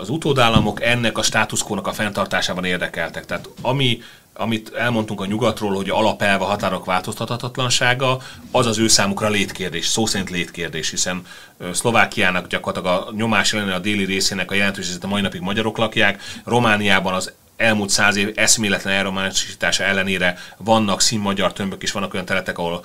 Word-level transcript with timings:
az 0.00 0.08
utódállamok 0.08 0.82
ennek 0.82 1.18
a 1.18 1.22
státuszkónak 1.22 1.86
a 1.86 1.92
fenntartásában 1.92 2.64
érdekeltek. 2.64 3.26
Tehát 3.26 3.48
ami 3.62 4.02
amit 4.38 4.74
elmondtunk 4.74 5.20
a 5.20 5.26
nyugatról, 5.26 5.74
hogy 5.74 5.90
alapelve 5.90 6.44
a 6.44 6.48
határok 6.48 6.84
változtathatatlansága, 6.84 8.18
az 8.50 8.66
az 8.66 8.78
ő 8.78 8.88
számukra 8.88 9.28
létkérdés, 9.28 9.86
szó 9.86 10.06
szerint 10.06 10.30
létkérdés, 10.30 10.90
hiszen 10.90 11.26
Szlovákiának 11.72 12.46
gyakorlatilag 12.46 13.06
a 13.08 13.12
nyomás 13.12 13.52
ellen 13.52 13.70
a 13.70 13.78
déli 13.78 14.04
részének 14.04 14.50
a 14.50 14.54
jelentős 14.54 14.88
a 15.00 15.06
mai 15.06 15.20
napig 15.20 15.40
magyarok 15.40 15.76
lakják, 15.76 16.22
Romániában 16.44 17.14
az 17.14 17.32
elmúlt 17.56 17.90
száz 17.90 18.16
év 18.16 18.32
eszméletlen 18.34 18.94
elrománosítása 18.94 19.84
ellenére 19.84 20.38
vannak 20.56 21.00
színmagyar 21.00 21.52
tömbök, 21.52 21.82
és 21.82 21.92
vannak 21.92 22.14
olyan 22.14 22.26
területek, 22.26 22.58
ahol 22.58 22.84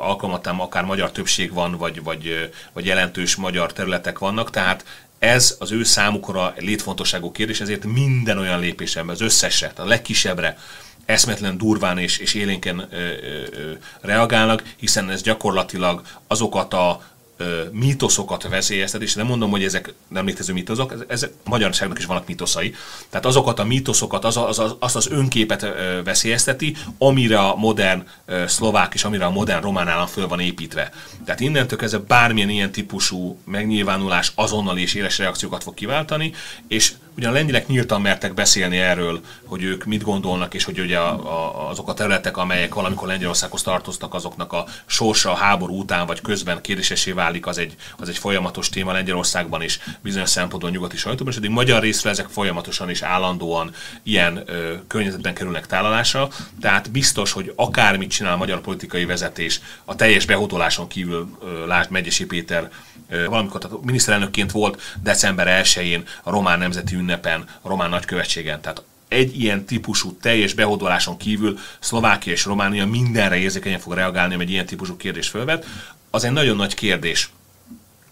alkalmatán 0.00 0.58
akár 0.58 0.84
magyar 0.84 1.10
többség 1.10 1.52
van, 1.52 1.76
vagy, 1.76 2.02
vagy, 2.02 2.50
vagy 2.72 2.86
jelentős 2.86 3.36
magyar 3.36 3.72
területek 3.72 4.18
vannak, 4.18 4.50
tehát 4.50 4.84
ez 5.18 5.56
az 5.58 5.72
ő 5.72 5.84
számukra 5.84 6.54
létfontosságú 6.58 7.32
kérdés, 7.32 7.60
ezért 7.60 7.84
minden 7.84 8.38
olyan 8.38 8.60
lépésemben, 8.60 9.14
az 9.14 9.20
összesre, 9.20 9.72
a 9.76 9.84
legkisebbre 9.84 10.58
eszmetlen 11.04 11.58
durván 11.58 11.98
és, 11.98 12.18
és 12.18 12.34
élénken 12.34 12.78
ö, 12.78 12.96
ö, 12.96 13.42
ö, 13.50 13.72
reagálnak, 14.00 14.62
hiszen 14.76 15.10
ez 15.10 15.22
gyakorlatilag 15.22 16.02
azokat 16.26 16.74
a 16.74 17.02
mítoszokat 17.72 18.48
veszélyeztet, 18.48 19.02
és 19.02 19.14
nem 19.14 19.26
mondom, 19.26 19.50
hogy 19.50 19.64
ezek 19.64 19.94
nem 20.08 20.26
létező 20.26 20.52
mítoszok, 20.52 21.04
ezek 21.08 21.30
a 21.44 21.48
magyarságnak 21.48 21.98
is 21.98 22.04
vannak 22.04 22.26
mítoszai. 22.26 22.74
Tehát 23.10 23.26
azokat 23.26 23.58
a 23.58 23.64
mítoszokat, 23.64 24.24
az, 24.24 24.36
az, 24.36 24.58
az, 24.58 24.74
azt 24.78 24.96
az 24.96 25.10
önképet 25.10 25.66
veszélyezteti, 26.04 26.76
amire 26.98 27.38
a 27.38 27.56
modern 27.56 28.06
szlovák 28.46 28.94
és 28.94 29.04
amire 29.04 29.24
a 29.24 29.30
modern 29.30 29.62
román 29.62 29.88
állam 29.88 30.06
föl 30.06 30.28
van 30.28 30.40
építve. 30.40 30.90
Tehát 31.24 31.40
innentől 31.40 31.78
kezdve 31.78 31.98
bármilyen 31.98 32.50
ilyen 32.50 32.72
típusú 32.72 33.38
megnyilvánulás 33.44 34.32
azonnal 34.34 34.78
és 34.78 34.94
éles 34.94 35.18
reakciókat 35.18 35.62
fog 35.62 35.74
kiváltani, 35.74 36.32
és 36.68 36.92
Ugyan 37.18 37.30
a 37.30 37.34
lengyelek 37.34 37.66
nyíltan 37.66 38.00
mertek 38.00 38.34
beszélni 38.34 38.78
erről, 38.78 39.20
hogy 39.44 39.62
ők 39.62 39.84
mit 39.84 40.02
gondolnak, 40.02 40.54
és 40.54 40.64
hogy 40.64 40.80
ugye 40.80 40.98
a, 40.98 41.12
a, 41.12 41.68
azok 41.68 41.88
a 41.88 41.94
területek, 41.94 42.36
amelyek 42.36 42.74
valamikor 42.74 43.08
Lengyelországhoz 43.08 43.62
tartoztak, 43.62 44.14
azoknak 44.14 44.52
a 44.52 44.66
sorsa 44.86 45.30
a 45.30 45.34
háború 45.34 45.78
után 45.78 46.06
vagy 46.06 46.20
közben 46.20 46.60
kérdésesé 46.60 47.12
válik, 47.12 47.46
az 47.46 47.58
egy, 47.58 47.74
az 47.96 48.08
egy 48.08 48.18
folyamatos 48.18 48.68
téma 48.68 48.92
Lengyelországban 48.92 49.62
és 49.62 49.78
bizonyos 50.00 50.28
szempontból 50.28 50.70
nyugati 50.70 50.96
sajtóban, 50.96 51.32
és 51.32 51.38
eddig 51.38 51.50
magyar 51.50 51.82
részre 51.82 52.10
ezek 52.10 52.28
folyamatosan 52.28 52.88
és 52.88 53.02
állandóan 53.02 53.70
ilyen 54.02 54.42
ö, 54.46 54.74
környezetben 54.86 55.34
kerülnek 55.34 55.66
tálalásra. 55.66 56.28
Tehát 56.60 56.90
biztos, 56.90 57.32
hogy 57.32 57.52
akármit 57.56 58.10
csinál 58.10 58.32
a 58.32 58.36
magyar 58.36 58.60
politikai 58.60 59.04
vezetés, 59.04 59.60
a 59.84 59.96
teljes 59.96 60.26
behódoláson 60.26 60.88
kívül 60.88 61.28
ö, 61.40 61.66
lásd 61.66 61.90
Megyesi 61.90 62.26
Péter 62.26 62.70
valamikor 63.08 63.60
tehát 63.60 63.84
miniszterelnökként 63.84 64.52
volt 64.52 64.96
december 65.02 65.62
1-én 65.64 66.04
a 66.22 66.30
román 66.30 66.58
nemzeti 66.58 66.94
ünnepen, 67.08 67.44
a 67.60 67.68
román 67.68 67.90
nagykövetségen. 67.90 68.60
Tehát 68.60 68.82
egy 69.08 69.40
ilyen 69.40 69.64
típusú 69.64 70.16
teljes 70.16 70.54
behódoláson 70.54 71.16
kívül 71.16 71.58
Szlovákia 71.78 72.32
és 72.32 72.44
Románia 72.44 72.86
mindenre 72.86 73.36
érzékenyen 73.36 73.78
fog 73.78 73.92
reagálni, 73.92 74.34
ami 74.34 74.42
egy 74.42 74.50
ilyen 74.50 74.66
típusú 74.66 74.96
kérdés 74.96 75.28
fölvet. 75.28 75.66
Az 76.10 76.24
egy 76.24 76.32
nagyon 76.32 76.56
nagy 76.56 76.74
kérdés, 76.74 77.30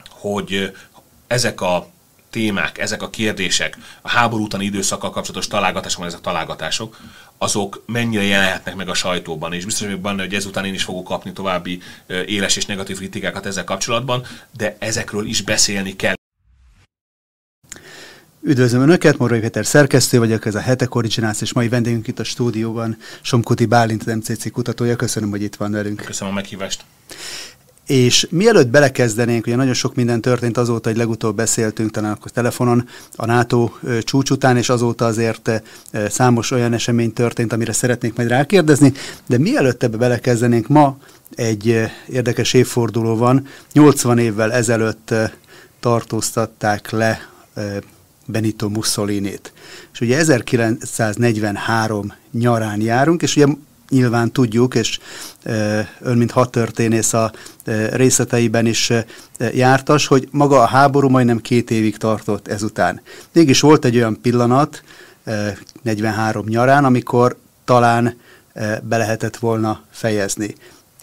hogy 0.08 0.72
ezek 1.26 1.60
a 1.60 1.88
témák, 2.30 2.78
ezek 2.78 3.02
a 3.02 3.10
kérdések, 3.10 3.78
a 4.02 4.08
háború 4.08 4.44
utáni 4.44 4.64
időszakkal 4.64 5.10
kapcsolatos 5.10 5.46
találgatások, 5.46 6.04
ezek 6.04 6.20
találgatások, 6.20 7.00
azok 7.38 7.82
mennyire 7.86 8.22
jelenhetnek 8.22 8.74
meg 8.74 8.88
a 8.88 8.94
sajtóban, 8.94 9.52
és 9.52 9.64
biztos 9.64 9.86
vagyok 9.86 10.00
benne, 10.00 10.22
hogy 10.22 10.34
ezután 10.34 10.64
én 10.64 10.74
is 10.74 10.84
fogok 10.84 11.04
kapni 11.04 11.32
további 11.32 11.82
éles 12.26 12.56
és 12.56 12.66
negatív 12.66 12.96
kritikákat 12.96 13.46
ezzel 13.46 13.64
kapcsolatban, 13.64 14.26
de 14.56 14.76
ezekről 14.78 15.26
is 15.26 15.42
beszélni 15.42 15.96
kell. 15.96 16.14
Üdvözlöm 18.48 18.82
Önöket, 18.82 19.18
Morai 19.18 19.40
Péter 19.40 19.66
szerkesztő 19.66 20.18
vagyok, 20.18 20.46
ez 20.46 20.54
a 20.54 20.60
Hetek 20.60 20.94
Originals, 20.94 21.40
és 21.40 21.52
mai 21.52 21.68
vendégünk 21.68 22.08
itt 22.08 22.18
a 22.18 22.24
stúdióban, 22.24 22.96
Somkuti 23.22 23.64
Bálint, 23.66 24.02
az 24.06 24.14
MCC 24.14 24.50
kutatója. 24.52 24.96
Köszönöm, 24.96 25.30
hogy 25.30 25.42
itt 25.42 25.56
van 25.56 25.70
velünk. 25.70 26.02
Köszönöm 26.04 26.32
a 26.32 26.36
meghívást. 26.36 26.84
És 27.86 28.26
mielőtt 28.30 28.68
belekezdenénk, 28.68 29.46
ugye 29.46 29.56
nagyon 29.56 29.74
sok 29.74 29.94
minden 29.94 30.20
történt 30.20 30.56
azóta, 30.56 30.88
hogy 30.88 30.98
legutóbb 30.98 31.36
beszéltünk 31.36 31.90
talán 31.90 32.12
akkor 32.12 32.30
telefonon 32.30 32.88
a 33.16 33.26
NATO 33.26 33.70
csúcs 34.00 34.30
után, 34.30 34.56
és 34.56 34.68
azóta 34.68 35.04
azért 35.04 35.62
számos 36.08 36.50
olyan 36.50 36.72
esemény 36.72 37.12
történt, 37.12 37.52
amire 37.52 37.72
szeretnék 37.72 38.16
majd 38.16 38.28
rákérdezni, 38.28 38.92
de 39.26 39.38
mielőtt 39.38 39.82
ebbe 39.82 39.96
belekezdenénk, 39.96 40.68
ma 40.68 40.98
egy 41.34 41.90
érdekes 42.08 42.52
évforduló 42.52 43.16
van. 43.16 43.46
80 43.72 44.18
évvel 44.18 44.52
ezelőtt 44.52 45.14
tartóztatták 45.80 46.90
le 46.90 47.28
Benito 48.26 48.68
Mussolini-t. 48.68 49.52
És 49.92 50.00
ugye 50.00 50.16
1943 50.16 52.12
nyarán 52.32 52.80
járunk, 52.80 53.22
és 53.22 53.36
ugye 53.36 53.46
nyilván 53.88 54.32
tudjuk, 54.32 54.74
és 54.74 54.98
ön, 56.00 56.16
mint 56.16 56.30
hadtörténész 56.30 57.12
a 57.12 57.32
részleteiben 57.90 58.66
is 58.66 58.92
jártas, 59.52 60.06
hogy 60.06 60.28
maga 60.30 60.60
a 60.60 60.66
háború 60.66 61.08
majdnem 61.08 61.40
két 61.40 61.70
évig 61.70 61.96
tartott 61.96 62.48
ezután. 62.48 63.00
Mégis 63.32 63.60
volt 63.60 63.84
egy 63.84 63.96
olyan 63.96 64.20
pillanat, 64.20 64.82
43 65.82 66.46
nyarán, 66.46 66.84
amikor 66.84 67.36
talán 67.64 68.16
be 68.82 68.96
lehetett 68.96 69.36
volna 69.36 69.80
fejezni. 69.90 70.54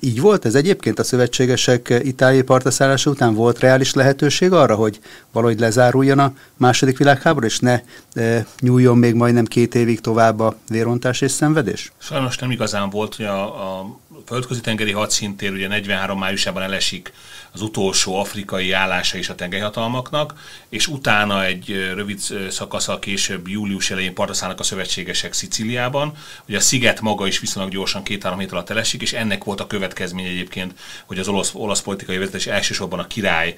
Így 0.06 0.22
volt 0.22 0.46
ez 0.46 0.56
egyébként 0.56 1.00
a 1.00 1.04
szövetségesek 1.04 2.00
itáliai 2.04 2.42
partaszállása 2.42 3.10
után? 3.10 3.34
Volt 3.34 3.60
reális 3.60 3.94
lehetőség 3.94 4.52
arra, 4.52 4.76
hogy 4.76 5.00
valahogy 5.32 5.60
lezáruljon 5.60 6.20
a 6.20 6.34
második 6.58 6.98
világháború, 6.98 7.46
és 7.46 7.60
ne 7.60 7.82
e, 8.14 8.46
nyúljon 8.60 8.98
még 8.98 9.14
majdnem 9.14 9.46
két 9.46 9.76
évig 9.76 10.02
tovább 10.02 10.40
a 10.40 10.56
vérontás 10.70 11.22
és 11.22 11.32
szenvedés? 11.32 11.92
Sajnos 11.98 12.38
nem 12.38 12.52
igazán 12.52 12.90
volt, 12.90 13.16
hogy 13.16 13.26
a, 13.26 13.44
a 13.80 13.98
földközi 14.26 14.62
tengeri 14.62 14.92
hadszintér 14.92 15.52
ugye 15.52 15.68
43 15.68 16.20
májusában 16.20 16.64
elesik 16.64 17.14
az 17.54 17.62
utolsó 17.62 18.16
afrikai 18.16 18.72
állása 18.72 19.18
is 19.18 19.30
a 19.30 19.36
tengerhatalmaknak, 19.36 20.34
és 20.70 20.88
utána 20.88 21.46
egy 21.46 21.92
rövid 21.94 22.20
szakaszal 22.50 23.00
később 23.00 23.48
július 23.48 23.92
elején 23.92 24.14
partaszállnak 24.14 24.60
a 24.60 24.64
szövetségesek 24.64 25.34
Szicíliában. 25.34 26.12
Ugye 26.48 26.58
a 26.58 26.62
sziget 26.62 27.02
maga 27.02 27.28
is 27.28 27.40
viszonylag 27.40 27.72
gyorsan 27.72 28.04
két-három 28.04 28.40
hét 28.40 28.52
alatt 28.52 28.70
elesik, 28.70 29.02
és 29.02 29.14
ennek 29.14 29.44
volt 29.44 29.60
a 29.60 29.68
következmény 29.68 30.26
egyébként, 30.26 30.74
hogy 31.06 31.20
az 31.20 31.28
olasz, 31.28 31.54
olasz 31.54 31.82
politikai 31.82 32.18
vezetés 32.18 32.48
elsősorban 32.48 33.00
a 33.00 33.08
király 33.08 33.58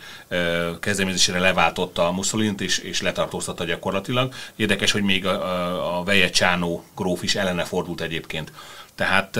kezdeményezésére 0.79 1.39
leváltotta 1.39 2.07
a 2.07 2.11
Mussolini-t, 2.11 2.61
és, 2.61 2.77
és 2.77 3.01
letartóztatta 3.01 3.63
gyakorlatilag. 3.63 4.33
Érdekes, 4.55 4.91
hogy 4.91 5.03
még 5.03 5.25
a, 5.25 5.31
a, 5.31 5.99
a 5.99 6.03
Veje 6.03 6.29
Csánó 6.29 6.85
gróf 6.95 7.23
is 7.23 7.35
ellene 7.35 7.63
fordult 7.63 8.01
egyébként. 8.01 8.51
Tehát 8.95 9.39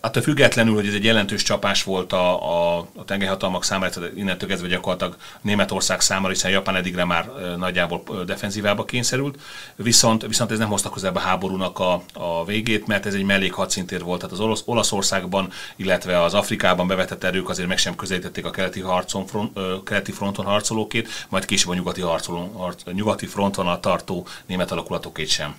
attól 0.00 0.22
függetlenül, 0.22 0.74
hogy 0.74 0.86
ez 0.86 0.94
egy 0.94 1.04
jelentős 1.04 1.42
csapás 1.42 1.82
volt 1.82 2.12
a, 2.12 2.52
a, 2.52 2.78
a 2.78 3.04
tengerhatalmak 3.04 3.64
számára, 3.64 3.92
innentől 4.16 4.48
kezdve 4.48 4.68
gyakorlatilag 4.68 5.16
Németország 5.40 6.00
számára, 6.00 6.32
hiszen 6.32 6.50
Japán 6.50 6.76
eddigre 6.76 7.04
már 7.04 7.30
nagyjából 7.56 8.02
defenzívába 8.26 8.84
kényszerült, 8.84 9.38
viszont, 9.76 10.26
viszont 10.26 10.50
ez 10.50 10.58
nem 10.58 10.68
hozta 10.68 10.90
közelebb 10.90 11.16
a 11.16 11.20
háborúnak 11.20 11.78
a, 11.78 12.02
a 12.12 12.44
végét, 12.44 12.86
mert 12.86 13.06
ez 13.06 13.14
egy 13.14 13.24
mellék 13.24 13.52
hadszintér 13.52 14.02
volt, 14.02 14.20
tehát 14.20 14.34
az 14.34 14.40
Olasz, 14.40 14.62
Olaszországban, 14.64 15.50
illetve 15.76 16.22
az 16.22 16.34
Afrikában 16.34 16.86
bevetett 16.86 17.24
erők 17.24 17.48
azért 17.48 17.68
meg 17.68 17.78
sem 17.78 17.94
közelítették 17.94 18.44
a 18.44 18.50
keleti, 18.50 18.80
harcon, 18.80 19.26
front, 19.26 19.58
keleti 19.84 20.12
fronton 20.12 20.44
harcolókét, 20.44 21.26
majd 21.28 21.44
később 21.44 21.70
a 21.70 21.74
nyugati, 21.74 22.00
harcoló, 22.00 22.52
harc, 22.56 22.82
nyugati 22.92 23.26
fronton 23.26 23.80
tartó 23.80 24.26
német 24.46 24.70
alakulatokét 24.70 25.28
sem. 25.28 25.54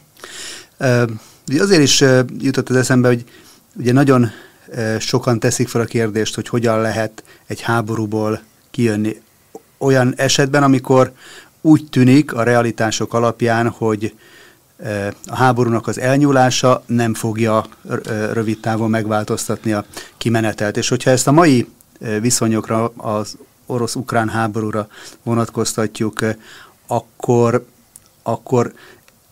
azért 1.60 1.82
is 1.82 2.04
jutott 2.40 2.70
az 2.70 2.76
eszembe, 2.76 3.08
hogy 3.08 3.24
Ugye 3.76 3.92
nagyon 3.92 4.32
sokan 5.00 5.40
teszik 5.40 5.68
fel 5.68 5.82
a 5.82 5.86
kérdést, 5.86 6.36
hogy 6.36 6.48
hogyan 6.48 6.82
lehet 6.82 7.24
egy 7.48 7.62
háborúból 7.62 8.42
kijönni. 8.72 9.22
Olyan 9.78 10.14
esetben, 10.18 10.64
amikor 10.64 11.12
úgy 11.62 11.88
tűnik 11.90 12.34
a 12.34 12.44
realitások 12.44 13.14
alapján, 13.14 13.70
hogy 13.70 14.16
a 15.26 15.36
háborúnak 15.36 15.88
az 15.88 16.00
elnyúlása 16.00 16.84
nem 16.86 17.14
fogja 17.14 17.66
rövid 18.34 18.60
távon 18.60 18.90
megváltoztatni 18.90 19.72
a 19.72 19.86
kimenetelt. 20.18 20.78
És 20.78 20.90
hogyha 20.90 21.10
ezt 21.10 21.28
a 21.28 21.32
mai 21.32 21.68
viszonyokra, 22.22 22.92
az 22.96 23.38
orosz-ukrán 23.66 24.30
háborúra 24.30 24.88
vonatkoztatjuk, 25.24 26.20
akkor, 26.88 27.66
akkor 28.24 28.74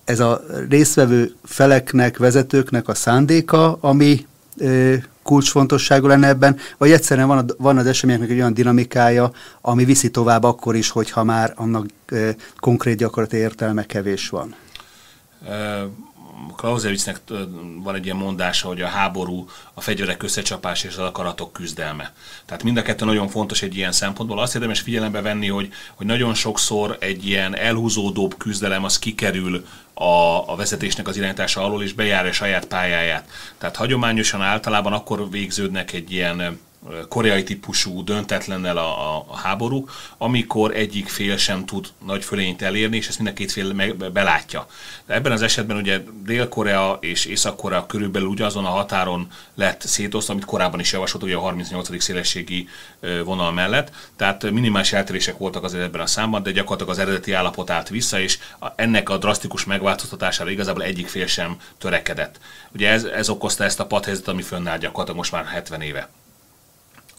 ez 0.04 0.20
a 0.20 0.42
résztvevő 0.70 1.36
feleknek, 1.44 2.18
vezetőknek 2.18 2.88
a 2.88 2.94
szándéka, 2.94 3.78
ami 3.82 4.28
kulcsfontosságú 5.24 6.08
lenne 6.08 6.28
ebben, 6.28 6.58
vagy 6.78 6.92
egyszerűen 6.92 7.28
van, 7.28 7.38
a, 7.38 7.44
van 7.58 7.78
az 7.78 7.86
eseményeknek 7.86 8.30
egy 8.30 8.38
olyan 8.38 8.54
dinamikája, 8.54 9.32
ami 9.62 9.86
viszi 9.86 10.10
tovább 10.12 10.44
akkor 10.44 10.76
is, 10.76 10.90
hogyha 10.90 11.24
már 11.24 11.54
annak 11.56 11.86
konkrét 12.58 12.98
gyakorlati 12.98 13.38
értelme 13.38 13.86
kevés 13.86 14.30
van? 14.30 14.56
Clausewitznek 16.56 17.22
van 17.84 17.96
egy 17.96 18.06
ilyen 18.06 18.18
mondása, 18.18 18.68
hogy 18.68 18.82
a 18.82 18.88
háború 18.88 19.50
a 19.74 19.82
fegyverek 19.82 20.24
összecsapás 20.24 20.84
és 20.84 20.92
az 20.92 21.04
akaratok 21.04 21.54
küzdelme. 21.54 22.14
Tehát 22.46 22.64
mind 22.64 22.78
a 22.78 22.82
kettő 22.82 23.06
nagyon 23.06 23.28
fontos 23.28 23.62
egy 23.62 23.76
ilyen 23.76 23.92
szempontból. 23.92 24.40
Azt 24.40 24.56
érdemes 24.56 24.80
figyelembe 24.80 25.22
venni, 25.22 25.48
hogy, 25.48 25.70
hogy 25.96 26.06
nagyon 26.06 26.34
sokszor 26.34 26.98
egy 27.00 27.26
ilyen 27.28 27.56
elhúzódóbb 27.56 28.38
küzdelem 28.38 28.84
az 28.84 29.00
kikerül 29.00 29.66
a, 29.94 30.52
a 30.52 30.56
vezetésnek 30.56 31.08
az 31.08 31.18
irányítása 31.18 31.64
alól, 31.64 31.84
és 31.84 31.94
bejárja 31.94 32.32
saját 32.32 32.66
pályáját. 32.66 33.30
Tehát 33.58 33.76
hagyományosan 33.76 34.42
általában 34.42 34.94
akkor 34.94 35.30
végződnek 35.30 35.94
egy 35.94 36.12
ilyen 36.12 36.60
koreai 37.10 37.44
típusú 37.44 38.04
döntetlennel 38.04 38.78
a, 38.78 39.16
a, 39.16 39.26
a 39.28 39.38
háború, 39.38 39.88
amikor 40.18 40.76
egyik 40.76 41.08
fél 41.08 41.38
sem 41.38 41.66
tud 41.66 41.88
nagy 42.06 42.24
fölényt 42.24 42.62
elérni, 42.62 42.98
és 42.98 43.08
ezt 43.08 43.18
mind 43.18 43.30
a 43.30 43.34
két 43.34 43.52
fél 43.52 43.74
meg, 43.74 44.12
belátja. 44.12 44.68
De 45.06 45.14
ebben 45.14 45.32
az 45.32 45.42
esetben 45.42 45.78
ugye 45.78 46.02
Dél-Korea 46.24 46.98
és 47.02 47.26
Észak-Korea 47.26 47.86
körülbelül 47.86 48.28
ugyanazon 48.28 48.66
a 48.66 48.70
határon 48.70 49.28
lett 49.56 49.82
szétosztva, 49.82 50.34
amit 50.34 50.46
korábban 50.46 50.80
is 50.80 50.92
javasolt, 50.92 51.24
ugye 51.24 51.36
a 51.36 51.40
38. 51.40 52.04
szélességi 52.04 52.68
vonal 53.24 53.52
mellett. 53.52 53.92
Tehát 54.16 54.52
minimális 54.52 54.94
eltérések 54.94 55.38
voltak 55.38 55.64
azért 55.64 55.84
ebben 55.84 56.02
a 56.02 56.06
számban, 56.06 56.44
de 56.44 56.52
gyakorlatilag 56.52 56.92
az 56.92 57.00
eredeti 57.00 57.32
állapot 57.32 57.70
állt 57.70 57.90
vissza, 57.90 58.20
és 58.20 58.40
ennek 58.76 59.10
a 59.10 59.18
drasztikus 59.18 59.66
megváltoztatására 59.66 60.50
igazából 60.50 60.84
egyik 60.84 61.08
fél 61.08 61.28
sem 61.28 61.58
törekedett. 61.78 62.40
Ugye 62.74 62.90
ez, 62.90 63.04
ez 63.04 63.30
okozta 63.30 63.64
ezt 63.64 63.80
a 63.80 63.86
padhelyzetet, 63.86 64.30
ami 64.34 64.42
fönnáll 64.42 64.78
gyakorlatilag 64.78 65.18
most 65.18 65.32
már 65.32 65.46
70 65.46 65.82
éve. 65.82 66.10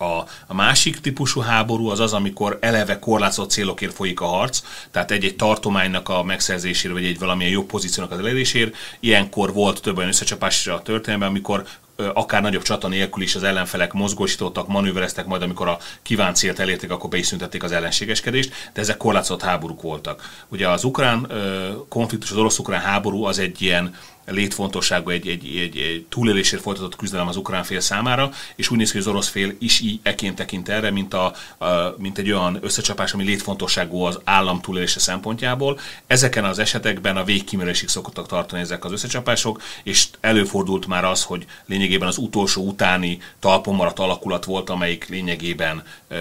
A, 0.00 0.24
a 0.46 0.54
másik 0.54 1.00
típusú 1.00 1.40
háború 1.40 1.88
az 1.88 2.00
az, 2.00 2.12
amikor 2.12 2.58
eleve 2.60 2.98
korlátozott 2.98 3.50
célokért 3.50 3.94
folyik 3.94 4.20
a 4.20 4.26
harc, 4.26 4.62
tehát 4.90 5.10
egy-egy 5.10 5.36
tartománynak 5.36 6.08
a 6.08 6.22
megszerzésére, 6.22 6.92
vagy 6.92 7.04
egy 7.04 7.18
valamilyen 7.18 7.52
jobb 7.52 7.66
pozíciónak 7.66 8.12
az 8.12 8.18
elérésért. 8.18 8.76
Ilyenkor 9.00 9.52
volt 9.52 9.80
több 9.80 9.96
olyan 9.96 10.08
összecsapás 10.08 10.66
a 10.66 10.82
történelemben, 10.82 11.28
amikor 11.28 11.66
akár 12.14 12.42
nagyobb 12.42 12.62
csata 12.62 12.88
nélkül 12.88 13.22
is 13.22 13.34
az 13.34 13.42
ellenfelek 13.42 13.92
mozgósítottak, 13.92 14.68
manővereztek, 14.68 15.26
majd 15.26 15.42
amikor 15.42 15.68
a 15.68 15.78
kívánt 16.02 16.36
célt 16.36 16.58
elérték, 16.58 16.90
akkor 16.90 17.10
be 17.10 17.16
is 17.16 17.26
szüntették 17.26 17.62
az 17.62 17.72
ellenségeskedést, 17.72 18.70
de 18.72 18.80
ezek 18.80 18.96
korlátozott 18.96 19.42
háborúk 19.42 19.82
voltak. 19.82 20.44
Ugye 20.48 20.68
az 20.68 20.84
ukrán 20.84 21.32
konfliktus, 21.88 22.30
az 22.30 22.36
orosz-ukrán 22.36 22.80
háború 22.80 23.24
az 23.24 23.38
egy 23.38 23.62
ilyen 23.62 23.94
létfontosságú 24.30 25.10
egy, 25.10 25.28
egy, 25.28 25.56
egy, 25.56 25.76
egy 25.76 26.06
túlélésért 26.08 26.62
folytatott 26.62 26.96
küzdelem 26.96 27.28
az 27.28 27.36
ukrán 27.36 27.62
fél 27.62 27.80
számára, 27.80 28.30
és 28.56 28.70
úgy 28.70 28.78
néz 28.78 28.90
ki, 28.90 28.96
hogy 28.96 29.06
az 29.06 29.12
orosz 29.12 29.28
fél 29.28 29.54
is 29.58 29.80
így 29.80 30.00
eként 30.02 30.36
tekint 30.36 30.68
erre, 30.68 30.90
mint, 30.90 31.14
a, 31.14 31.32
mint 31.96 32.18
egy 32.18 32.30
olyan 32.30 32.58
összecsapás, 32.60 33.12
ami 33.12 33.24
létfontosságú 33.24 34.02
az 34.02 34.20
állam 34.24 34.60
túlélése 34.60 35.00
szempontjából. 35.00 35.78
Ezeken 36.06 36.44
az 36.44 36.58
esetekben 36.58 37.16
a 37.16 37.24
végkimérésig 37.24 37.88
szokottak 37.88 38.26
tartani 38.26 38.62
ezek 38.62 38.84
az 38.84 38.92
összecsapások, 38.92 39.62
és 39.82 40.06
előfordult 40.20 40.86
már 40.86 41.04
az, 41.04 41.22
hogy 41.24 41.46
lényegében 41.66 42.08
az 42.08 42.18
utolsó 42.18 42.66
utáni 42.66 43.18
talpon 43.38 43.74
maradt 43.74 43.98
alakulat 43.98 44.44
volt, 44.44 44.70
amelyik 44.70 45.08
lényegében 45.08 45.82
ö, 46.08 46.16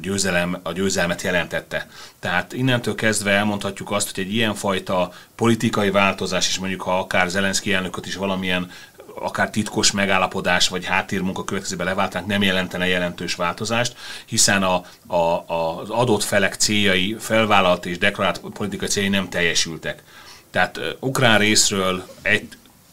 győzelem, 0.00 0.60
a 0.62 0.72
győzelmet 0.72 1.22
jelentette. 1.22 1.88
Tehát 2.18 2.52
innentől 2.52 2.94
kezdve 2.94 3.30
elmondhatjuk 3.30 3.90
azt, 3.90 4.14
hogy 4.14 4.24
egy 4.24 4.34
ilyenfajta 4.34 5.12
politikai 5.34 5.90
változás, 5.90 6.48
és 6.48 6.58
mondjuk 6.58 6.82
ha 6.82 6.98
akár 6.98 7.28
Zelenszky 7.48 7.72
elnököt 7.72 8.06
is 8.06 8.14
valamilyen 8.14 8.70
akár 9.14 9.50
titkos 9.50 9.92
megállapodás 9.92 10.68
vagy 10.68 10.84
háttérmunka 10.84 11.44
következőben 11.44 11.86
leváltánk 11.86 12.26
nem 12.26 12.42
jelentene 12.42 12.86
jelentős 12.86 13.34
változást, 13.34 13.96
hiszen 14.26 14.62
a, 14.62 14.82
a, 15.06 15.44
az 15.46 15.90
adott 15.90 16.22
felek 16.22 16.54
céljai, 16.54 17.16
felvállalt 17.18 17.86
és 17.86 17.98
deklarált 17.98 18.40
politikai 18.52 18.88
céljai 18.88 19.12
nem 19.12 19.28
teljesültek. 19.28 20.02
Tehát 20.50 20.76
uh, 20.76 20.84
ukrán 21.00 21.38
részről 21.38 22.08
egy 22.22 22.48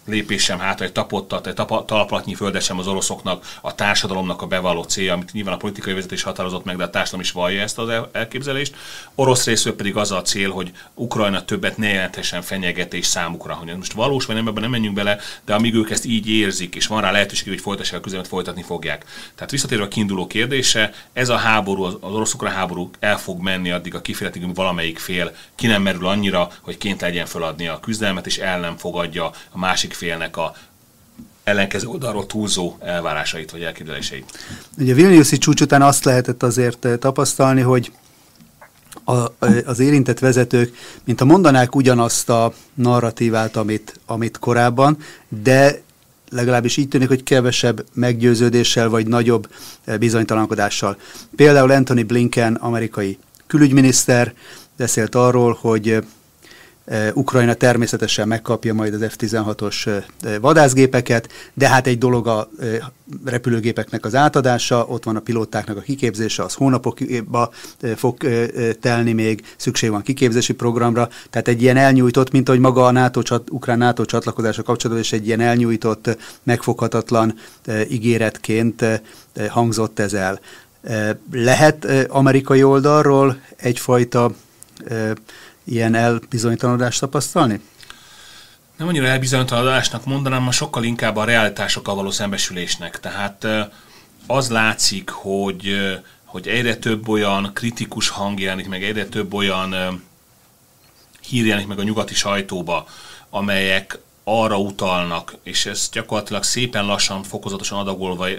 lépés 0.06 0.44
sem 0.44 0.60
hátra, 0.60 0.86
egy 0.86 0.92
tapottat, 0.92 1.48
egy 1.48 1.54
talaplatnyi 1.86 2.34
földet 2.36 2.62
sem 2.62 2.80
az 2.80 2.88
oroszoknak, 2.88 3.46
a 3.62 3.76
társadalomnak 3.76 4.42
a 4.42 4.48
bevalló 4.48 4.84
célja, 4.84 5.14
amit 5.14 5.32
nyilván 5.32 5.54
a 5.54 5.58
politikai 5.58 5.94
vezetés 5.94 6.24
határozott 6.24 6.64
meg, 6.64 6.78
de 6.78 6.84
a 6.84 6.90
társadalom 6.90 7.26
is 7.26 7.32
vallja 7.32 7.62
ezt 7.62 7.78
az 7.78 7.90
elképzelést. 8.12 8.76
Orosz 9.16 9.46
részről 9.46 9.76
pedig 9.76 9.96
az 9.96 10.12
a 10.12 10.22
cél, 10.22 10.52
hogy 10.52 10.72
Ukrajna 10.94 11.46
többet 11.46 11.78
ne 11.78 11.88
jelenthessen 11.88 12.42
fenyegetés 12.42 13.06
számukra. 13.06 13.54
Hogy 13.54 13.78
most 13.78 13.94
valós 13.94 14.26
vagy 14.26 14.36
nem, 14.36 14.48
ebben 14.48 14.62
nem 14.62 14.72
menjünk 14.72 14.96
bele, 14.96 15.18
de 15.46 15.54
amíg 15.54 15.74
ők 15.74 15.90
ezt 15.90 16.06
így 16.06 16.30
érzik, 16.30 16.76
és 16.76 16.88
van 16.88 17.02
rá 17.02 17.12
lehetőség, 17.12 17.48
hogy 17.48 17.62
folytassák 17.62 17.98
a 17.98 18.02
küzdelmet, 18.02 18.30
folytatni 18.30 18.64
fogják. 18.64 19.06
Tehát 19.36 19.52
visszatérve 19.52 19.84
a 19.84 19.88
kiinduló 19.88 20.28
kérdése, 20.28 20.94
ez 21.14 21.30
a 21.30 21.36
háború, 21.38 21.84
az 21.84 21.98
orosz-ukrán 22.00 22.54
háború 22.54 22.90
el 23.00 23.18
fog 23.18 23.42
menni 23.42 23.72
addig 23.72 23.96
a 23.96 24.02
kifejletig, 24.02 24.56
valamelyik 24.56 25.00
fél 25.00 25.36
ki 25.56 25.68
nem 25.68 25.82
merül 25.82 26.08
annyira, 26.08 26.52
hogy 26.62 26.78
ként 26.78 27.02
legyen 27.02 27.26
feladni 27.26 27.68
a 27.68 27.80
küzdelmet, 27.80 28.26
és 28.26 28.38
el 28.38 28.60
nem 28.60 28.78
fogadja 28.78 29.32
a 29.52 29.58
másik 29.58 29.94
félnek 29.96 30.38
a 30.38 30.54
ellenkező 31.46 31.88
oldalról 31.88 32.26
túlzó 32.26 32.76
elvárásait 32.80 33.52
vagy 33.52 33.62
elképzeléseit. 33.62 34.40
Ugye 34.78 34.92
a 34.92 34.96
Vilniuszi 34.96 35.38
csúcs 35.38 35.62
után 35.62 35.82
azt 35.82 36.06
lehetett 36.06 36.44
azért 36.44 36.86
eh, 36.86 36.98
tapasztalni, 36.98 37.62
hogy 37.62 37.92
a, 39.04 39.46
az 39.66 39.80
érintett 39.80 40.20
vezetők, 40.20 40.76
mint 41.04 41.22
a 41.22 41.26
mondanák 41.26 41.76
ugyanazt 41.76 42.30
a 42.30 42.54
narratívát, 42.74 43.56
amit, 43.56 44.00
amit 44.06 44.40
korábban, 44.40 44.98
de 45.44 45.82
legalábbis 46.30 46.78
így 46.78 46.88
tűnik, 46.88 47.08
hogy 47.08 47.24
kevesebb 47.24 47.86
meggyőződéssel 47.94 48.90
vagy 48.90 49.08
nagyobb 49.08 49.50
eh, 49.84 49.98
bizonytalankodással. 49.98 50.98
Például 51.36 51.72
Anthony 51.72 52.06
Blinken, 52.06 52.56
amerikai 52.56 53.18
külügyminiszter 53.48 54.34
beszélt 54.78 55.16
arról, 55.16 55.58
hogy 55.62 56.04
Ukrajna 57.14 57.54
természetesen 57.54 58.28
megkapja 58.28 58.74
majd 58.74 58.94
az 58.94 59.06
F-16-os 59.10 60.04
vadászgépeket, 60.42 61.30
de 61.54 61.68
hát 61.70 61.88
egy 61.88 61.98
dolog 61.98 62.28
a 62.28 62.50
repülőgépeknek 63.26 64.06
az 64.06 64.16
átadása, 64.16 64.86
ott 64.86 65.04
van 65.04 65.16
a 65.16 65.20
pilótáknak 65.20 65.78
a 65.78 65.82
kiképzése, 65.82 66.44
az 66.44 66.54
hónapokba 66.54 67.52
fog 67.96 68.18
telni 68.82 69.14
még, 69.14 69.44
szükség 69.58 69.90
van 69.90 70.02
kiképzési 70.02 70.54
programra, 70.54 71.10
tehát 71.30 71.48
egy 71.48 71.62
ilyen 71.62 71.78
elnyújtott, 71.78 72.32
mint 72.32 72.50
ahogy 72.50 72.62
maga 72.62 72.86
a 72.86 72.92
NATO, 72.92 73.22
ukrán 73.50 73.78
NATO 73.78 74.06
csatlakozása 74.06 74.64
kapcsolatban, 74.64 75.06
és 75.06 75.14
egy 75.14 75.28
ilyen 75.28 75.40
elnyújtott, 75.42 76.18
megfoghatatlan 76.44 77.36
ígéretként 77.90 78.86
hangzott 79.50 80.00
ez 80.00 80.14
el. 80.14 80.40
Lehet 81.32 81.88
amerikai 82.08 82.64
oldalról 82.64 83.38
egyfajta 83.56 84.32
ilyen 85.66 85.96
elbizonytalanodást 85.96 87.00
tapasztalni? 87.00 87.62
Nem 88.78 88.88
annyira 88.88 89.06
elbizonytalanodásnak 89.06 90.06
mondanám, 90.06 90.44
ma 90.44 90.52
sokkal 90.52 90.84
inkább 90.84 91.16
a 91.16 91.24
realitásokkal 91.24 91.96
való 91.96 92.12
szembesülésnek. 92.12 93.00
Tehát 93.00 93.48
az 94.28 94.50
látszik, 94.50 95.10
hogy, 95.10 95.76
hogy 96.24 96.48
egyre 96.48 96.76
több 96.76 97.08
olyan 97.08 97.52
kritikus 97.54 98.10
hang 98.10 98.40
jelenik 98.40 98.68
meg, 98.68 98.84
egyre 98.84 99.06
több 99.06 99.34
olyan 99.34 100.02
hír 101.22 101.46
jelenik 101.46 101.68
meg 101.68 101.80
a 101.80 101.84
nyugati 101.84 102.14
sajtóba, 102.14 102.88
amelyek 103.30 104.00
arra 104.24 104.58
utalnak, 104.58 105.36
és 105.44 105.66
ez 105.66 105.90
gyakorlatilag 105.92 106.44
szépen 106.44 106.86
lassan, 106.86 107.24
fokozatosan 107.24 107.80
adagolva 107.80 108.30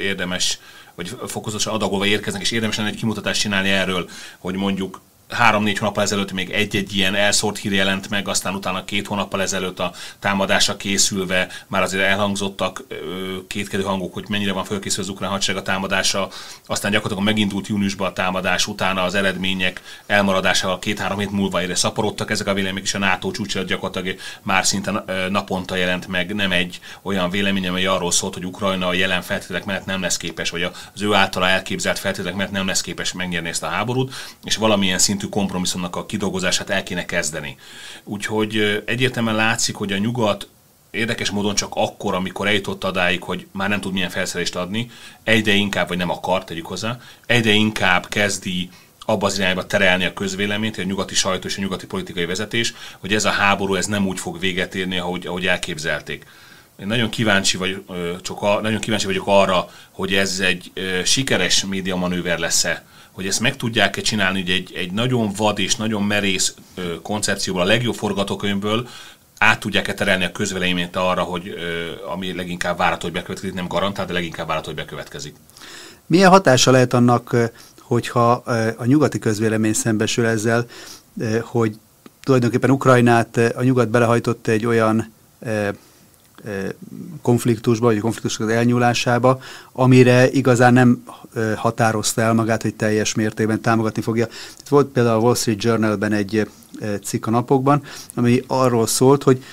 érdemes, 0.00 0.58
vagy 0.94 1.16
fokozatosan 1.26 1.74
adagolva 1.74 2.06
érkeznek, 2.06 2.42
és 2.42 2.50
érdemes 2.50 2.76
lenne 2.76 2.88
egy 2.88 2.96
kimutatást 2.96 3.40
csinálni 3.40 3.68
erről, 3.68 4.08
hogy 4.38 4.54
mondjuk 4.54 5.00
három-négy 5.28 5.78
hónappal 5.78 6.02
ezelőtt 6.02 6.32
még 6.32 6.50
egy-egy 6.50 6.96
ilyen 6.96 7.14
elszórt 7.14 7.58
hír 7.58 7.72
jelent 7.72 8.10
meg, 8.10 8.28
aztán 8.28 8.54
utána 8.54 8.84
két 8.84 9.06
hónappal 9.06 9.42
ezelőtt 9.42 9.78
a 9.78 9.92
támadásra 10.18 10.76
készülve 10.76 11.48
már 11.66 11.82
azért 11.82 12.04
elhangzottak 12.04 12.84
kétkedő 13.48 13.82
hangok, 13.82 14.14
hogy 14.14 14.24
mennyire 14.28 14.52
van 14.52 14.64
fölkészülve 14.64 15.10
az 15.10 15.14
ukrán 15.16 15.30
hadsereg 15.30 15.62
a 15.62 15.64
támadása, 15.64 16.28
aztán 16.66 16.90
gyakorlatilag 16.90 17.28
megindult 17.32 17.66
júniusban 17.66 18.08
a 18.08 18.12
támadás, 18.12 18.66
utána 18.66 19.02
az 19.02 19.14
eredmények 19.14 19.82
elmaradásával 20.06 20.78
két-három 20.78 21.18
hét 21.18 21.30
múlva 21.30 21.60
egyre 21.60 21.74
szaporodtak. 21.74 22.30
Ezek 22.30 22.46
a 22.46 22.54
vélemények, 22.54 22.84
és 22.84 22.94
a 22.94 22.98
NATO 22.98 23.30
csúcsra 23.30 23.62
gyakorlatilag 23.62 24.18
már 24.42 24.66
szinte 24.66 25.04
naponta 25.28 25.76
jelent 25.76 26.06
meg. 26.06 26.34
Nem 26.34 26.52
egy 26.52 26.80
olyan 27.02 27.30
vélemény, 27.30 27.68
amely 27.68 27.86
arról 27.86 28.10
szólt, 28.10 28.34
hogy 28.34 28.46
Ukrajna 28.46 28.86
a 28.86 28.92
jelen 28.92 29.22
feltételek 29.22 29.64
mellett 29.64 29.84
nem 29.84 30.00
lesz 30.00 30.16
képes, 30.16 30.50
vagy 30.50 30.62
az 30.94 31.02
ő 31.02 31.14
általa 31.14 31.48
elképzelt 31.48 31.98
feltételek 31.98 32.34
mellett 32.36 32.52
nem 32.52 32.66
lesz 32.66 32.80
képes 32.80 33.12
megnyerni 33.12 33.48
ezt 33.48 33.62
a 33.62 33.68
háborút, 33.68 34.14
és 34.44 34.56
valamilyen 34.56 34.98
szint 34.98 35.15
szintű 35.18 35.38
kompromisszumnak 35.38 35.96
a 35.96 36.06
kidolgozását 36.06 36.70
el 36.70 36.82
kéne 36.82 37.04
kezdeni. 37.04 37.56
Úgyhogy 38.04 38.82
egyértelműen 38.86 39.36
látszik, 39.36 39.74
hogy 39.74 39.92
a 39.92 39.98
nyugat 39.98 40.48
érdekes 40.90 41.30
módon 41.30 41.54
csak 41.54 41.72
akkor, 41.74 42.14
amikor 42.14 42.46
eljutott 42.46 42.84
adáig, 42.84 43.22
hogy 43.22 43.46
már 43.52 43.68
nem 43.68 43.80
tud 43.80 43.92
milyen 43.92 44.10
felszerelést 44.10 44.56
adni, 44.56 44.90
egyre 45.24 45.52
inkább, 45.52 45.88
vagy 45.88 45.96
nem 45.96 46.10
akar, 46.10 46.44
tegyük 46.44 46.66
hozzá, 46.66 46.98
egyre 47.26 47.52
inkább 47.52 48.08
kezdi 48.08 48.70
abba 49.04 49.26
az 49.26 49.38
irányba 49.38 49.66
terelni 49.66 50.04
a 50.04 50.12
közvéleményt, 50.12 50.78
a 50.78 50.82
nyugati 50.82 51.14
sajtó 51.14 51.48
és 51.48 51.56
a 51.56 51.60
nyugati 51.60 51.86
politikai 51.86 52.24
vezetés, 52.24 52.74
hogy 52.98 53.14
ez 53.14 53.24
a 53.24 53.30
háború 53.30 53.74
ez 53.74 53.86
nem 53.86 54.06
úgy 54.06 54.20
fog 54.20 54.38
véget 54.38 54.74
érni, 54.74 54.98
ahogy, 54.98 55.26
ahogy 55.26 55.46
elképzelték. 55.46 56.24
Én 56.80 56.86
nagyon 56.86 57.08
kíváncsi, 57.08 57.56
vagy, 57.56 57.84
csak 58.22 58.42
a, 58.42 58.60
nagyon 58.60 58.80
kíváncsi 58.80 59.06
vagyok 59.06 59.26
arra, 59.26 59.70
hogy 59.90 60.14
ez 60.14 60.40
egy 60.40 60.72
sikeres 61.04 61.64
médiamanőver 61.64 62.38
lesz-e 62.38 62.84
hogy 63.16 63.26
ezt 63.26 63.40
meg 63.40 63.56
tudják-e 63.56 64.00
csinálni, 64.00 64.40
hogy 64.40 64.50
egy, 64.50 64.72
egy 64.74 64.92
nagyon 64.92 65.32
vad 65.36 65.58
és 65.58 65.76
nagyon 65.76 66.02
merész 66.02 66.54
ö, 66.74 67.00
koncepcióból, 67.02 67.62
a 67.62 67.64
legjobb 67.64 67.94
forgatókönyvből 67.94 68.88
át 69.38 69.60
tudják-e 69.60 69.94
terelni 69.94 70.24
a 70.24 70.32
közvéleményt 70.32 70.96
arra, 70.96 71.22
hogy 71.22 71.54
ami 72.12 72.34
leginkább 72.34 72.78
várható, 72.78 73.02
hogy 73.02 73.12
bekövetkezik, 73.12 73.54
nem 73.54 73.68
garantál, 73.68 74.06
de 74.06 74.12
leginkább 74.12 74.46
várható, 74.46 74.66
hogy 74.66 74.76
bekövetkezik. 74.76 75.34
Milyen 76.06 76.30
hatása 76.30 76.70
lehet 76.70 76.92
annak, 76.92 77.36
hogyha 77.80 78.30
a 78.76 78.84
nyugati 78.84 79.18
közvélemény 79.18 79.72
szembesül 79.72 80.26
ezzel, 80.26 80.66
hogy 81.42 81.78
tulajdonképpen 82.22 82.70
Ukrajnát 82.70 83.36
a 83.36 83.62
nyugat 83.62 83.88
belehajtott 83.88 84.46
egy 84.46 84.66
olyan 84.66 85.12
konfliktusba, 87.22 87.86
vagy 87.86 87.96
a 87.96 88.00
konfliktusok 88.00 88.50
elnyúlásába, 88.50 89.40
amire 89.72 90.30
igazán 90.30 90.72
nem 90.72 91.02
határozta 91.56 92.20
el 92.20 92.34
magát, 92.34 92.62
hogy 92.62 92.74
teljes 92.74 93.14
mértékben 93.14 93.60
támogatni 93.60 94.02
fogja. 94.02 94.26
Itt 94.60 94.68
volt 94.68 94.86
például 94.86 95.16
a 95.16 95.20
Wall 95.20 95.34
Street 95.34 95.62
Journalben 95.62 96.12
egy 96.12 96.48
cikk 97.04 97.26
a 97.26 97.30
napokban, 97.30 97.82
ami 98.14 98.42
arról 98.46 98.86
szólt, 98.86 99.22
hogy 99.22 99.44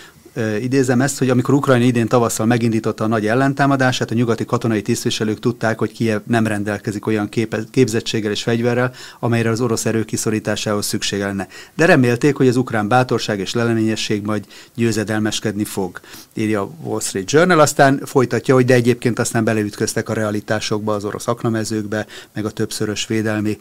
idézem 0.61 1.01
ezt, 1.01 1.17
hogy 1.17 1.29
amikor 1.29 1.53
Ukrajna 1.53 1.85
idén 1.85 2.07
tavasszal 2.07 2.45
megindította 2.45 3.03
a 3.03 3.07
nagy 3.07 3.27
ellentámadását, 3.27 4.11
a 4.11 4.13
nyugati 4.13 4.45
katonai 4.45 4.81
tisztviselők 4.81 5.39
tudták, 5.39 5.79
hogy 5.79 5.91
Kiev 5.91 6.21
nem 6.27 6.47
rendelkezik 6.47 7.05
olyan 7.05 7.29
képe, 7.29 7.59
képzettséggel 7.71 8.31
és 8.31 8.43
fegyverrel, 8.43 8.93
amelyre 9.19 9.49
az 9.49 9.61
orosz 9.61 9.85
erő 9.85 10.03
kiszorításához 10.03 10.85
szükség 10.85 11.19
lenne. 11.19 11.47
De 11.75 11.85
remélték, 11.85 12.35
hogy 12.35 12.47
az 12.47 12.55
ukrán 12.55 12.87
bátorság 12.87 13.39
és 13.39 13.53
leleményesség 13.53 14.25
majd 14.25 14.45
győzedelmeskedni 14.75 15.63
fog, 15.63 15.99
írja 16.33 16.61
a 16.61 16.69
Wall 16.81 16.99
Street 16.99 17.31
Journal, 17.31 17.59
aztán 17.59 18.01
folytatja, 18.05 18.53
hogy 18.53 18.65
de 18.65 18.73
egyébként 18.73 19.19
aztán 19.19 19.43
beleütköztek 19.43 20.09
a 20.09 20.13
realitásokba, 20.13 20.93
az 20.93 21.05
orosz 21.05 21.27
aknamezőkbe, 21.27 22.05
meg 22.33 22.45
a 22.45 22.49
többszörös 22.49 23.07
védelmi 23.07 23.59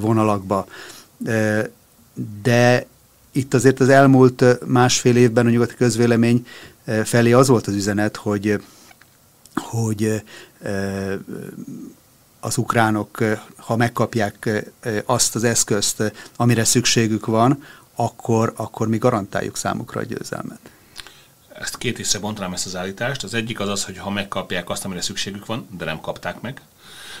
vonalakba. 0.00 0.66
De 2.42 2.86
itt 3.38 3.54
azért 3.54 3.80
az 3.80 3.88
elmúlt 3.88 4.66
másfél 4.66 5.16
évben 5.16 5.46
a 5.46 5.50
nyugati 5.50 5.74
közvélemény 5.74 6.46
felé 7.04 7.32
az 7.32 7.48
volt 7.48 7.66
az 7.66 7.74
üzenet, 7.74 8.16
hogy, 8.16 8.62
hogy 9.54 10.22
az 12.40 12.56
ukránok, 12.56 13.24
ha 13.56 13.76
megkapják 13.76 14.64
azt 15.04 15.34
az 15.34 15.44
eszközt, 15.44 16.12
amire 16.36 16.64
szükségük 16.64 17.26
van, 17.26 17.64
akkor, 17.94 18.52
akkor 18.56 18.88
mi 18.88 18.98
garantáljuk 18.98 19.56
számukra 19.56 20.00
a 20.00 20.04
győzelmet. 20.04 20.60
Ezt 21.54 21.78
két 21.78 21.98
észre 21.98 22.18
bontanám 22.18 22.52
ezt 22.52 22.66
az 22.66 22.76
állítást. 22.76 23.24
Az 23.24 23.34
egyik 23.34 23.60
az 23.60 23.68
az, 23.68 23.84
hogy 23.84 23.98
ha 23.98 24.10
megkapják 24.10 24.70
azt, 24.70 24.84
amire 24.84 25.00
szükségük 25.00 25.46
van, 25.46 25.68
de 25.78 25.84
nem 25.84 26.00
kapták 26.00 26.40
meg, 26.40 26.60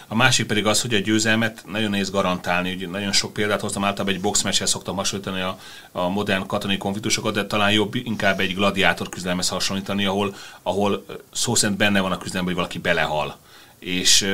a 0.06 0.14
másik 0.14 0.46
pedig 0.46 0.66
az, 0.66 0.80
hogy 0.80 0.94
a 0.94 0.98
győzelmet 0.98 1.64
nagyon 1.66 1.90
nehéz 1.90 2.10
garantálni. 2.10 2.74
Ugye 2.74 2.88
nagyon 2.88 3.12
sok 3.12 3.32
példát 3.32 3.60
hoztam, 3.60 3.84
általában 3.84 4.14
egy 4.14 4.20
boxmeccsel 4.20 4.66
szoktam 4.66 4.96
hasonlítani 4.96 5.40
a, 5.40 5.58
a 5.92 6.08
modern 6.08 6.46
katonai 6.46 6.76
konfliktusokat, 6.76 7.34
de 7.34 7.46
talán 7.46 7.72
jobb 7.72 7.94
inkább 7.94 8.40
egy 8.40 8.54
gladiátor 8.54 9.08
küzdelmez 9.08 9.48
hasonlítani, 9.48 10.04
ahol, 10.04 10.34
ahol 10.62 11.04
szó 11.32 11.54
szerint 11.54 11.78
benne 11.78 12.00
van 12.00 12.12
a 12.12 12.18
küzdelemben, 12.18 12.54
hogy 12.54 12.62
valaki 12.62 12.78
belehal. 12.78 13.36
És, 13.78 14.26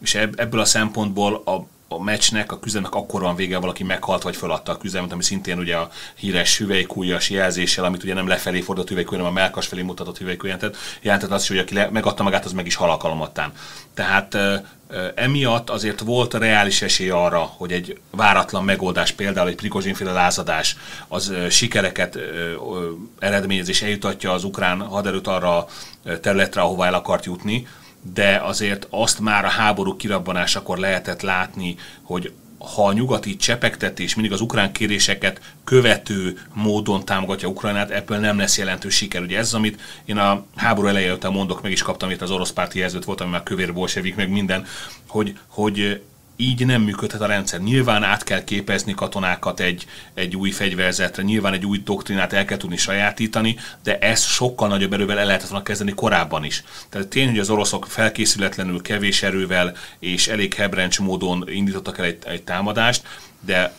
és 0.00 0.14
ebből 0.14 0.60
a 0.60 0.64
szempontból 0.64 1.42
a, 1.44 1.66
a 1.88 2.02
meccsnek, 2.02 2.52
a 2.52 2.58
küzdelemnek 2.58 2.98
akkor 2.98 3.20
van 3.20 3.36
vége, 3.36 3.58
valaki 3.58 3.84
meghalt 3.84 4.22
vagy 4.22 4.36
feladta 4.36 4.72
a 4.72 4.76
küzdelmet, 4.76 5.12
ami 5.12 5.22
szintén 5.22 5.58
ugye 5.58 5.76
a 5.76 5.90
híres 6.14 6.58
hüvelykújas 6.58 7.30
jelzéssel, 7.30 7.84
amit 7.84 8.02
ugye 8.02 8.14
nem 8.14 8.26
lefelé 8.26 8.60
fordult 8.60 8.88
hüvelykúj, 8.88 9.16
hanem 9.16 9.32
a 9.32 9.34
melkas 9.34 9.66
felé 9.66 9.82
mutatott 9.82 10.18
hüvelykúj 10.18 10.48
jelentett, 10.48 10.76
jelentett 11.00 11.30
azt, 11.30 11.48
hogy 11.48 11.58
aki 11.58 11.74
le, 11.74 11.88
megadta 11.90 12.22
magát, 12.22 12.44
az 12.44 12.52
meg 12.52 12.66
is 12.66 12.74
hal 12.74 12.90
alkalomattán. 12.90 13.52
Tehát 13.94 14.36
emiatt 15.14 15.70
azért 15.70 16.00
volt 16.00 16.34
reális 16.34 16.82
esély 16.82 17.10
arra, 17.10 17.38
hogy 17.38 17.72
egy 17.72 17.98
váratlan 18.10 18.64
megoldás, 18.64 19.12
például 19.12 19.48
egy 19.48 19.54
Prigozsinféle 19.54 20.12
lázadás, 20.12 20.76
az 21.08 21.32
sikereket 21.50 22.18
eredményez 23.18 23.68
és 23.68 23.82
eljutatja 23.82 24.32
az 24.32 24.44
ukrán 24.44 24.80
haderőt 24.80 25.26
arra 25.26 25.56
a 25.56 25.66
területre, 26.20 26.60
ahova 26.60 26.86
el 26.86 26.94
akart 26.94 27.24
jutni, 27.24 27.66
de 28.14 28.40
azért 28.44 28.86
azt 28.90 29.20
már 29.20 29.44
a 29.44 29.48
háború 29.48 29.96
kirabbanásakor 29.96 30.78
lehetett 30.78 31.22
látni, 31.22 31.76
hogy 32.02 32.32
ha 32.58 32.86
a 32.86 32.92
nyugati 32.92 33.36
csepegtetés 33.36 34.14
mindig 34.14 34.32
az 34.32 34.40
ukrán 34.40 34.72
kéréseket 34.72 35.40
követő 35.64 36.38
módon 36.52 37.04
támogatja 37.04 37.48
Ukrajnát, 37.48 37.90
ebből 37.90 38.18
nem 38.18 38.38
lesz 38.38 38.58
jelentős 38.58 38.94
siker. 38.94 39.22
Ugye 39.22 39.38
ez, 39.38 39.54
amit 39.54 39.80
én 40.04 40.16
a 40.16 40.44
háború 40.56 40.88
eleje 40.88 41.12
után 41.12 41.32
mondok, 41.32 41.62
meg 41.62 41.72
is 41.72 41.82
kaptam 41.82 42.10
itt 42.10 42.22
az 42.22 42.30
orosz 42.30 42.52
párti 42.52 42.78
jelzőt, 42.78 43.04
volt, 43.04 43.20
ami 43.20 43.30
már 43.30 43.42
kövér 43.42 43.72
bolsevik, 43.72 44.16
meg 44.16 44.30
minden, 44.30 44.66
hogy, 45.06 45.38
hogy 45.46 46.02
így 46.36 46.66
nem 46.66 46.82
működhet 46.82 47.20
a 47.20 47.26
rendszer. 47.26 47.60
Nyilván 47.60 48.02
át 48.02 48.24
kell 48.24 48.44
képezni 48.44 48.94
katonákat 48.94 49.60
egy, 49.60 49.86
egy 50.14 50.36
új 50.36 50.50
fegyverzetre, 50.50 51.22
nyilván 51.22 51.52
egy 51.52 51.66
új 51.66 51.78
doktrinát 51.84 52.32
el 52.32 52.44
kell 52.44 52.56
tudni 52.56 52.76
sajátítani, 52.76 53.56
de 53.82 53.98
ezt 53.98 54.26
sokkal 54.26 54.68
nagyobb 54.68 54.92
erővel 54.92 55.18
el 55.18 55.26
lehetett 55.26 55.48
volna 55.48 55.64
kezdeni 55.64 55.94
korábban 55.94 56.44
is. 56.44 56.64
Tehát 56.88 57.08
tény, 57.08 57.28
hogy 57.28 57.38
az 57.38 57.50
oroszok 57.50 57.86
felkészületlenül, 57.86 58.82
kevés 58.82 59.22
erővel 59.22 59.76
és 59.98 60.28
elég 60.28 60.54
hebrencs 60.54 61.00
módon 61.00 61.44
indítottak 61.48 61.98
el 61.98 62.04
egy, 62.04 62.18
egy 62.24 62.42
támadást, 62.42 63.02
de 63.40 63.72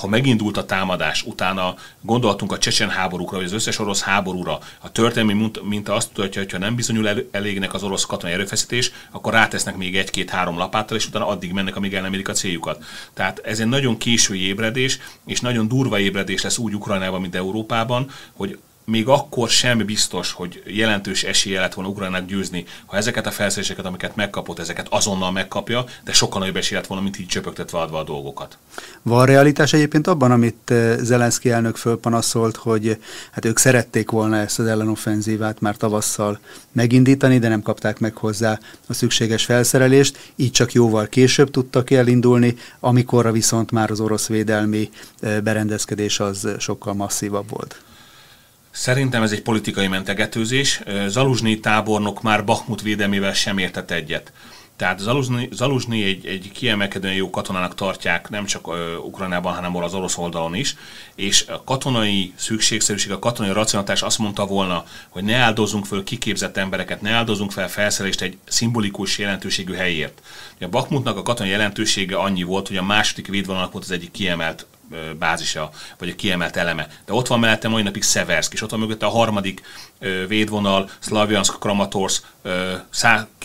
ha 0.00 0.06
megindult 0.06 0.56
a 0.56 0.64
támadás, 0.64 1.22
utána 1.22 1.74
gondoltunk 2.00 2.52
a 2.52 2.58
csecsen 2.58 2.90
háborúkra, 2.90 3.36
vagy 3.36 3.46
az 3.46 3.52
összes 3.52 3.78
orosz 3.78 4.02
háborúra, 4.02 4.58
a 4.80 4.92
történelmi 4.92 5.50
minta 5.62 5.94
azt 5.94 6.08
mutatja, 6.08 6.42
hogy 6.42 6.52
ha 6.52 6.58
nem 6.58 6.74
bizonyul 6.74 7.08
el, 7.08 7.18
elégnek 7.30 7.74
az 7.74 7.82
orosz 7.82 8.04
katonai 8.04 8.34
erőfeszítés, 8.34 8.92
akkor 9.10 9.32
rátesznek 9.32 9.76
még 9.76 9.96
egy-két-három 9.96 10.58
lapáttal, 10.58 10.96
és 10.96 11.06
utána 11.06 11.26
addig 11.26 11.52
mennek, 11.52 11.76
amíg 11.76 11.94
el 11.94 12.02
nem 12.02 12.12
érik 12.12 12.28
a 12.28 12.32
céljukat. 12.32 12.84
Tehát 13.14 13.38
ez 13.38 13.60
egy 13.60 13.66
nagyon 13.66 13.96
késői 13.96 14.46
ébredés, 14.46 14.98
és 15.26 15.40
nagyon 15.40 15.68
durva 15.68 15.98
ébredés 15.98 16.42
lesz 16.42 16.58
úgy 16.58 16.74
Ukrajnában, 16.74 17.20
mint 17.20 17.34
Európában, 17.34 18.10
hogy 18.32 18.58
még 18.84 19.08
akkor 19.08 19.48
sem 19.48 19.78
biztos, 19.78 20.32
hogy 20.32 20.62
jelentős 20.66 21.24
esélye 21.24 21.60
lett 21.60 21.74
volna 21.74 21.90
Ukrajnának 21.90 22.28
győzni, 22.28 22.64
ha 22.86 22.96
ezeket 22.96 23.26
a 23.26 23.30
felszereléseket, 23.30 23.84
amiket 23.84 24.16
megkapott, 24.16 24.58
ezeket 24.58 24.86
azonnal 24.90 25.32
megkapja, 25.32 25.84
de 26.04 26.12
sokkal 26.12 26.40
nagyobb 26.40 26.56
esélye 26.56 26.80
lett 26.80 26.88
volna, 26.88 27.02
mint 27.02 27.18
így 27.18 27.26
csöpögtetve 27.26 27.78
adva 27.78 27.98
a 27.98 28.04
dolgokat. 28.04 28.58
Van 29.02 29.26
realitás 29.26 29.72
egyébként 29.72 30.06
abban, 30.06 30.30
amit 30.30 30.70
eh, 30.70 30.96
Zelenszky 30.98 31.50
elnök 31.50 31.76
fölpanaszolt, 31.76 32.56
hogy 32.56 32.98
hát 33.30 33.44
ők 33.44 33.58
szerették 33.58 34.10
volna 34.10 34.36
ezt 34.36 34.58
az 34.58 34.66
ellenoffenzívát 34.66 35.60
már 35.60 35.76
tavasszal 35.76 36.38
megindítani, 36.72 37.38
de 37.38 37.48
nem 37.48 37.62
kapták 37.62 37.98
meg 37.98 38.16
hozzá 38.16 38.58
a 38.86 38.92
szükséges 38.92 39.44
felszerelést, 39.44 40.32
így 40.36 40.50
csak 40.50 40.72
jóval 40.72 41.06
később 41.06 41.50
tudtak 41.50 41.90
elindulni, 41.90 42.54
amikorra 42.80 43.32
viszont 43.32 43.70
már 43.70 43.90
az 43.90 44.00
orosz 44.00 44.26
védelmi 44.26 44.90
eh, 45.20 45.40
berendezkedés 45.40 46.20
az 46.20 46.48
sokkal 46.58 46.94
masszívabb 46.94 47.50
volt. 47.50 47.82
Szerintem 48.72 49.22
ez 49.22 49.32
egy 49.32 49.42
politikai 49.42 49.86
mentegetőzés. 49.86 50.82
Zaluzsnyi 51.06 51.60
tábornok 51.60 52.22
már 52.22 52.44
Bakhmut 52.44 52.82
védelmével 52.82 53.32
sem 53.32 53.58
értett 53.58 53.90
egyet. 53.90 54.32
Tehát 54.76 54.98
Zaluzsnyi, 54.98 55.48
Zaluzsnyi 55.52 56.04
egy, 56.04 56.26
egy 56.26 56.50
kiemelkedően 56.52 57.14
jó 57.14 57.30
katonának 57.30 57.74
tartják, 57.74 58.28
nem 58.28 58.44
csak 58.44 58.68
uh, 58.68 58.76
Ukrajnában, 59.04 59.54
hanem 59.54 59.76
az 59.76 59.94
orosz 59.94 60.18
oldalon 60.18 60.54
is, 60.54 60.76
és 61.14 61.46
a 61.48 61.64
katonai 61.64 62.32
szükségszerűség, 62.36 63.10
a 63.10 63.18
katonai 63.18 63.52
racionalitás 63.52 64.02
azt 64.02 64.18
mondta 64.18 64.46
volna, 64.46 64.84
hogy 65.08 65.24
ne 65.24 65.36
áldozunk 65.36 65.86
föl 65.86 66.04
kiképzett 66.04 66.56
embereket, 66.56 67.00
ne 67.00 67.10
áldozunk 67.10 67.52
fel 67.52 67.68
felszerelést 67.68 68.20
egy 68.20 68.38
szimbolikus 68.48 69.18
jelentőségű 69.18 69.72
helyért. 69.72 70.22
A 70.60 70.68
Bakhmutnak 70.68 71.16
a 71.16 71.22
katonai 71.22 71.52
jelentősége 71.52 72.16
annyi 72.16 72.42
volt, 72.42 72.68
hogy 72.68 72.76
a 72.76 72.82
második 72.82 73.26
védvonalnak 73.26 73.72
volt 73.72 73.84
az 73.84 73.90
egyik 73.90 74.10
kiemelt 74.10 74.66
bázisa, 75.18 75.70
vagy 75.98 76.08
a 76.08 76.14
kiemelt 76.14 76.56
eleme. 76.56 76.88
De 77.04 77.12
ott 77.12 77.26
van 77.26 77.40
mellette 77.40 77.68
mai 77.68 77.82
napig 77.82 78.02
Seversk, 78.02 78.52
és 78.52 78.62
ott 78.62 78.70
van 78.70 78.80
mögötte 78.80 79.06
a 79.06 79.10
harmadik 79.10 79.62
védvonal, 80.28 80.90
Slavjansk, 80.98 81.58
Kramatorsk, 81.58 82.24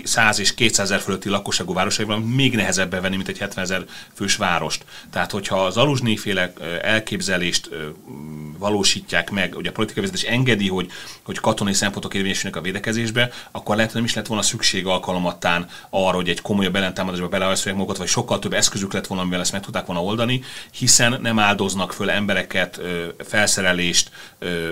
100 0.04 0.40
és 0.40 0.54
200 0.54 0.86
ezer 0.86 1.00
fölötti 1.00 1.30
lakosságú 1.30 1.74
városaiban 1.74 2.22
még 2.22 2.56
nehezebb 2.56 2.90
bevenni, 2.90 3.16
mint 3.16 3.28
egy 3.28 3.38
70 3.38 3.64
ezer 3.64 3.86
fős 4.14 4.36
várost. 4.36 4.86
Tehát, 5.12 5.32
hogyha 5.32 5.66
az 5.66 5.78
aluzsnyi 5.78 6.18
féle 6.18 6.54
elképzelést 6.82 7.70
valósítják 8.58 9.32
meg, 9.32 9.54
hogy 9.54 9.68
a 9.68 9.72
politikai 9.72 10.04
vezetés 10.04 10.30
engedi, 10.30 10.68
hogy, 10.68 10.92
hogy 11.24 11.40
katonai 11.40 11.74
szempontok 11.74 12.14
érvényesülnek 12.14 12.60
a 12.60 12.62
védekezésbe, 12.62 13.32
akkor 13.52 13.76
lehet, 13.76 13.92
hogy 13.92 14.02
nem 14.02 14.10
is 14.10 14.16
lett 14.16 14.28
volna 14.28 14.44
szükség 14.44 14.86
alkalomattán 14.86 15.70
arra, 15.90 16.16
hogy 16.16 16.30
egy 16.30 16.42
komolyabb 16.42 16.76
ellentámadásba 16.76 17.28
belehajszolják 17.28 17.76
magukat, 17.76 17.98
vagy 17.98 18.08
sokkal 18.08 18.40
több 18.40 18.54
eszközük 18.54 18.94
lett 18.94 19.08
volna, 19.08 19.24
amivel 19.24 19.42
ezt 19.42 19.52
meg 19.52 19.62
tudták 19.62 19.86
volna 19.86 20.04
oldani, 20.04 20.44
hiszen 20.72 21.20
nem 21.22 21.40
áldoznak 21.40 21.94
föl 21.94 22.10
embereket, 22.10 22.82
felszerelést, 23.28 24.12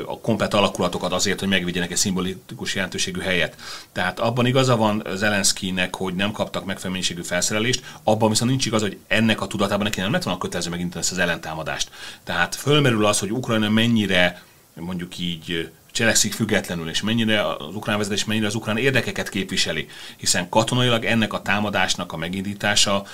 a 0.05 0.19
komplet 0.19 0.53
alakulatokat 0.53 1.13
azért, 1.13 1.39
hogy 1.39 1.49
megvigyenek 1.75 1.91
egy 1.91 1.97
szimbolikus 1.97 2.75
jelentőségű 2.75 3.19
helyet. 3.19 3.55
Tehát 3.91 4.19
abban 4.19 4.45
igaza 4.45 4.75
van 4.75 5.03
Zelenszkinek, 5.13 5.95
hogy 5.95 6.15
nem 6.15 6.31
kaptak 6.31 6.65
megfelelő 6.65 7.21
felszerelést, 7.23 7.83
abban 8.03 8.29
viszont 8.29 8.49
nincs 8.49 8.65
igaz, 8.65 8.81
hogy 8.81 8.97
ennek 9.07 9.41
a 9.41 9.47
tudatában 9.47 9.83
neki 9.83 9.99
nem 9.99 10.11
lett 10.11 10.23
volna 10.23 10.39
kötelező 10.39 10.69
megint 10.69 10.95
ezt 10.95 11.11
az 11.11 11.17
ellentámadást. 11.17 11.91
Tehát 12.23 12.55
fölmerül 12.55 13.05
az, 13.05 13.19
hogy 13.19 13.31
Ukrajna 13.31 13.69
mennyire 13.69 14.43
mondjuk 14.73 15.17
így 15.17 15.69
cselekszik 15.91 16.33
függetlenül, 16.33 16.89
és 16.89 17.01
mennyire 17.01 17.47
az 17.47 17.75
ukrán 17.75 17.97
vezetés 17.97 18.25
mennyire 18.25 18.47
az 18.47 18.55
ukrán 18.55 18.77
érdekeket 18.77 19.29
képviseli, 19.29 19.87
hiszen 20.17 20.49
katonailag 20.49 21.05
ennek 21.05 21.33
a 21.33 21.41
támadásnak 21.41 22.13
a 22.13 22.17
megindítása 22.17 23.05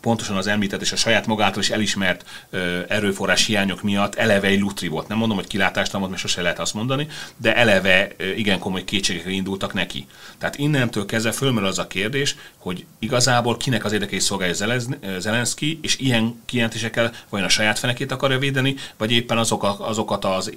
pontosan 0.00 0.36
az 0.36 0.46
említett 0.46 0.80
és 0.80 0.92
a 0.92 0.96
saját 0.96 1.26
magától 1.26 1.62
is 1.62 1.70
elismert 1.70 2.24
ö, 2.50 2.80
erőforrás 2.88 3.46
hiányok 3.46 3.82
miatt 3.82 4.14
eleve 4.14 4.46
egy 4.46 4.60
lutri 4.60 4.88
volt. 4.88 5.08
Nem 5.08 5.18
mondom, 5.18 5.36
hogy 5.36 5.46
kilátástalan 5.46 6.08
mert 6.08 6.20
sose 6.20 6.42
lehet 6.42 6.58
azt 6.58 6.74
mondani, 6.74 7.08
de 7.36 7.56
eleve 7.56 8.08
ö, 8.16 8.30
igen 8.30 8.58
komoly 8.58 8.84
kétségekre 8.84 9.30
indultak 9.30 9.72
neki. 9.72 10.06
Tehát 10.38 10.58
innentől 10.58 11.06
kezdve 11.06 11.32
fölmerül 11.32 11.68
az 11.68 11.78
a 11.78 11.86
kérdés, 11.86 12.36
hogy 12.58 12.84
igazából 12.98 13.56
kinek 13.56 13.84
az 13.84 13.92
érdekei 13.92 14.18
szolgálja 14.18 14.78
Zelenszky, 15.18 15.78
és 15.82 15.98
ilyen 15.98 16.42
kijelentésekkel 16.46 17.12
vajon 17.28 17.46
a 17.46 17.50
saját 17.50 17.78
fenekét 17.78 18.12
akarja 18.12 18.38
védeni, 18.38 18.74
vagy 18.96 19.12
éppen 19.12 19.38
azok 19.38 19.62
a, 19.62 19.88
azokat 19.88 20.24
az 20.24 20.52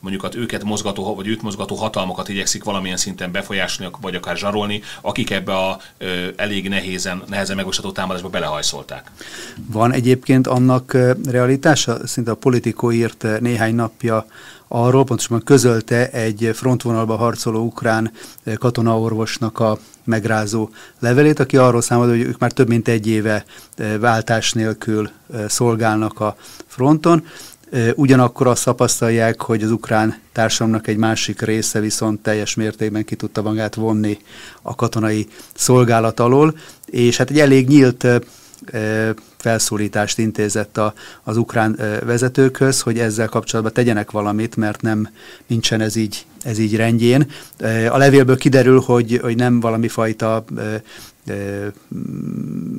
mondjuk 0.00 0.24
az 0.24 0.34
őket 0.34 0.64
mozgató, 0.64 1.14
vagy 1.14 1.26
őt 1.26 1.42
mozgató 1.42 1.74
hatalmakat 1.74 2.28
igyekszik 2.28 2.64
valamilyen 2.64 2.96
szinten 2.96 3.32
befolyásolni, 3.32 3.92
vagy 4.00 4.14
akár 4.14 4.36
zsarolni, 4.36 4.82
akik 5.00 5.30
ebbe 5.30 5.56
a 5.56 5.80
ö, 5.98 6.28
elég 6.36 6.68
nehézen, 6.68 7.22
nehezen 7.28 7.56
megosató 7.56 7.92
támadásba 7.92 8.28
belehajszolták. 8.76 9.10
Van 9.72 9.92
egyébként 9.92 10.46
annak 10.46 10.96
realitása? 11.30 12.06
Szinte 12.06 12.30
a 12.30 12.34
politikó 12.34 12.92
írt 12.92 13.40
néhány 13.40 13.74
napja 13.74 14.26
arról, 14.68 15.04
pontosan 15.04 15.42
közölte 15.42 16.10
egy 16.10 16.50
frontvonalba 16.54 17.16
harcoló 17.16 17.64
ukrán 17.64 18.10
katonaorvosnak 18.58 19.58
a 19.58 19.78
megrázó 20.04 20.68
levelét, 20.98 21.38
aki 21.38 21.56
arról 21.56 21.82
számolt, 21.82 22.10
hogy 22.10 22.20
ők 22.20 22.38
már 22.38 22.52
több 22.52 22.68
mint 22.68 22.88
egy 22.88 23.06
éve 23.06 23.44
váltás 24.00 24.52
nélkül 24.52 25.10
szolgálnak 25.46 26.20
a 26.20 26.36
fronton, 26.66 27.24
Ugyanakkor 27.94 28.46
azt 28.46 28.64
tapasztalják, 28.64 29.42
hogy 29.42 29.62
az 29.62 29.70
ukrán 29.70 30.18
társadalomnak 30.32 30.86
egy 30.86 30.96
másik 30.96 31.40
része 31.40 31.80
viszont 31.80 32.22
teljes 32.22 32.54
mértékben 32.54 33.04
ki 33.04 33.14
tudta 33.14 33.42
magát 33.42 33.74
vonni 33.74 34.18
a 34.62 34.74
katonai 34.74 35.28
szolgálat 35.54 36.20
alól, 36.20 36.58
és 36.86 37.16
hát 37.16 37.30
egy 37.30 37.40
elég 37.40 37.68
nyílt 37.68 38.06
felszólítást 39.36 40.18
intézett 40.18 40.78
a, 40.78 40.94
az 41.22 41.36
ukrán 41.36 41.78
vezetőkhöz, 42.04 42.80
hogy 42.80 42.98
ezzel 42.98 43.28
kapcsolatban 43.28 43.74
tegyenek 43.74 44.10
valamit, 44.10 44.56
mert 44.56 44.82
nem 44.82 45.08
nincsen 45.46 45.80
ez 45.80 45.96
így, 45.96 46.26
ez 46.42 46.58
így 46.58 46.76
rendjén. 46.76 47.30
A 47.90 47.96
levélből 47.96 48.36
kiderül, 48.36 48.80
hogy, 48.80 49.18
hogy 49.22 49.36
nem 49.36 49.60
valami 49.60 49.88
fajta 49.88 50.44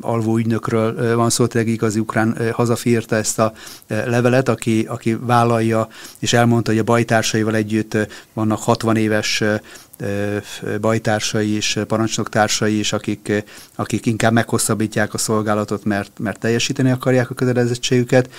alvó 0.02 0.38
ügynökről 0.38 1.16
van 1.16 1.30
szó, 1.30 1.48
tényleg 1.48 1.72
igazi 1.72 2.00
ukrán 2.00 2.38
hazafírta 2.52 3.16
ezt 3.16 3.40
a 3.40 3.54
levelet, 3.88 4.50
aki, 4.50 4.86
aki 4.90 5.18
vállalja, 5.22 5.88
és 6.20 6.34
elmondta, 6.34 6.72
hogy 6.72 6.80
a 6.80 6.84
bajtársaival 6.84 7.56
együtt 7.56 7.98
vannak 8.34 8.60
60 8.60 8.96
éves 8.96 9.44
bajtársai 10.82 11.56
és 11.56 11.80
parancsnoktársai 11.88 12.80
is, 12.80 12.94
akik, 12.94 13.44
akik 13.76 14.06
inkább 14.06 14.32
meghosszabbítják 14.32 15.14
a 15.14 15.18
szolgálatot, 15.18 15.84
mert, 15.84 16.12
mert 16.20 16.40
teljesíteni 16.40 16.92
akarják 16.92 17.30
a 17.30 17.34
kötelezettségüket. 17.34 18.30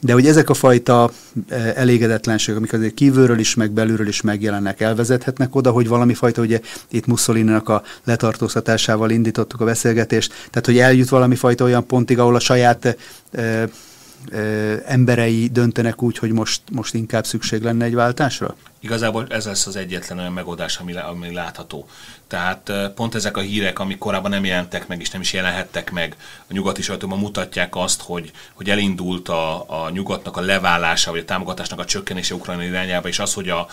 De 0.00 0.12
hogy 0.12 0.26
ezek 0.26 0.50
a 0.50 0.54
fajta 0.54 1.10
elégedetlenségek, 1.74 2.58
amik 2.58 2.72
azért 2.72 2.94
kívülről 2.94 3.38
is, 3.38 3.54
meg 3.54 3.70
belülről 3.70 4.08
is 4.08 4.20
megjelennek, 4.20 4.80
elvezethetnek 4.80 5.54
oda, 5.54 5.70
hogy 5.70 5.88
valami 5.88 6.14
fajta, 6.14 6.42
ugye 6.42 6.60
itt 6.88 7.06
mussolini 7.06 7.52
a 7.52 7.82
letartóztatásával 8.04 9.10
indítottuk 9.10 9.60
a 9.60 9.64
beszélgetést, 9.64 10.32
tehát 10.50 10.66
hogy 10.66 10.78
eljut 10.78 11.08
valami 11.08 11.34
fajta 11.34 11.64
olyan 11.64 11.86
pontig, 11.86 12.18
ahol 12.18 12.34
a 12.34 12.40
saját 12.40 12.96
emberei 14.86 15.48
döntenek 15.52 16.02
úgy, 16.02 16.18
hogy 16.18 16.32
most, 16.32 16.62
most 16.72 16.94
inkább 16.94 17.26
szükség 17.26 17.62
lenne 17.62 17.84
egy 17.84 17.94
váltásra? 17.94 18.56
Igazából 18.80 19.26
ez 19.28 19.46
lesz 19.46 19.66
az 19.66 19.76
egyetlen 19.76 20.18
olyan 20.18 20.32
megoldás, 20.32 20.76
ami, 20.76 20.96
ami 20.96 21.32
látható. 21.32 21.88
Tehát 22.26 22.72
pont 22.94 23.14
ezek 23.14 23.36
a 23.36 23.40
hírek, 23.40 23.78
amik 23.78 23.98
korábban 23.98 24.30
nem 24.30 24.44
jelentek 24.44 24.86
meg, 24.86 25.00
és 25.00 25.10
nem 25.10 25.20
is 25.20 25.32
jelenhettek 25.32 25.90
meg 25.90 26.16
a 26.20 26.52
nyugati 26.52 26.82
sajtóban 26.82 27.18
mutatják 27.18 27.76
azt, 27.76 28.02
hogy, 28.02 28.30
hogy 28.54 28.70
elindult 28.70 29.28
a, 29.28 29.64
a 29.84 29.90
nyugatnak 29.90 30.36
a 30.36 30.40
leválása, 30.40 31.10
vagy 31.10 31.20
a 31.20 31.24
támogatásnak 31.24 31.78
a 31.78 31.84
csökkenése 31.84 32.34
Ukrajna 32.34 32.62
irányába, 32.62 33.08
és 33.08 33.18
az, 33.18 33.34
hogy 33.34 33.48
a, 33.48 33.66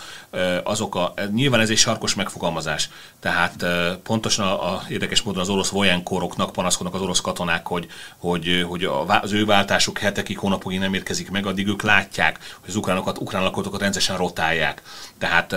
azok 0.62 0.94
a, 0.94 1.14
nyilván 1.32 1.60
ez 1.60 1.70
egy 1.70 1.76
sarkos 1.76 2.14
megfogalmazás. 2.14 2.88
Tehát 3.20 3.64
pontosan 4.02 4.46
a, 4.46 4.74
a 4.74 4.82
érdekes 4.88 5.22
módon 5.22 5.40
az 5.40 5.48
orosz 5.48 5.70
vojenkoroknak 5.70 6.52
panaszkodnak 6.52 6.94
az 6.94 7.00
orosz 7.00 7.20
katonák, 7.20 7.66
hogy, 7.66 7.86
hogy, 8.16 8.64
hogy 8.68 8.88
az 9.06 9.32
ő 9.32 9.44
váltásuk 9.44 9.98
hetekig, 9.98 10.38
hónapokig 10.38 10.78
nem 10.78 10.94
érkezik 10.94 11.30
meg, 11.30 11.46
addig 11.46 11.66
ők 11.66 11.82
látják, 11.82 12.38
hogy 12.60 12.68
az 12.68 12.76
ukránokat, 12.76 13.18
ukrán 13.18 13.42
lakótokat 13.42 13.80
rendszeresen 13.80 14.16
rotálják. 14.16 14.82
Tehát 15.18 15.54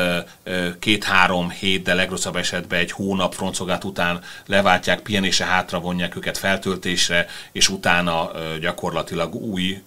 két-három 0.79 1.49
hét, 1.49 1.83
de 1.83 1.93
legrosszabb 1.93 2.35
esetben 2.35 2.79
egy 2.79 2.91
hónap 2.91 3.33
frontszolgálat 3.33 3.83
után 3.83 4.21
leváltják, 4.45 4.99
pihenése 4.99 5.45
hátra 5.45 5.79
vonják 5.79 6.15
őket 6.15 6.37
feltöltésre, 6.37 7.27
és 7.51 7.69
utána 7.69 8.31
gyakorlatilag 8.59 9.35
új 9.35 9.81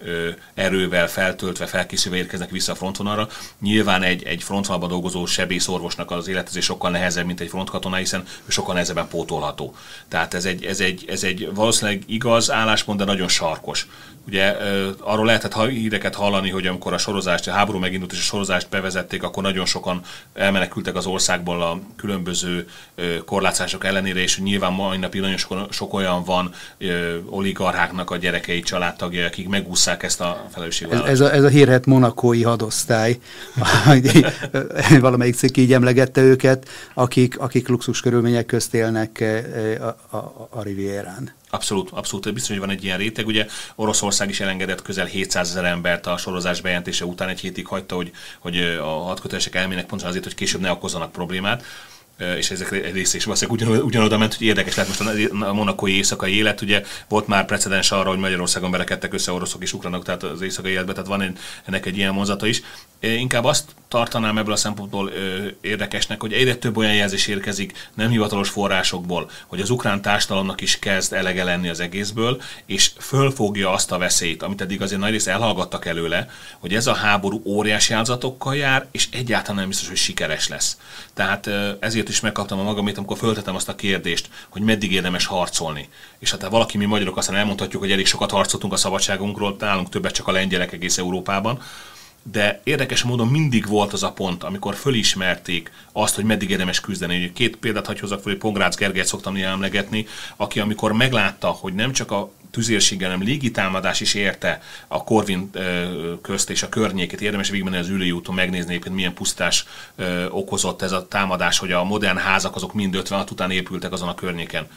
erővel 0.53 1.07
feltöltve, 1.07 1.65
felkészülve 1.65 2.17
érkeznek 2.17 2.49
vissza 2.49 2.71
a 2.71 2.75
frontvonalra. 2.75 3.27
Nyilván 3.61 4.03
egy, 4.03 4.23
egy 4.23 4.43
frontvonalban 4.43 4.89
dolgozó 4.89 5.25
sebészorvosnak 5.25 6.11
az 6.11 6.27
életezés 6.27 6.65
sokkal 6.65 6.91
nehezebb, 6.91 7.25
mint 7.25 7.39
egy 7.39 7.49
frontkatona, 7.49 7.95
hiszen 7.95 8.21
ő 8.21 8.49
sokkal 8.49 8.73
nehezebben 8.73 9.07
pótolható. 9.07 9.75
Tehát 10.07 10.33
ez 10.33 10.45
egy, 10.45 10.65
ez 10.65 10.79
egy, 10.79 11.05
ez 11.07 11.23
egy 11.23 11.49
valószínűleg 11.53 12.03
igaz 12.07 12.51
álláspont, 12.51 12.99
de 12.99 13.05
nagyon 13.05 13.27
sarkos. 13.27 13.87
Ugye 14.27 14.55
arról 14.99 15.25
lehetett 15.25 15.53
híreket 15.53 16.15
hallani, 16.15 16.49
hogy 16.49 16.67
amikor 16.67 16.93
a 16.93 16.97
sorozást, 16.97 17.47
a 17.47 17.51
háború 17.51 17.79
megindult 17.79 18.11
és 18.11 18.17
a 18.17 18.21
sorozást 18.21 18.69
bevezették, 18.69 19.23
akkor 19.23 19.43
nagyon 19.43 19.65
sokan 19.65 20.01
elmenekültek 20.33 20.95
az 20.95 21.05
országból 21.05 21.61
a 21.61 21.79
különböző 21.95 22.67
korlátozások 23.25 23.85
ellenére, 23.85 24.19
és 24.19 24.39
nyilván 24.39 24.73
mai 24.73 24.97
napig 24.97 25.21
nagyon 25.21 25.37
sok, 25.37 25.73
sok 25.73 25.93
olyan 25.93 26.23
van 26.23 26.53
oligarcháknak 27.29 28.11
a 28.11 28.17
gyerekei, 28.17 28.61
családtagjai, 28.61 29.23
akik 29.23 29.47
megúszszák 29.47 30.03
ezt 30.03 30.21
a 30.21 30.45
felelősséget. 30.51 31.03
Ez, 31.03 31.09
ez, 31.09 31.19
a, 31.19 31.33
ez 31.33 31.43
a 31.43 31.47
hírhet 31.47 31.85
monakói 31.85 32.43
hadosztály, 32.43 33.19
valamelyik 34.99 35.35
cikk 35.35 35.57
így 35.57 35.73
emlegette 35.73 36.21
őket, 36.21 36.69
akik, 36.93 37.39
akik 37.39 37.67
luxus 37.67 38.01
körülmények 38.01 38.45
közt 38.45 38.73
élnek 38.73 39.23
a, 39.79 40.15
a, 40.17 40.47
a 40.49 40.61
Rivierán. 40.61 41.31
Abszolút, 41.53 41.89
abszolút. 41.91 42.33
Biztos, 42.33 42.51
hogy 42.51 42.59
van 42.59 42.69
egy 42.69 42.83
ilyen 42.83 42.97
réteg. 42.97 43.25
Ugye 43.25 43.47
Oroszország 43.75 44.29
is 44.29 44.39
elengedett 44.39 44.81
közel 44.81 45.05
700 45.05 45.49
ezer 45.49 45.65
embert 45.65 46.07
a 46.07 46.17
sorozás 46.17 46.61
bejelentése 46.61 47.05
után 47.05 47.29
egy 47.29 47.39
hétig 47.39 47.67
hagyta, 47.67 47.95
hogy, 47.95 48.11
hogy 48.39 48.57
a 48.81 49.03
hadkötelesek 49.03 49.55
elmének 49.55 49.85
pontosan 49.85 50.09
azért, 50.09 50.23
hogy 50.23 50.35
később 50.35 50.61
ne 50.61 50.71
okozzanak 50.71 51.11
problémát 51.11 51.63
és 52.37 52.51
ezek 52.51 52.71
egy 52.71 52.93
része 52.93 53.17
is 53.17 53.23
valószínűleg 53.23 53.61
ugyan, 53.61 53.81
ugyanoda 53.81 54.17
ment, 54.17 54.33
hogy 54.33 54.47
érdekes 54.47 54.75
lett 54.75 54.87
most 54.87 55.31
a 55.41 55.53
monakói 55.53 55.95
éjszakai 55.95 56.35
élet. 56.35 56.61
Ugye 56.61 56.83
volt 57.07 57.27
már 57.27 57.45
precedens 57.45 57.91
arra, 57.91 58.09
hogy 58.09 58.19
Magyarországon 58.19 58.71
belekedtek 58.71 59.13
össze 59.13 59.31
oroszok 59.31 59.61
és 59.61 59.73
ukránok, 59.73 60.03
tehát 60.03 60.23
az 60.23 60.41
éjszakai 60.41 60.71
életben, 60.71 60.93
tehát 60.93 61.09
van 61.09 61.37
ennek 61.65 61.85
egy 61.85 61.97
ilyen 61.97 62.13
mozata 62.13 62.45
is. 62.45 62.61
Inkább 63.11 63.43
azt 63.43 63.75
tartanám 63.87 64.37
ebből 64.37 64.53
a 64.53 64.55
szempontból 64.55 65.11
érdekesnek, 65.61 66.21
hogy 66.21 66.33
egyre 66.33 66.55
több 66.55 66.77
olyan 66.77 66.93
jelzés 66.93 67.27
érkezik 67.27 67.89
nem 67.93 68.09
hivatalos 68.09 68.49
forrásokból, 68.49 69.29
hogy 69.47 69.61
az 69.61 69.69
ukrán 69.69 70.01
társadalomnak 70.01 70.61
is 70.61 70.79
kezd 70.79 71.13
elege 71.13 71.43
lenni 71.43 71.69
az 71.69 71.79
egészből, 71.79 72.41
és 72.65 72.91
fölfogja 72.99 73.71
azt 73.71 73.91
a 73.91 73.97
veszélyt, 73.97 74.43
amit 74.43 74.61
eddig 74.61 74.81
azért 74.81 75.01
nagyrészt 75.01 75.27
elhallgattak 75.27 75.85
előle, 75.85 76.29
hogy 76.59 76.73
ez 76.73 76.87
a 76.87 76.93
háború 76.93 77.41
óriási 77.45 77.93
áldozatokkal 77.93 78.55
jár, 78.55 78.87
és 78.91 79.07
egyáltalán 79.11 79.59
nem 79.59 79.67
biztos, 79.67 79.87
hogy 79.87 79.97
sikeres 79.97 80.47
lesz. 80.47 80.77
Tehát 81.13 81.49
ezért 81.79 82.09
is 82.09 82.19
megkaptam 82.19 82.59
a 82.59 82.63
magamét, 82.63 82.97
amikor 82.97 83.17
föltettem 83.17 83.55
azt 83.55 83.69
a 83.69 83.75
kérdést, 83.75 84.29
hogy 84.49 84.61
meddig 84.61 84.91
érdemes 84.91 85.25
harcolni. 85.25 85.89
És 86.19 86.31
hát 86.31 86.43
ha 86.43 86.49
valaki, 86.49 86.77
mi 86.77 86.85
magyarok 86.85 87.17
aztán 87.17 87.35
elmondhatjuk, 87.35 87.81
hogy 87.81 87.91
elég 87.91 88.05
sokat 88.05 88.31
harcoltunk 88.31 88.73
a 88.73 88.77
szabadságunkról, 88.77 89.55
nálunk 89.59 89.89
többet 89.89 90.13
csak 90.13 90.27
a 90.27 90.31
lengyelek 90.31 90.71
egész 90.71 90.97
Európában, 90.97 91.61
de 92.31 92.61
érdekes 92.63 93.03
módon 93.03 93.27
mindig 93.27 93.67
volt 93.67 93.93
az 93.93 94.03
a 94.03 94.11
pont, 94.11 94.43
amikor 94.43 94.75
fölismerték 94.75 95.71
azt, 95.91 96.15
hogy 96.15 96.23
meddig 96.23 96.49
érdemes 96.49 96.79
küzdeni. 96.79 97.31
Két 97.33 97.55
példát 97.55 97.85
hagy 97.85 97.99
hozzak 97.99 98.23
hogy 98.23 98.37
Pongrácz 98.37 98.75
Gergelyt 98.75 99.05
szoktam 99.05 99.35
emlegetni, 99.35 100.07
aki 100.35 100.59
amikor 100.59 100.91
meglátta, 100.91 101.47
hogy 101.47 101.73
nem 101.73 101.91
csak 101.91 102.11
a 102.11 102.31
tüzérséggel, 102.51 103.09
hanem 103.09 103.25
légitámadás 103.25 104.01
is 104.01 104.13
érte 104.13 104.61
a 104.87 105.03
Korvin 105.03 105.49
közt 106.21 106.49
és 106.49 106.63
a 106.63 106.69
környékét. 106.69 107.21
Érdemes 107.21 107.49
végigmenni 107.49 107.77
az 107.77 107.89
ülői 107.89 108.11
úton 108.11 108.35
megnézni, 108.35 108.79
hogy 108.83 108.91
milyen 108.91 109.13
pusztás 109.13 109.65
okozott 110.29 110.81
ez 110.81 110.91
a 110.91 111.07
támadás, 111.07 111.57
hogy 111.57 111.71
a 111.71 111.83
modern 111.83 112.17
házak 112.17 112.55
azok 112.55 112.73
mind 112.73 112.95
56 112.95 113.31
után 113.31 113.51
épültek 113.51 113.91
azon 113.91 114.07
a 114.07 114.15
környéken 114.15 114.67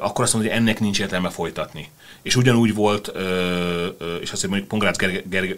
akkor 0.00 0.24
azt 0.24 0.32
mondja, 0.32 0.52
hogy 0.52 0.60
ennek 0.60 0.80
nincs 0.80 1.00
értelme 1.00 1.28
folytatni. 1.28 1.90
És 2.22 2.36
ugyanúgy 2.36 2.74
volt, 2.74 3.12
és 4.20 4.32
azt 4.32 4.46
mondjuk 4.46 4.68
Pongrácz 4.68 4.98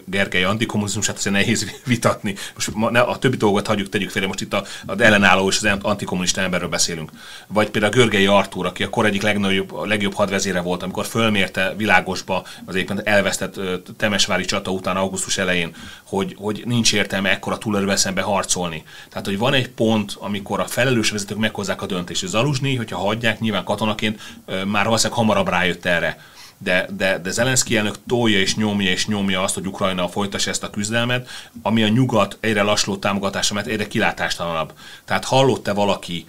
Gergely 0.05 0.43
antikommunizmusát 0.43 1.17
azért 1.17 1.35
nehéz 1.35 1.71
vitatni. 1.85 2.35
Most 2.53 2.71
a 2.93 3.17
többi 3.19 3.37
dolgot 3.37 3.67
hagyjuk, 3.67 3.89
tegyük 3.89 4.09
félre, 4.09 4.27
most 4.27 4.41
itt 4.41 4.53
az 4.85 4.99
ellenálló 4.99 5.47
és 5.47 5.57
az 5.61 5.77
antikommunista 5.81 6.41
emberről 6.41 6.69
beszélünk. 6.69 7.11
Vagy 7.47 7.69
például 7.69 7.93
Görgei 7.93 8.25
Artúr, 8.25 8.65
aki 8.65 8.83
akkor 8.83 9.05
egyik 9.05 9.21
legnagyobb, 9.21 9.85
legjobb 9.85 10.13
hadvezére 10.13 10.61
volt, 10.61 10.83
amikor 10.83 11.05
fölmérte 11.05 11.73
világosba 11.77 12.45
az 12.65 12.75
éppen 12.75 13.07
elvesztett 13.07 13.59
Temesvári 13.97 14.45
csata 14.45 14.71
után 14.71 14.95
augusztus 14.95 15.37
elején, 15.37 15.75
hogy, 16.03 16.35
hogy 16.37 16.63
nincs 16.65 16.93
értelme 16.93 17.29
ekkora 17.29 17.57
túlerővel 17.57 17.95
szembe 17.95 18.21
harcolni. 18.21 18.83
Tehát, 19.09 19.25
hogy 19.25 19.37
van 19.37 19.53
egy 19.53 19.69
pont, 19.69 20.15
amikor 20.19 20.59
a 20.59 20.65
felelős 20.65 21.09
vezetők 21.09 21.37
meghozzák 21.37 21.81
a 21.81 21.85
döntést. 21.85 22.27
Zaluzsni, 22.27 22.75
hogyha 22.75 22.97
hagyják, 22.97 23.39
nyilván 23.39 23.63
katonak 23.63 24.00
katonaként 24.01 24.67
már 24.71 24.85
valószínűleg 24.85 25.19
hamarabb 25.19 25.47
rájött 25.47 25.85
erre 25.85 26.17
de, 26.63 26.87
de, 26.97 27.17
de 27.17 27.31
Zelenszky 27.31 27.77
elnök 27.77 27.95
tolja 28.07 28.39
és 28.39 28.55
nyomja 28.55 28.91
és 28.91 29.07
nyomja 29.07 29.43
azt, 29.43 29.53
hogy 29.53 29.67
Ukrajna 29.67 30.07
folytassa 30.07 30.49
ezt 30.49 30.63
a 30.63 30.69
küzdelmet, 30.69 31.29
ami 31.61 31.83
a 31.83 31.87
nyugat 31.87 32.37
egyre 32.39 32.61
lassuló 32.61 32.97
támogatása, 32.97 33.53
mert 33.53 33.67
egyre 33.67 33.87
kilátástalanabb. 33.87 34.73
Tehát 35.05 35.25
hallott-e 35.25 35.73
valaki 35.73 36.25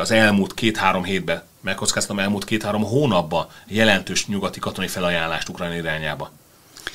az 0.00 0.10
elmúlt 0.10 0.54
két-három 0.54 1.04
hétben, 1.04 1.42
megkockáztam 1.60 2.18
elmúlt 2.18 2.44
két-három 2.44 2.84
hónapban 2.84 3.46
jelentős 3.66 4.26
nyugati 4.26 4.60
katonai 4.60 4.88
felajánlást 4.88 5.48
Ukrajna 5.48 5.74
irányába? 5.74 6.30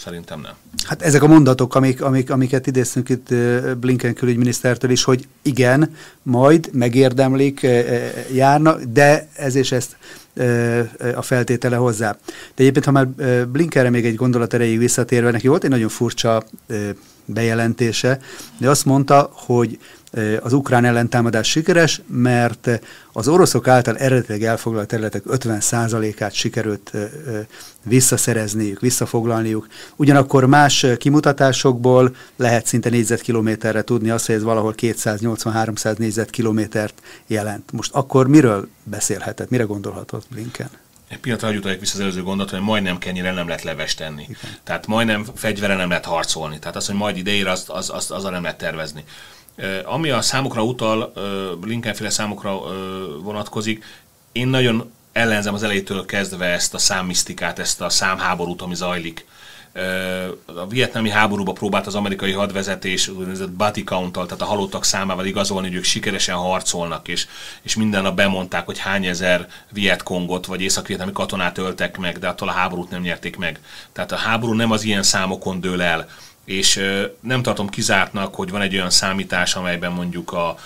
Szerintem 0.08 0.42
nem. 0.42 0.54
Hát 0.84 1.02
ezek 1.02 1.24
a 1.24 1.28
mondatok, 1.28 1.76
amik, 1.76 2.02
amik, 2.02 2.32
amiket 2.32 2.68
idéztünk 2.68 3.10
itt 3.10 3.34
Blinken 3.80 4.14
külügyminisztertől 4.14 4.92
is, 4.92 5.04
hogy 5.04 5.28
igen, 5.42 5.96
majd 6.24 6.70
megérdemlik, 6.74 7.68
járnak, 8.34 8.82
de 8.82 9.28
ez 9.36 9.56
és 9.56 9.72
ezt 9.72 9.98
a 11.16 11.22
feltétele 11.22 11.76
hozzá. 11.76 12.12
De 12.56 12.64
egyébként, 12.64 12.86
ha 12.86 12.92
már 12.92 13.08
Blinkenre 13.48 13.90
még 13.90 14.06
egy 14.06 14.16
gondolat 14.16 14.54
erejéig 14.54 14.78
visszatérve, 14.78 15.32
neki 15.32 15.48
volt 15.48 15.64
egy 15.64 15.70
nagyon 15.70 15.90
furcsa 15.90 16.44
bejelentése, 17.26 18.20
de 18.58 18.70
azt 18.70 18.86
mondta, 18.86 19.30
hogy 19.34 19.80
az 20.42 20.54
ukrán 20.54 20.86
ellentámadás 20.86 21.50
sikeres, 21.50 22.02
mert 22.08 22.70
az 23.14 23.28
oroszok 23.28 23.68
által 23.68 23.98
eredetileg 23.98 24.44
elfoglalt 24.44 24.88
területek 24.88 25.24
50%-át 25.30 26.34
sikerült 26.34 26.92
visszaszerezniük, 27.84 28.80
visszafoglalniuk. 28.80 29.68
Ugyanakkor 29.96 30.46
más 30.46 30.86
kimutatásokból 30.98 32.16
lehet 32.36 32.66
szinte 32.66 32.90
négyzetkilométerre 32.90 33.82
tudni 33.82 34.10
azt, 34.10 34.26
hogy 34.26 34.36
ez 34.36 34.44
valahol 34.44 34.74
280-300 34.78 35.98
négyzetkilométert 35.98 37.02
jelent. 37.28 37.72
Most 37.72 37.94
akkor 37.94 38.28
miről 38.28 38.68
beszélhetett, 38.84 39.50
mire 39.50 39.64
gondolhatott 39.64 40.26
Blinken? 40.30 40.70
Egy 41.08 41.20
pillanatra 41.20 41.48
hagyjuk 41.48 41.80
vissza 41.80 41.94
az 41.96 42.00
előző 42.00 42.24
gondot, 42.24 42.50
hogy 42.50 42.60
majdnem 42.60 42.98
kenyire 42.98 43.32
nem 43.32 43.48
lehet 43.48 43.64
leves 43.64 43.96
tenni. 43.96 44.22
Igen. 44.22 44.52
Tehát 44.64 44.88
majdnem 44.88 45.26
fegyvere 45.36 45.76
nem 45.76 45.90
lehet 45.90 46.06
harcolni. 46.06 46.60
Tehát 46.60 46.76
az, 46.76 46.86
hogy 46.86 46.96
majd 46.96 47.18
ideér, 47.18 47.48
azt 47.48 47.70
az, 47.70 47.90
az, 47.90 48.12
az, 48.12 48.26
az 48.26 48.32
nem 48.32 48.42
lehet 48.42 48.58
tervezni. 48.58 49.04
Ami 49.84 50.10
a 50.10 50.22
számokra 50.22 50.64
utal, 50.64 51.14
Lincolnféle 51.64 52.10
számokra 52.10 52.60
vonatkozik, 53.22 53.84
én 54.32 54.48
nagyon 54.48 54.92
ellenzem 55.12 55.54
az 55.54 55.64
elejétől 55.64 56.06
kezdve 56.06 56.46
ezt 56.46 56.74
a 56.74 56.78
számmisztikát, 56.78 57.60
ezt 57.60 57.82
a 57.82 57.90
számháborút, 57.90 58.62
ami 58.62 58.76
zajlik. 58.76 59.26
A 60.46 60.68
vietnámi 60.68 61.10
háborúba 61.10 61.52
próbált 61.52 61.88
az 61.88 61.96
amerikai 61.96 62.32
hadvezetés 62.32 63.08
úgynevezett 63.08 63.52
body 63.52 63.84
count 63.84 64.14
tehát 64.14 64.42
a 64.42 64.46
halottak 64.46 64.84
számával 64.84 65.26
igazolni, 65.26 65.68
hogy 65.68 65.76
ők 65.76 65.84
sikeresen 65.84 66.36
harcolnak, 66.36 67.08
és, 67.08 67.28
és 67.62 67.76
minden 67.76 68.02
nap 68.02 68.16
bemondták, 68.16 68.66
hogy 68.66 68.78
hány 68.78 69.06
ezer 69.06 69.48
vietkongot 69.72 70.46
vagy 70.46 70.62
észak 70.62 71.12
katonát 71.14 71.58
öltek 71.58 71.98
meg, 71.98 72.20
de 72.20 72.28
attól 72.28 72.50
a 72.50 72.52
háborút 72.52 72.90
nem 72.90 73.02
nyerték 73.02 73.36
meg. 73.36 73.60
Tehát 73.92 74.12
a 74.12 74.16
háború 74.16 74.54
nem 74.54 74.72
az 74.72 74.84
ilyen 74.84 75.04
számokon 75.04 75.62
dől 75.62 75.82
el, 75.82 76.10
és 76.48 76.82
nem 77.20 77.42
tartom 77.42 77.70
kizártnak, 77.70 78.36
hogy 78.36 78.52
van 78.52 78.62
egy 78.62 78.76
olyan 78.76 78.90
számítás, 78.90 79.56
amelyben 79.56 79.92
mondjuk 79.92 80.32
a 80.32 80.58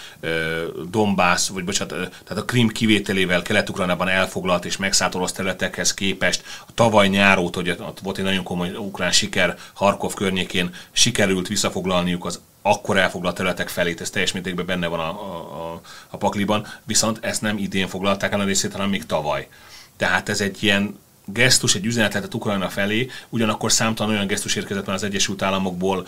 Dombász, 0.90 1.48
vagy 1.48 1.64
bocsánat, 1.64 1.94
tehát 1.94 2.44
a 2.44 2.46
Krim 2.46 2.68
kivételével 2.68 3.42
Kelet-Ukrajnában 3.42 4.08
elfoglalt 4.08 4.66
és 4.66 4.78
megszállt 4.78 5.16
orosz 5.16 5.32
területekhez 5.32 5.94
képest. 5.94 6.44
A 6.68 6.74
tavaly 6.74 7.08
nyárót, 7.08 7.56
hogy 7.56 7.70
ott 7.70 8.00
volt 8.00 8.18
egy 8.18 8.24
nagyon 8.24 8.44
komoly 8.44 8.70
ukrán 8.70 9.12
siker 9.12 9.58
Harkov 9.74 10.14
környékén, 10.14 10.74
sikerült 10.92 11.48
visszafoglalniuk 11.48 12.26
az 12.26 12.40
akkor 12.62 12.98
elfoglalt 12.98 13.36
területek 13.36 13.70
felét, 13.70 14.02
ez 14.02 14.10
teljes 14.10 14.32
mértékben 14.32 14.66
benne 14.66 14.88
van 14.88 15.00
a, 15.00 15.10
a, 15.10 15.82
a 16.10 16.18
pakliban, 16.18 16.68
viszont 16.84 17.18
ezt 17.22 17.42
nem 17.42 17.58
idén 17.58 17.88
foglalták 17.88 18.32
el 18.32 18.40
a 18.40 18.44
részét, 18.44 18.72
hanem 18.72 18.90
még 18.90 19.06
tavaly. 19.06 19.48
Tehát 19.98 20.30
ez 20.30 20.42
egy 20.42 20.64
ilyen 20.64 21.00
gesztus, 21.26 21.76
egy 21.76 21.86
üzenet 21.86 22.14
lehetett 22.14 22.36
Ukrajna 22.36 22.70
felé, 22.70 23.10
ugyanakkor 23.30 23.72
számtalan 23.72 24.14
olyan 24.14 24.28
gesztus 24.28 24.56
érkezett 24.56 24.86
már 24.86 24.96
az 24.96 25.04
Egyesült 25.04 25.42
Államokból, 25.42 26.08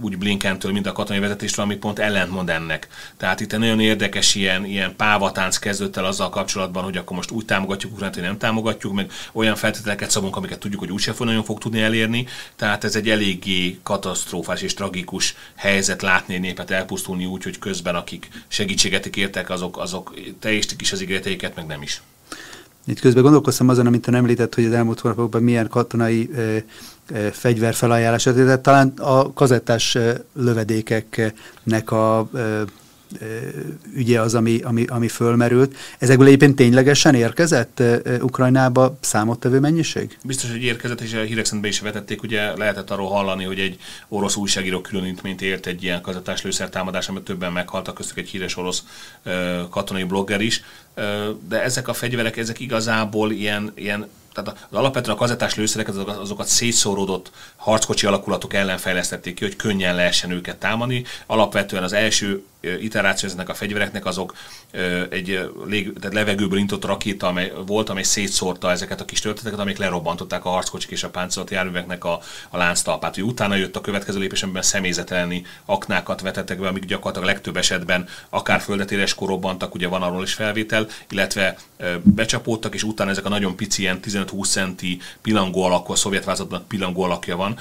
úgy 0.00 0.18
Blinkentől, 0.18 0.72
mint 0.72 0.86
a 0.86 0.92
katonai 0.92 1.20
vezetéstől, 1.20 1.64
ami 1.64 1.76
pont 1.76 1.98
ellentmond 1.98 2.48
ennek. 2.48 2.88
Tehát 3.16 3.40
itt 3.40 3.52
egy 3.52 3.58
nagyon 3.58 3.80
érdekes 3.80 4.34
ilyen, 4.34 4.64
ilyen 4.64 4.96
pávatánc 4.96 5.56
kezdődött 5.56 5.96
el 5.96 6.04
azzal 6.04 6.28
kapcsolatban, 6.28 6.84
hogy 6.84 6.96
akkor 6.96 7.16
most 7.16 7.30
úgy 7.30 7.44
támogatjuk 7.44 7.92
Ukrajnát, 7.92 8.14
hogy 8.14 8.24
nem 8.24 8.38
támogatjuk, 8.38 8.92
meg 8.92 9.10
olyan 9.32 9.56
feltételeket 9.56 10.10
szabunk, 10.10 10.36
amiket 10.36 10.58
tudjuk, 10.58 10.80
hogy 10.80 10.92
úgyse 10.92 11.14
nagyon 11.18 11.44
fog 11.44 11.58
tudni 11.58 11.80
elérni. 11.80 12.26
Tehát 12.56 12.84
ez 12.84 12.96
egy 12.96 13.10
eléggé 13.10 13.78
katasztrófás 13.82 14.62
és 14.62 14.74
tragikus 14.74 15.34
helyzet 15.54 16.02
látni 16.02 16.34
egy 16.34 16.40
népet 16.40 16.70
elpusztulni 16.70 17.24
úgy, 17.24 17.42
hogy 17.42 17.58
közben 17.58 17.94
akik 17.94 18.28
segítséget 18.48 19.06
értek, 19.06 19.50
azok, 19.50 19.78
azok 19.78 20.14
teljesítik 20.38 20.80
is 20.80 20.92
az 20.92 21.02
ígéreteiket, 21.02 21.54
meg 21.54 21.66
nem 21.66 21.82
is. 21.82 22.02
Itt 22.88 23.00
közben 23.00 23.22
gondolkoztam 23.22 23.68
azon, 23.68 23.86
amit 23.86 24.08
ön 24.08 24.14
említett, 24.14 24.54
hogy 24.54 24.64
az 24.64 24.72
elmúlt 24.72 25.00
hónapokban 25.00 25.42
milyen 25.42 25.68
katonai 25.68 26.30
e, 26.34 26.40
e, 26.40 27.30
fegyverfelajánlás, 27.30 28.22
tehát 28.22 28.60
talán 28.60 28.88
a 28.88 29.32
kazettás 29.32 29.98
lövedékeknek 30.32 31.90
a 31.90 32.28
e, 32.34 32.64
ügye 33.94 34.20
az, 34.20 34.34
ami, 34.34 34.60
ami, 34.60 34.84
ami 34.84 35.08
fölmerült. 35.08 35.76
Ezekből 35.98 36.26
egyébként 36.26 36.56
ténylegesen 36.56 37.14
érkezett 37.14 37.82
Ukrajnába 38.20 38.98
számottevő 39.00 39.60
mennyiség? 39.60 40.18
Biztos, 40.24 40.50
hogy 40.50 40.62
érkezett, 40.62 41.00
és 41.00 41.14
a 41.14 41.20
hírek 41.20 41.46
be 41.60 41.68
is 41.68 41.80
vetették. 41.80 42.22
Ugye 42.22 42.56
lehetett 42.56 42.90
arról 42.90 43.08
hallani, 43.08 43.44
hogy 43.44 43.58
egy 43.58 43.78
orosz 44.08 44.36
újságíró 44.36 44.80
különítményt 44.80 45.42
ért 45.42 45.66
egy 45.66 45.82
ilyen 45.82 46.00
kazettás 46.00 46.42
lőszertámadás, 46.42 47.08
amit 47.08 47.22
többen 47.22 47.52
meghaltak, 47.52 47.94
köztük 47.94 48.16
egy 48.16 48.28
híres 48.28 48.56
orosz 48.56 48.82
katonai 49.70 50.04
blogger 50.04 50.40
is. 50.40 50.62
De 51.48 51.62
ezek 51.62 51.88
a 51.88 51.92
fegyverek, 51.92 52.36
ezek 52.36 52.60
igazából 52.60 53.30
ilyen, 53.30 53.72
ilyen 53.74 54.06
tehát 54.32 54.66
az 54.70 54.78
alapvetően 54.78 55.16
a 55.16 55.18
kazettás 55.18 55.54
lőszereket, 55.54 55.94
azokat, 55.94 56.16
azokat 56.16 56.46
szétszóródott 56.46 57.30
harckocsi 57.56 58.06
alakulatok 58.06 58.54
ellen 58.54 58.78
fejlesztették 58.78 59.34
ki, 59.34 59.44
hogy 59.44 59.56
könnyen 59.56 59.94
lehessen 59.94 60.30
őket 60.30 60.56
támadni. 60.56 61.04
Alapvetően 61.26 61.82
az 61.82 61.92
első 61.92 62.44
iteráció 62.60 63.26
ezeknek 63.26 63.48
a 63.48 63.54
fegyvereknek 63.54 64.06
azok 64.06 64.34
egy 65.10 65.50
lég, 65.66 65.92
tehát 65.92 66.14
levegőből 66.14 66.58
intott 66.58 66.84
rakéta 66.84 67.26
amely 67.26 67.52
volt, 67.66 67.88
amely 67.88 68.02
szétszórta 68.02 68.70
ezeket 68.70 69.00
a 69.00 69.04
kis 69.04 69.20
történeteket, 69.20 69.60
amik 69.60 69.78
lerobbantották 69.78 70.44
a 70.44 70.48
harckocsik 70.48 70.90
és 70.90 71.02
a 71.02 71.10
páncélolt 71.10 71.50
járműveknek 71.50 72.04
a, 72.04 72.20
a 72.48 72.56
lánctalpát. 72.56 73.14
Hogy 73.14 73.24
utána 73.24 73.54
jött 73.54 73.76
a 73.76 73.80
következő 73.80 74.18
lépés, 74.18 74.42
amiben 74.42 74.62
személyzetelni 74.62 75.46
aknákat 75.64 76.20
vetettek 76.20 76.60
be, 76.60 76.68
amik 76.68 76.84
gyakorlatilag 76.84 77.28
legtöbb 77.28 77.56
esetben 77.56 78.08
akár 78.28 78.60
földetéres 78.60 79.14
korobbantak, 79.14 79.74
ugye 79.74 79.88
van 79.88 80.02
arról 80.02 80.22
is 80.22 80.34
felvétel, 80.34 80.86
illetve 81.10 81.56
becsapódtak, 82.02 82.74
és 82.74 82.82
utána 82.82 83.10
ezek 83.10 83.24
a 83.24 83.28
nagyon 83.28 83.56
pici 83.56 83.82
ilyen 83.82 84.00
15-20 84.04 84.48
centi 84.48 85.00
pilangó 85.22 85.62
alakú, 85.62 85.92
a 85.92 85.96
szovjet 85.96 86.24
vázatban 86.24 86.64
pilangó 86.68 87.02
alakja 87.02 87.36
van, 87.36 87.58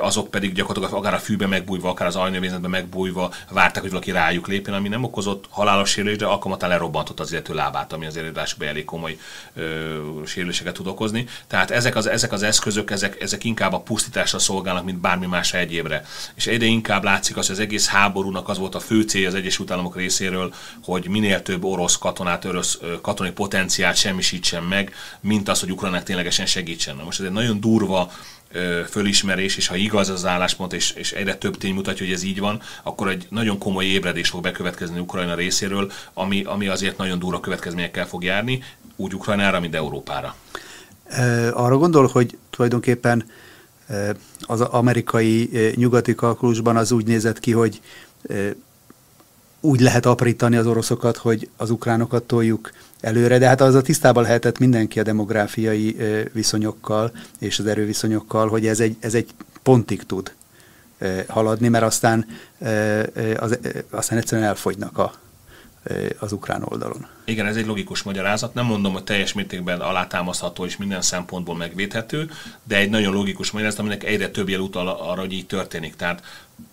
azok 0.00 0.30
pedig 0.30 0.52
gyakorlatilag 0.52 0.98
akár 0.98 1.14
a 1.14 1.18
fűbe 1.18 1.46
megbújva, 1.46 1.88
akár 1.88 2.06
az 2.06 2.16
ajnővézetben 2.16 2.70
megbújva 2.70 3.32
várták, 3.50 3.82
hogy 3.82 3.90
valaki 3.90 4.10
rájuk 4.10 4.46
lépjen, 4.48 4.76
ami 4.76 4.88
nem 4.88 5.04
okozott 5.04 5.44
halálos 5.50 5.90
sérülést, 5.90 6.18
de 6.18 6.26
alkalmatán 6.26 6.68
lerobbantott 6.68 7.20
az 7.20 7.32
illető 7.32 7.54
lábát, 7.54 7.92
ami 7.92 8.06
az 8.06 8.16
előadásban 8.16 8.68
elég 8.68 8.84
komoly 8.84 9.18
ö, 9.54 9.96
sérüléseket 10.26 10.74
tud 10.74 10.86
okozni. 10.86 11.26
Tehát 11.46 11.70
ezek 11.70 11.96
az, 11.96 12.06
ezek 12.06 12.32
az 12.32 12.42
eszközök, 12.42 12.90
ezek, 12.90 13.20
ezek 13.22 13.44
inkább 13.44 13.72
a 13.72 13.80
pusztításra 13.80 14.38
szolgálnak, 14.38 14.84
mint 14.84 14.98
bármi 14.98 15.26
más 15.26 15.52
egyébre. 15.52 16.04
És 16.34 16.46
egyre 16.46 16.66
inkább 16.66 17.04
látszik 17.04 17.36
az, 17.36 17.46
hogy 17.46 17.54
az 17.54 17.62
egész 17.62 17.86
háborúnak 17.86 18.48
az 18.48 18.58
volt 18.58 18.74
a 18.74 18.80
fő 18.80 19.02
célja 19.02 19.28
az 19.28 19.34
Egyesült 19.34 19.70
Államok 19.70 19.96
részéről, 19.96 20.54
hogy 20.84 21.08
minél 21.08 21.42
több 21.42 21.64
orosz 21.64 21.98
katonát, 21.98 22.44
orosz 22.44 22.78
katonai 23.02 23.32
potenciált 23.32 23.96
semmisítsen 23.96 24.62
meg, 24.62 24.94
mint 25.20 25.48
az, 25.48 25.60
hogy 25.60 25.70
Ukrajnák 25.70 26.02
ténylegesen 26.02 26.46
segítsen. 26.46 26.96
Na 26.96 27.04
most 27.04 27.20
ez 27.20 27.26
egy 27.26 27.32
nagyon 27.32 27.60
durva 27.60 28.12
fölismerés, 28.90 29.56
és 29.56 29.65
ha 29.66 29.76
igaz 29.76 30.08
az 30.08 30.24
álláspont, 30.24 30.72
és, 30.72 30.90
és 30.90 31.12
egyre 31.12 31.36
több 31.36 31.56
tény 31.56 31.74
mutatja, 31.74 32.06
hogy 32.06 32.14
ez 32.14 32.22
így 32.22 32.40
van, 32.40 32.60
akkor 32.82 33.08
egy 33.08 33.26
nagyon 33.30 33.58
komoly 33.58 33.84
ébredés 33.84 34.28
fog 34.28 34.42
bekövetkezni 34.42 34.98
Ukrajna 34.98 35.34
részéről, 35.34 35.92
ami, 36.14 36.42
ami 36.42 36.66
azért 36.66 36.96
nagyon 36.96 37.18
durva 37.18 37.40
következményekkel 37.40 38.06
fog 38.06 38.24
járni, 38.24 38.62
úgy 38.96 39.14
Ukrajnára, 39.14 39.60
mint 39.60 39.74
Európára. 39.74 40.34
Arra 41.52 41.76
gondol, 41.76 42.06
hogy 42.06 42.38
tulajdonképpen 42.50 43.26
az 44.40 44.60
amerikai 44.60 45.50
nyugati 45.74 46.14
kalkulusban 46.14 46.76
az 46.76 46.92
úgy 46.92 47.06
nézett 47.06 47.40
ki, 47.40 47.52
hogy 47.52 47.80
úgy 49.60 49.80
lehet 49.80 50.06
aprítani 50.06 50.56
az 50.56 50.66
oroszokat, 50.66 51.16
hogy 51.16 51.48
az 51.56 51.70
ukránokat 51.70 52.22
toljuk 52.22 52.70
előre, 53.00 53.38
de 53.38 53.46
hát 53.46 53.60
az 53.60 53.74
a 53.74 53.82
tisztában 53.82 54.22
lehetett 54.22 54.58
mindenki 54.58 55.00
a 55.00 55.02
demográfiai 55.02 55.96
viszonyokkal 56.32 57.12
és 57.38 57.58
az 57.58 57.66
erőviszonyokkal, 57.66 58.48
hogy 58.48 58.66
ez 58.66 58.80
egy, 58.80 58.96
ez 59.00 59.14
egy 59.14 59.30
pontig 59.66 60.02
tud 60.02 60.34
haladni, 61.28 61.68
mert 61.68 61.84
aztán, 61.84 62.26
az, 63.36 63.58
aztán 63.90 64.18
egyszerűen 64.18 64.48
elfogynak 64.48 64.98
a, 64.98 65.12
az 66.18 66.32
ukrán 66.32 66.62
oldalon. 66.64 67.06
Igen, 67.24 67.46
ez 67.46 67.56
egy 67.56 67.66
logikus 67.66 68.02
magyarázat. 68.02 68.54
Nem 68.54 68.64
mondom, 68.64 68.92
hogy 68.92 69.04
teljes 69.04 69.32
mértékben 69.32 69.80
alátámasztható 69.80 70.64
és 70.64 70.76
minden 70.76 71.02
szempontból 71.02 71.56
megvédhető, 71.56 72.30
de 72.64 72.76
egy 72.76 72.90
nagyon 72.90 73.12
logikus 73.12 73.50
magyarázat, 73.50 73.80
aminek 73.80 74.04
egyre 74.04 74.28
több 74.28 74.48
jel 74.48 74.60
utal 74.60 74.88
arra, 74.88 75.20
hogy 75.20 75.32
így 75.32 75.46
történik. 75.46 75.96
Tehát 75.96 76.22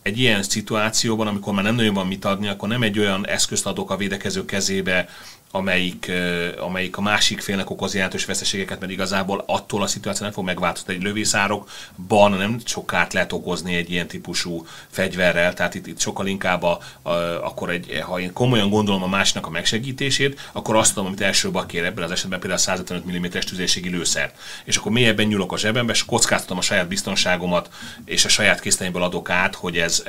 egy 0.01 0.19
ilyen 0.19 0.43
szituációban, 0.43 1.27
amikor 1.27 1.53
már 1.53 1.63
nem 1.63 1.75
nagyon 1.75 1.93
van 1.93 2.08
mit 2.08 2.25
adni, 2.25 2.47
akkor 2.47 2.69
nem 2.69 2.84
egy 2.84 2.99
olyan 2.99 3.27
eszközt 3.27 3.65
adok 3.65 3.91
a 3.91 3.97
védekező 3.97 4.45
kezébe, 4.45 5.10
amelyik, 5.56 6.12
amelyik 6.60 6.98
a 6.98 7.02
másik 7.02 7.42
félnek 7.42 7.70
okoz 7.70 7.94
jelentős 7.94 8.26
veszteségeket, 8.26 8.80
mert 8.80 8.92
igazából 8.92 9.44
attól 9.48 9.82
a 9.82 9.88
szituáció 9.88 10.24
nem 10.24 10.34
fog 10.34 10.46
megváltozni 10.46 10.94
egy 10.94 11.02
lövészárokban, 11.02 12.32
nem 12.32 12.60
sok 12.66 12.88
kárt 12.88 13.13
lehet 13.13 13.34
okozni 13.34 13.76
egy 13.76 13.92
ilyen 13.92 14.08
típusú 14.08 14.66
fegyverrel, 14.89 15.54
tehát 15.54 15.76
itt, 15.76 15.88
itt 15.88 16.00
sokkal 16.00 16.28
inkább 16.28 16.63
a, 16.63 16.80
a, 17.02 17.10
akkor 17.46 17.70
egy, 17.70 18.02
ha 18.06 18.20
én 18.20 18.34
komolyan 18.34 18.70
gondolom 18.70 19.04
a 19.04 19.08
másnak 19.08 19.48
a 19.48 19.50
megsegítését, 19.50 20.50
akkor 20.52 20.76
azt 20.76 20.94
tudom, 20.94 21.08
amit 21.08 21.22
elsőbb 21.22 21.66
kér 21.66 21.84
ebben 21.84 22.04
az 22.04 22.12
esetben 22.12 22.39
például 22.39 22.62
155 22.62 23.20
mm-es 23.20 23.46
tüzérségi 23.46 23.89
lőszer. 23.89 24.34
És 24.63 24.78
akkor 24.78 24.92
mélyebben 24.92 25.26
nyúlok 25.26 25.52
a 25.52 25.58
zsebembe, 25.58 25.94
és 25.94 26.06
kockáztatom 26.06 26.58
a 26.58 26.62
saját 26.62 26.88
biztonságomat, 26.88 27.70
és 28.06 28.26
a 28.26 28.30
saját 28.30 28.60
késztenyéből 28.60 29.04
adok 29.04 29.30
át, 29.30 29.56
hogy 29.56 29.78
ez 29.78 30.04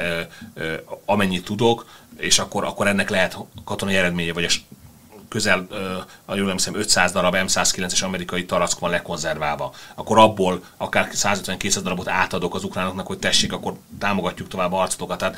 amennyit 1.04 1.44
tudok, 1.44 1.86
és 2.18 2.38
akkor, 2.38 2.64
akkor 2.64 2.86
ennek 2.86 3.10
lehet 3.10 3.36
katonai 3.64 3.96
eredménye, 3.96 4.32
vagy 4.32 4.44
a 4.44 4.48
közel, 5.34 5.66
uh, 5.70 6.36
jól 6.36 6.48
emlékszem, 6.48 6.74
500 6.74 7.12
darab 7.12 7.36
M109-es 7.36 8.04
amerikai 8.04 8.44
tarack 8.44 8.78
van 8.78 8.90
lekonzerválva, 8.90 9.74
akkor 9.94 10.18
abból 10.18 10.62
akár 10.76 11.08
150-200 11.12 11.80
darabot 11.82 12.08
átadok 12.08 12.54
az 12.54 12.64
ukránoknak, 12.64 13.06
hogy 13.06 13.18
tessék, 13.18 13.52
akkor 13.52 13.74
támogatjuk 13.98 14.48
tovább 14.48 14.72
a 14.72 14.76
harcotokat. 14.76 15.18
Tehát 15.18 15.36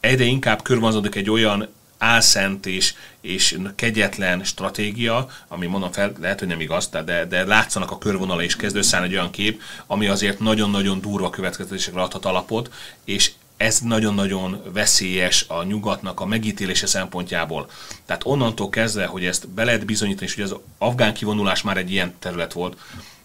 egyre 0.00 0.24
inkább 0.24 0.62
körvonzódik 0.62 1.14
egy 1.14 1.30
olyan 1.30 1.68
álszent 1.98 2.66
és, 2.66 2.94
és 3.20 3.58
kegyetlen 3.74 4.44
stratégia, 4.44 5.28
ami 5.48 5.66
mondom 5.66 5.92
fel, 5.92 6.12
lehet, 6.20 6.38
hogy 6.38 6.48
nem 6.48 6.60
igaz, 6.60 6.88
de, 6.88 7.24
de 7.24 7.44
látszanak 7.44 7.90
a 7.90 7.98
körvonala 7.98 8.42
és 8.42 8.56
kezd 8.56 8.76
összeállni 8.76 9.08
egy 9.08 9.14
olyan 9.14 9.30
kép, 9.30 9.62
ami 9.86 10.06
azért 10.06 10.38
nagyon-nagyon 10.38 11.00
durva 11.00 11.30
következtetésekre 11.30 12.02
adhat 12.02 12.24
alapot, 12.24 12.70
és 13.04 13.32
ez 13.60 13.78
nagyon-nagyon 13.80 14.62
veszélyes 14.72 15.44
a 15.48 15.62
nyugatnak 15.62 16.20
a 16.20 16.26
megítélése 16.26 16.86
szempontjából. 16.86 17.70
Tehát 18.06 18.26
onnantól 18.26 18.68
kezdve, 18.68 19.06
hogy 19.06 19.24
ezt 19.24 19.48
be 19.48 19.64
lehet 19.64 19.86
bizonyítani, 19.86 20.26
és 20.26 20.34
hogy 20.34 20.44
az 20.44 20.54
afgán 20.78 21.14
kivonulás 21.14 21.62
már 21.62 21.76
egy 21.76 21.90
ilyen 21.90 22.14
terület 22.18 22.52
volt, 22.52 22.78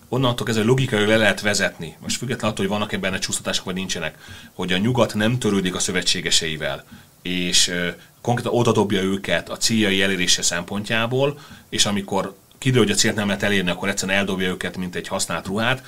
onnantól 0.10 0.46
kezdve 0.46 0.66
logikai 0.66 1.06
le 1.06 1.18
lehet 1.18 1.42
vezetni, 1.42 1.96
most 2.02 2.18
függetlenül 2.18 2.52
attól, 2.52 2.66
hogy 2.66 2.76
vannak 2.76 2.92
ebben 2.92 3.10
benne 3.10 3.22
csúsztatások, 3.22 3.66
vagy 3.66 3.74
nincsenek, 3.74 4.18
hogy 4.54 4.74
a 4.74 4.78
nyugat 4.78 5.14
nem 5.14 5.40
törődik 5.40 5.76
a 5.76 5.80
szövetségeseivel, 5.80 6.86
és 7.22 7.72
konkrétan 8.22 8.54
odadobja 8.54 9.02
őket 9.02 9.50
a 9.50 9.58
céljai 9.58 10.02
elérése 10.02 10.42
szempontjából, 10.42 11.40
és 11.70 11.86
amikor 11.86 12.36
kiderül, 12.58 12.86
hogy 12.86 12.96
a 12.96 12.98
célt 13.00 13.16
nem 13.16 13.28
lehet 13.28 13.44
elérni, 13.44 13.70
akkor 13.70 13.90
egyszerűen 13.90 14.18
eldobja 14.18 14.48
őket, 14.48 14.78
mint 14.78 14.96
egy 14.96 15.08
használt 15.08 15.46
ruhát, 15.46 15.84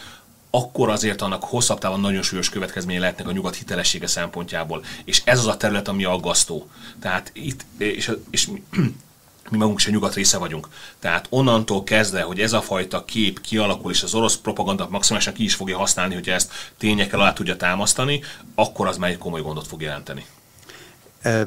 akkor 0.49 0.89
azért 0.89 1.21
annak 1.21 1.43
hosszabb 1.43 1.79
távon 1.79 1.99
nagyon 1.99 2.21
súlyos 2.21 2.49
következménye 2.49 2.99
lehetnek 2.99 3.27
a 3.27 3.31
nyugat 3.31 3.55
hitelessége 3.55 4.07
szempontjából. 4.07 4.83
És 5.05 5.21
ez 5.25 5.39
az 5.39 5.47
a 5.47 5.57
terület, 5.57 5.87
ami 5.87 6.03
aggasztó. 6.03 6.67
Tehát 6.99 7.31
itt, 7.33 7.65
és, 7.77 8.11
és 8.29 8.47
mi 9.51 9.57
magunk 9.57 9.79
is 9.79 9.87
a 9.87 9.91
nyugat 9.91 10.13
része 10.13 10.37
vagyunk. 10.37 10.67
Tehát 10.99 11.27
onnantól 11.29 11.83
kezdve, 11.83 12.21
hogy 12.21 12.39
ez 12.39 12.53
a 12.53 12.61
fajta 12.61 13.05
kép 13.05 13.41
kialakul, 13.41 13.91
és 13.91 14.03
az 14.03 14.13
orosz 14.13 14.35
propaganda 14.37 14.87
maximálisan 14.89 15.33
ki 15.33 15.43
is 15.43 15.55
fogja 15.55 15.77
használni, 15.77 16.13
hogy 16.13 16.29
ezt 16.29 16.51
tényekkel 16.77 17.19
alá 17.19 17.33
tudja 17.33 17.55
támasztani, 17.55 18.23
akkor 18.55 18.87
az 18.87 18.97
egy 19.01 19.17
komoly 19.17 19.41
gondot 19.41 19.67
fog 19.67 19.81
jelenteni. 19.81 20.25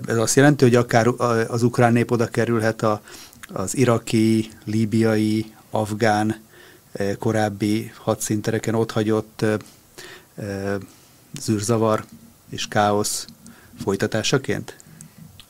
Ez 0.06 0.16
azt 0.16 0.36
jelenti, 0.36 0.64
hogy 0.64 0.74
akár 0.74 1.06
az 1.48 1.62
ukrán 1.62 1.92
nép 1.92 2.10
oda 2.10 2.26
kerülhet 2.26 2.82
a, 2.82 3.00
az 3.52 3.76
iraki, 3.76 4.50
líbiai, 4.64 5.52
afgán 5.70 6.42
korábbi 7.18 7.92
hadszíntereken 7.96 8.74
otthagyott 8.74 9.44
zűrzavar 11.40 12.04
és 12.48 12.68
káosz 12.68 13.26
folytatásaként? 13.82 14.76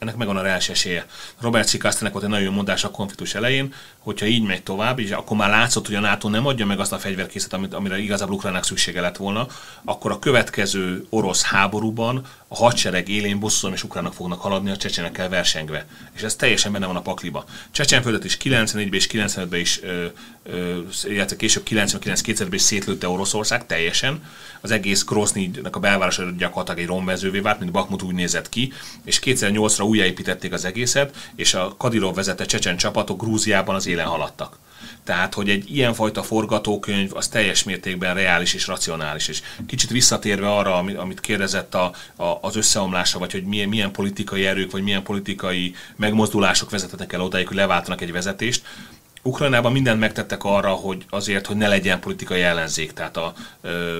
Ennek 0.00 0.16
megvan 0.16 0.36
a 0.36 0.42
reális 0.42 0.68
esélye. 0.68 1.06
Robert 1.40 1.68
Cikásztenek 1.68 2.12
volt 2.12 2.24
egy 2.24 2.30
nagyon 2.30 2.44
jó 2.44 2.52
mondás 2.52 2.84
a 2.84 2.90
konfliktus 2.90 3.34
elején, 3.34 3.74
hogyha 3.98 4.26
így 4.26 4.42
megy 4.42 4.62
tovább, 4.62 4.98
és 4.98 5.10
akkor 5.10 5.36
már 5.36 5.50
látszott, 5.50 5.86
hogy 5.86 5.94
a 5.94 6.00
NATO 6.00 6.28
nem 6.28 6.46
adja 6.46 6.66
meg 6.66 6.80
azt 6.80 6.92
a 6.92 6.98
fegyverkészletet, 6.98 7.58
amit, 7.58 7.74
amire 7.74 7.98
igazából 7.98 8.34
Ukrajnának 8.34 8.64
szüksége 8.64 9.00
lett 9.00 9.16
volna, 9.16 9.46
akkor 9.84 10.10
a 10.10 10.18
következő 10.18 11.06
orosz 11.10 11.42
háborúban 11.42 12.26
a 12.48 12.56
hadsereg 12.56 13.08
élén 13.08 13.38
bosszúan 13.38 13.72
és 13.72 13.84
ukránok 13.84 14.14
fognak 14.14 14.40
haladni 14.40 14.70
a 14.70 14.76
csecsenekkel 14.76 15.28
versengve. 15.28 15.86
És 16.12 16.22
ez 16.22 16.36
teljesen 16.36 16.72
benne 16.72 16.86
van 16.86 16.96
a 16.96 17.00
pakliba. 17.00 17.44
Csecsenföldet 17.70 18.24
is 18.24 18.36
94-ben 18.42 18.92
és 18.92 19.08
95-ben 19.12 19.60
is, 19.60 19.82
ö, 19.82 20.06
ö, 20.42 20.78
illetve 21.04 21.36
később 21.36 21.62
99-2000-ben 21.70 22.52
is 22.52 22.62
szétlőtte 22.62 23.08
Oroszország 23.08 23.66
teljesen. 23.66 24.22
Az 24.60 24.70
egész 24.70 25.04
Groznynak 25.04 25.76
a 25.76 25.80
belvárosa 25.80 26.30
gyakorlatilag 26.38 26.80
egy 26.80 26.86
romvezővé 26.86 27.38
vált, 27.38 27.58
mint 27.58 27.72
Bakmut 27.72 28.02
úgy 28.02 28.14
nézett 28.14 28.48
ki, 28.48 28.72
és 29.04 29.20
2008-ra 29.24 29.88
újjáépítették 29.90 30.52
az 30.52 30.64
egészet, 30.64 31.16
és 31.34 31.54
a 31.54 31.74
Kadirov 31.78 32.14
vezette 32.14 32.44
csecsen 32.44 32.76
csapatok 32.76 33.20
Grúziában 33.20 33.74
az 33.74 33.86
élen 33.86 34.06
haladtak. 34.06 34.58
Tehát, 35.04 35.34
hogy 35.34 35.48
egy 35.48 35.76
ilyenfajta 35.76 36.22
forgatókönyv 36.22 37.10
az 37.14 37.28
teljes 37.28 37.62
mértékben 37.64 38.14
reális 38.14 38.54
és 38.54 38.66
racionális. 38.66 39.28
És 39.28 39.42
kicsit 39.66 39.90
visszatérve 39.90 40.52
arra, 40.52 40.76
amit 40.76 41.20
kérdezett 41.20 41.74
a, 41.74 41.92
a, 42.16 42.38
az 42.40 42.56
összeomlása, 42.56 43.18
vagy 43.18 43.32
hogy 43.32 43.44
milyen, 43.44 43.68
milyen 43.68 43.92
politikai 43.92 44.46
erők, 44.46 44.70
vagy 44.70 44.82
milyen 44.82 45.02
politikai 45.02 45.74
megmozdulások 45.96 46.70
vezetnek 46.70 47.12
el 47.12 47.20
odáig, 47.20 47.46
hogy 47.46 47.56
leváltanak 47.56 48.00
egy 48.00 48.12
vezetést, 48.12 48.62
Ukrajnában 49.22 49.72
mindent 49.72 50.00
megtettek 50.00 50.44
arra, 50.44 50.70
hogy 50.70 51.04
azért, 51.10 51.46
hogy 51.46 51.56
ne 51.56 51.68
legyen 51.68 52.00
politikai 52.00 52.40
ellenzék. 52.40 52.92
Tehát 52.92 53.16
a, 53.16 53.32
ö, 53.60 53.98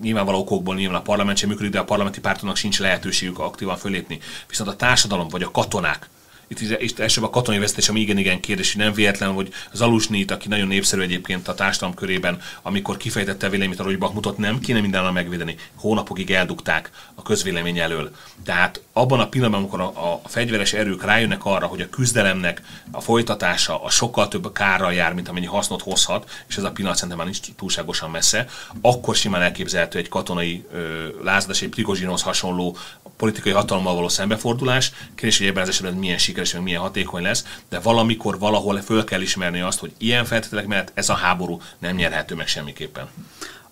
nyilvánvaló 0.00 0.38
okokból 0.38 0.74
nyilván 0.74 0.98
a 0.98 1.02
parlament 1.02 1.38
sem 1.38 1.48
működik, 1.48 1.72
de 1.72 1.78
a 1.78 1.84
parlamenti 1.84 2.20
pártoknak 2.20 2.56
sincs 2.56 2.80
lehetőségük 2.80 3.38
aktívan 3.38 3.76
fölépni. 3.76 4.18
Viszont 4.48 4.70
a 4.70 4.76
társadalom 4.76 5.28
vagy 5.28 5.42
a 5.42 5.50
katonák 5.50 6.08
itt, 6.48 6.80
itt 6.80 6.98
elsőbb 6.98 7.24
a 7.24 7.30
katonai 7.30 7.60
vezetés, 7.60 7.88
ami 7.88 8.00
igen-igen 8.00 8.40
kérdés, 8.40 8.74
nem 8.74 8.92
véletlen, 8.92 9.32
hogy 9.32 9.52
az 9.72 9.80
Alusnit, 9.80 10.30
aki 10.30 10.48
nagyon 10.48 10.66
népszerű 10.66 11.02
egyébként 11.02 11.48
a 11.48 11.54
társadalom 11.54 11.94
körében, 11.94 12.40
amikor 12.62 12.96
kifejtette 12.96 13.46
a 13.46 13.50
véleményét 13.50 13.78
arról, 13.78 13.90
hogy 13.90 14.00
Bakmutot 14.00 14.38
nem 14.38 14.60
kéne 14.60 14.80
mindennel 14.80 15.12
megvédeni, 15.12 15.56
hónapokig 15.74 16.30
eldugták 16.30 16.90
a 17.14 17.22
közvélemény 17.22 17.78
elől. 17.78 18.10
Tehát 18.44 18.82
abban 18.92 19.20
a 19.20 19.28
pillanatban, 19.28 19.60
amikor 19.60 19.80
a, 19.80 20.20
a 20.24 20.28
fegyveres 20.28 20.72
erők 20.72 21.04
rájönnek 21.04 21.44
arra, 21.44 21.66
hogy 21.66 21.80
a 21.80 21.90
küzdelemnek 21.90 22.62
a 22.90 23.00
folytatása 23.00 23.82
a 23.82 23.90
sokkal 23.90 24.28
több 24.28 24.52
kárral 24.52 24.92
jár, 24.92 25.14
mint 25.14 25.28
amennyi 25.28 25.46
hasznot 25.46 25.82
hozhat, 25.82 26.30
és 26.48 26.56
ez 26.56 26.64
a 26.64 26.72
pillanat 26.72 26.96
szerintem 26.96 27.24
már 27.24 27.34
nincs 27.34 27.54
túlságosan 27.56 28.10
messze, 28.10 28.48
akkor 28.80 29.16
simán 29.16 29.42
elképzelhető 29.42 29.98
egy 29.98 30.08
katonai 30.08 30.64
ö, 30.72 31.08
lázadás, 31.22 31.62
egy 31.62 31.86
hasonló 32.22 32.76
politikai 33.18 33.52
hatalommal 33.52 33.94
való 33.94 34.08
szembefordulás. 34.08 34.92
Kérdés, 35.14 35.38
hogy 35.38 35.46
ebben 35.46 35.62
az 35.62 35.68
esetben 35.68 35.94
milyen 35.94 36.18
sikeres, 36.38 36.52
vagy 36.52 36.62
milyen 36.62 36.80
hatékony 36.80 37.22
lesz, 37.22 37.44
de 37.68 37.78
valamikor 37.78 38.38
valahol 38.38 38.80
föl 38.80 39.04
kell 39.04 39.20
ismerni 39.20 39.60
azt, 39.60 39.78
hogy 39.78 39.92
ilyen 39.98 40.24
feltételek 40.24 40.66
mellett 40.66 40.90
ez 40.94 41.08
a 41.08 41.14
háború 41.14 41.60
nem 41.78 41.94
nyerhető 41.94 42.34
meg 42.34 42.46
semmiképpen. 42.46 43.06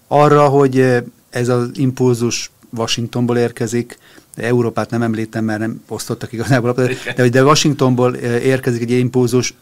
Arra, 0.08 0.48
hogy 0.48 0.78
eh, 0.78 1.02
ez 1.30 1.48
az 1.48 1.70
impulzus 1.74 2.50
Washingtonból 2.70 3.36
érkezik, 3.38 3.98
Európát 4.36 4.90
nem 4.90 5.02
említem, 5.02 5.44
mert 5.44 5.58
nem 5.58 5.82
osztottak 5.88 6.32
igazából, 6.32 6.72
de, 7.16 7.28
de, 7.28 7.44
Washingtonból 7.44 8.16
eh, 8.16 8.44
érkezik 8.44 8.82
egy 8.82 8.90
impulzus, 8.90 9.54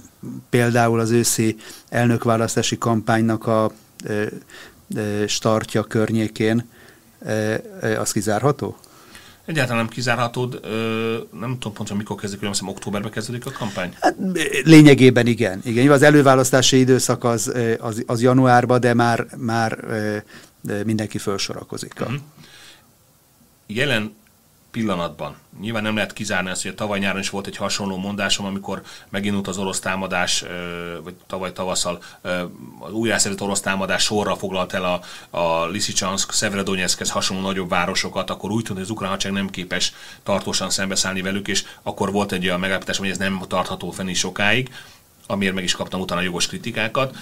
például 0.51 1.01
az 1.01 1.11
őszi 1.11 1.57
elnökválasztási 1.88 2.79
kampánynak 2.79 3.47
a 3.47 3.71
e, 4.07 4.12
e, 4.12 5.27
startja 5.27 5.83
környékén, 5.83 6.69
az 7.99 8.12
kizárható? 8.12 8.77
Egyáltalán 9.46 9.85
nem 9.85 9.92
kizárható, 9.92 10.54
nem 11.33 11.52
tudom 11.52 11.72
pontosan 11.72 11.96
mikor 11.96 12.16
kezdik, 12.16 12.38
hogy 12.38 12.48
hiszem 12.48 12.68
októberben 12.68 13.11
kezdődik 13.11 13.46
a 13.46 13.50
kampány? 13.50 13.96
Hát, 14.00 14.16
lényegében 14.64 15.26
igen. 15.26 15.61
igen. 15.64 15.90
Az 15.90 16.02
előválasztási 16.02 16.78
időszak 16.78 17.24
az, 17.24 17.52
az, 17.78 18.02
az 18.07 18.22
januárban, 18.22 18.80
de 18.80 18.94
már, 18.94 19.26
már 19.37 19.85
mindenki 20.85 21.18
felsorakozik. 21.18 21.92
Uh-huh. 22.00 22.16
Jelen 23.66 24.14
pillanatban. 24.75 25.37
Nyilván 25.61 25.83
nem 25.83 25.95
lehet 25.95 26.13
kizárni 26.13 26.51
azt, 26.51 26.63
hogy 26.63 26.75
tavaly 26.75 26.99
nyáron 26.99 27.21
is 27.21 27.31
volt 27.31 27.47
egy 27.47 27.57
hasonló 27.57 27.97
mondásom, 27.97 28.47
amikor 28.47 28.83
megindult 29.09 29.47
az 29.49 29.59
orosz 29.59 29.81
támadás, 29.81 30.45
vagy 31.03 31.15
tavaly 31.27 31.53
tavasszal 31.53 32.03
az 32.79 32.93
újjászerzett 32.93 33.43
orosz 33.43 33.61
támadás 33.61 34.03
sorra 34.03 34.37
foglalt 34.37 34.73
el 34.73 34.85
a, 34.85 35.01
a 35.39 35.69
Lysychansk, 35.73 36.33
Severodonetskhez 36.33 37.11
hasonló 37.11 37.43
nagyobb 37.43 37.69
városokat, 37.69 38.31
akkor 38.31 38.51
úgy 38.51 38.63
tűnt, 38.63 38.75
hogy 38.75 38.87
az 38.87 38.91
ukrán 38.91 39.11
hadsereg 39.11 39.37
nem 39.37 39.51
képes 39.51 39.93
tartósan 40.23 40.71
szembeszállni 40.71 41.23
velük, 41.23 41.49
és 41.49 41.65
akkor 41.83 42.13
volt 42.13 42.33
egy 42.33 42.47
olyan 42.47 42.61
megállapítás, 42.61 42.99
hogy 42.99 43.09
ez 43.11 43.19
nem 43.19 43.43
tartható 43.49 43.91
fenn 43.91 44.09
is 44.09 44.19
sokáig, 44.19 44.75
amiért 45.27 45.55
meg 45.55 45.65
is 45.65 45.73
kaptam 45.73 46.01
utána 46.01 46.21
jogos 46.21 46.47
kritikákat 46.47 47.17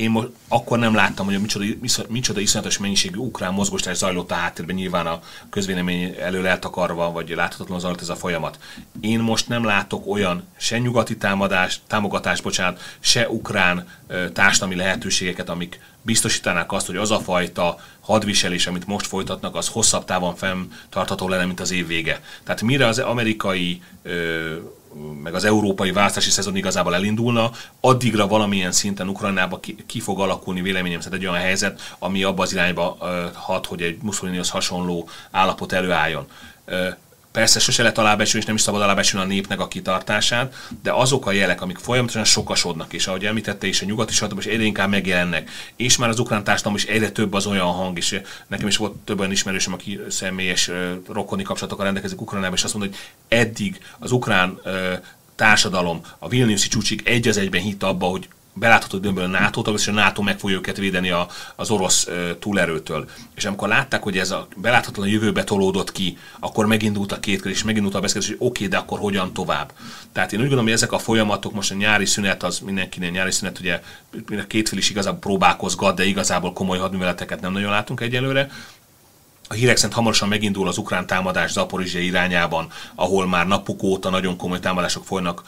én 0.00 0.10
most 0.10 0.28
akkor 0.48 0.78
nem 0.78 0.94
láttam, 0.94 1.26
hogy 1.26 1.40
micsoda, 1.40 1.64
micsoda 2.08 2.40
iszonyatos 2.40 2.78
mennyiségű 2.78 3.18
ukrán 3.18 3.52
mozgóstás 3.52 3.96
zajlott 3.96 4.30
a 4.30 4.34
háttérben, 4.34 4.74
nyilván 4.74 5.06
a 5.06 5.20
közvélemény 5.50 6.14
elől 6.20 6.46
eltakarva, 6.46 7.12
vagy 7.12 7.28
láthatatlan 7.28 7.80
zajlott 7.80 8.00
ez 8.00 8.08
a 8.08 8.16
folyamat. 8.16 8.58
Én 9.00 9.18
most 9.18 9.48
nem 9.48 9.64
látok 9.64 10.06
olyan 10.06 10.42
se 10.56 10.78
nyugati 10.78 11.16
támadás, 11.16 11.80
támogatás, 11.86 12.40
bocsánat, 12.40 12.80
se 13.00 13.28
ukrán 13.28 13.88
társadalmi 14.32 14.74
lehetőségeket, 14.74 15.48
amik 15.48 15.80
biztosítanák 16.02 16.72
azt, 16.72 16.86
hogy 16.86 16.96
az 16.96 17.10
a 17.10 17.18
fajta 17.18 17.78
hadviselés, 18.00 18.66
amit 18.66 18.86
most 18.86 19.06
folytatnak, 19.06 19.56
az 19.56 19.68
hosszabb 19.68 20.04
távon 20.04 20.34
fenntartható 20.34 21.28
lenne, 21.28 21.44
mint 21.44 21.60
az 21.60 21.70
év 21.70 21.86
vége. 21.86 22.20
Tehát 22.44 22.62
mire 22.62 22.86
az 22.86 22.98
amerikai 22.98 23.82
ö, 24.02 24.54
meg 25.22 25.34
az 25.34 25.44
európai 25.44 25.92
választási 25.92 26.30
szezon 26.30 26.56
igazából 26.56 26.94
elindulna, 26.94 27.50
addigra 27.80 28.26
valamilyen 28.26 28.72
szinten 28.72 29.08
Ukrajnába 29.08 29.60
ki, 29.60 29.76
ki 29.86 30.00
fog 30.00 30.20
alakulni 30.20 30.62
véleményem 30.62 31.00
szerint 31.00 31.22
egy 31.22 31.28
olyan 31.28 31.40
helyzet, 31.40 31.94
ami 31.98 32.22
abba 32.22 32.42
az 32.42 32.52
irányba 32.52 32.96
hat, 33.34 33.66
hogy 33.66 33.82
egy 33.82 33.98
Mussolinihoz 34.02 34.50
hasonló 34.50 35.08
állapot 35.30 35.72
előálljon. 35.72 36.26
Persze 37.32 37.58
sose 37.58 37.82
lehet 37.82 37.98
alábecsülni, 37.98 38.40
és 38.40 38.46
nem 38.46 38.54
is 38.54 38.60
szabad 38.60 38.80
alábecsülni 38.80 39.26
a 39.26 39.28
népnek 39.28 39.60
a 39.60 39.68
kitartását, 39.68 40.54
de 40.82 40.92
azok 40.92 41.26
a 41.26 41.32
jelek, 41.32 41.62
amik 41.62 41.78
folyamatosan 41.78 42.24
sokasodnak, 42.24 42.92
és 42.92 43.06
ahogy 43.06 43.24
említette 43.24 43.66
is, 43.66 43.82
a 43.82 43.84
nyugati 43.84 44.12
sajtóban 44.12 44.44
is 44.44 44.50
egyre 44.50 44.64
inkább 44.64 44.88
megjelennek, 44.88 45.50
és 45.76 45.96
már 45.96 46.08
az 46.08 46.18
ukrán 46.18 46.44
társadalom 46.44 46.78
is 46.78 46.84
egyre 46.84 47.10
több 47.10 47.32
az 47.32 47.46
olyan 47.46 47.66
hang, 47.66 47.96
és 47.96 48.20
nekem 48.46 48.66
is 48.66 48.76
volt 48.76 48.96
több 48.96 49.18
olyan 49.18 49.32
ismerősöm, 49.32 49.72
aki 49.72 50.00
személyes 50.08 50.70
rokoni 51.08 51.42
kapcsolatokkal 51.42 51.84
rendelkezik 51.84 52.20
Ukránában, 52.20 52.56
és 52.56 52.64
azt 52.64 52.74
mondta, 52.74 52.96
hogy 52.96 53.38
eddig 53.38 53.78
az 53.98 54.12
ukrán 54.12 54.60
társadalom 55.34 56.00
a 56.18 56.28
Vilniuszi 56.28 56.68
csúcsig 56.68 57.02
egy 57.04 57.28
az 57.28 57.36
egyben 57.36 57.60
hitt 57.60 57.82
abba, 57.82 58.06
hogy 58.06 58.28
belátható 58.52 58.96
időből 58.96 59.24
a 59.24 59.26
NATO 59.26 59.72
és 59.72 59.88
a 59.88 59.92
NATO 59.92 60.22
meg 60.22 60.38
fogja 60.38 60.56
őket 60.56 60.76
védeni 60.76 61.10
a, 61.10 61.26
az 61.56 61.70
orosz 61.70 62.06
e, 62.06 62.38
túlerőtől. 62.38 63.08
És 63.34 63.44
amikor 63.44 63.68
látták, 63.68 64.02
hogy 64.02 64.18
ez 64.18 64.30
a 64.30 64.48
beláthatatlan 64.56 65.08
jövőbe 65.08 65.44
tolódott 65.44 65.92
ki, 65.92 66.18
akkor 66.38 66.66
megindult 66.66 67.12
a 67.12 67.20
két 67.20 67.44
és 67.44 67.62
megindult 67.62 67.94
a 67.94 68.00
beszélgetés, 68.00 68.36
hogy 68.36 68.48
oké, 68.48 68.64
okay, 68.64 68.68
de 68.68 68.82
akkor 68.82 68.98
hogyan 68.98 69.32
tovább. 69.32 69.72
Tehát 70.12 70.32
én 70.32 70.38
úgy 70.38 70.44
gondolom, 70.44 70.64
hogy 70.64 70.74
ezek 70.74 70.92
a 70.92 70.98
folyamatok, 70.98 71.52
most 71.52 71.70
a 71.70 71.74
nyári 71.74 72.06
szünet, 72.06 72.42
az 72.42 72.58
mindenkinél 72.58 73.10
nyári 73.10 73.30
szünet, 73.30 73.58
ugye 73.58 73.80
a 74.12 74.46
két 74.46 74.72
is 74.72 74.90
igazából 74.90 75.18
próbálkozgat, 75.18 75.96
de 75.96 76.04
igazából 76.04 76.52
komoly 76.52 76.78
hadműveleteket 76.78 77.40
nem 77.40 77.52
nagyon 77.52 77.70
látunk 77.70 78.00
egyelőre 78.00 78.50
a 79.52 79.54
hírek 79.54 79.76
szerint 79.76 79.94
hamarosan 79.94 80.28
megindul 80.28 80.68
az 80.68 80.78
ukrán 80.78 81.06
támadás 81.06 81.52
Zaporizsia 81.52 82.00
irányában, 82.00 82.66
ahol 82.94 83.26
már 83.26 83.46
napok 83.46 83.82
óta 83.82 84.10
nagyon 84.10 84.36
komoly 84.36 84.60
támadások 84.60 85.04
folynak 85.04 85.42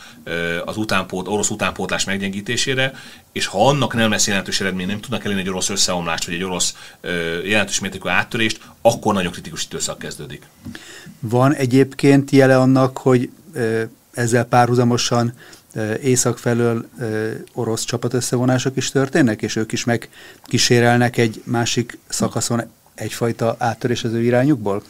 az 0.65 0.77
utánpót, 0.77 1.29
orosz 1.29 1.51
utánpótlás 1.51 2.05
meggyengítésére, 2.05 2.93
és 3.33 3.47
ha 3.47 3.69
annak 3.69 3.95
nem 3.95 4.11
lesz 4.11 4.27
jelentős 4.27 4.61
eredmény, 4.61 4.87
nem 4.87 5.01
tudnak 5.01 5.25
elérni 5.25 5.43
egy 5.43 5.49
orosz 5.49 5.69
összeomlást, 5.69 6.25
vagy 6.25 6.35
egy 6.35 6.43
orosz 6.43 6.75
jelentős 7.45 7.81
mértékű 7.81 8.09
áttörést, 8.09 8.61
akkor 8.81 9.15
nagyon 9.15 9.33
kritikus 9.33 9.65
időszak 9.65 9.99
kezdődik. 9.99 10.47
Van 11.21 11.55
egyébként 11.55 12.31
jele 12.31 12.59
annak, 12.59 12.99
hogy 12.99 13.31
ezzel 14.13 14.45
párhuzamosan 14.45 15.33
észak 16.03 16.39
felől 16.39 16.89
orosz 17.53 17.85
csapatösszevonások 17.85 18.77
is 18.77 18.91
történnek, 18.91 19.43
és 19.43 19.57
ők 19.57 19.73
is 19.73 19.85
megkísérelnek 19.85 21.17
egy 21.17 21.43
másik 21.45 21.99
szakaszon 22.09 22.63
egyfajta 23.03 23.57
áttörés 23.59 24.05
az 24.05 24.13
ő 24.13 24.23
irányukból? 24.23 24.83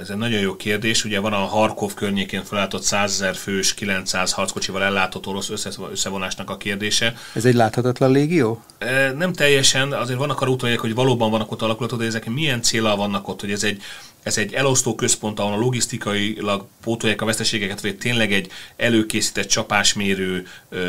Ez 0.00 0.10
egy 0.10 0.16
nagyon 0.16 0.40
jó 0.40 0.56
kérdés. 0.56 1.04
Ugye 1.04 1.18
van 1.20 1.32
a 1.32 1.36
Harkov 1.36 1.94
környékén 1.94 2.44
felállított 2.44 2.82
100 2.82 3.12
ezer 3.12 3.34
fős, 3.34 3.74
900 3.74 4.32
harckocsival 4.32 4.82
ellátott 4.82 5.26
orosz 5.26 5.50
összevonásnak 5.90 6.50
a 6.50 6.56
kérdése. 6.56 7.14
Ez 7.34 7.44
egy 7.44 7.54
láthatatlan 7.54 8.10
légió? 8.10 8.62
E, 8.78 9.12
nem 9.12 9.32
teljesen, 9.32 9.92
azért 9.92 10.18
vannak 10.18 10.40
a 10.40 10.48
útvonalak, 10.48 10.80
hogy 10.80 10.94
valóban 10.94 11.30
vannak 11.30 11.52
ott 11.52 11.62
alakulatok, 11.62 11.98
de 11.98 12.04
ezek 12.04 12.30
milyen 12.30 12.62
célral 12.62 12.96
vannak 12.96 13.28
ott, 13.28 13.40
hogy 13.40 13.52
ez 13.52 13.62
egy 13.62 13.82
ez 14.22 14.38
egy 14.38 14.52
elosztó 14.52 14.94
központ, 14.94 15.40
ahol 15.40 15.52
a 15.52 15.56
logisztikailag 15.56 16.66
pótolják 16.82 17.22
a 17.22 17.24
veszteségeket, 17.24 17.80
vagy 17.80 17.98
tényleg 17.98 18.32
egy 18.32 18.50
előkészített 18.76 19.46
csapásmérő, 19.46 20.46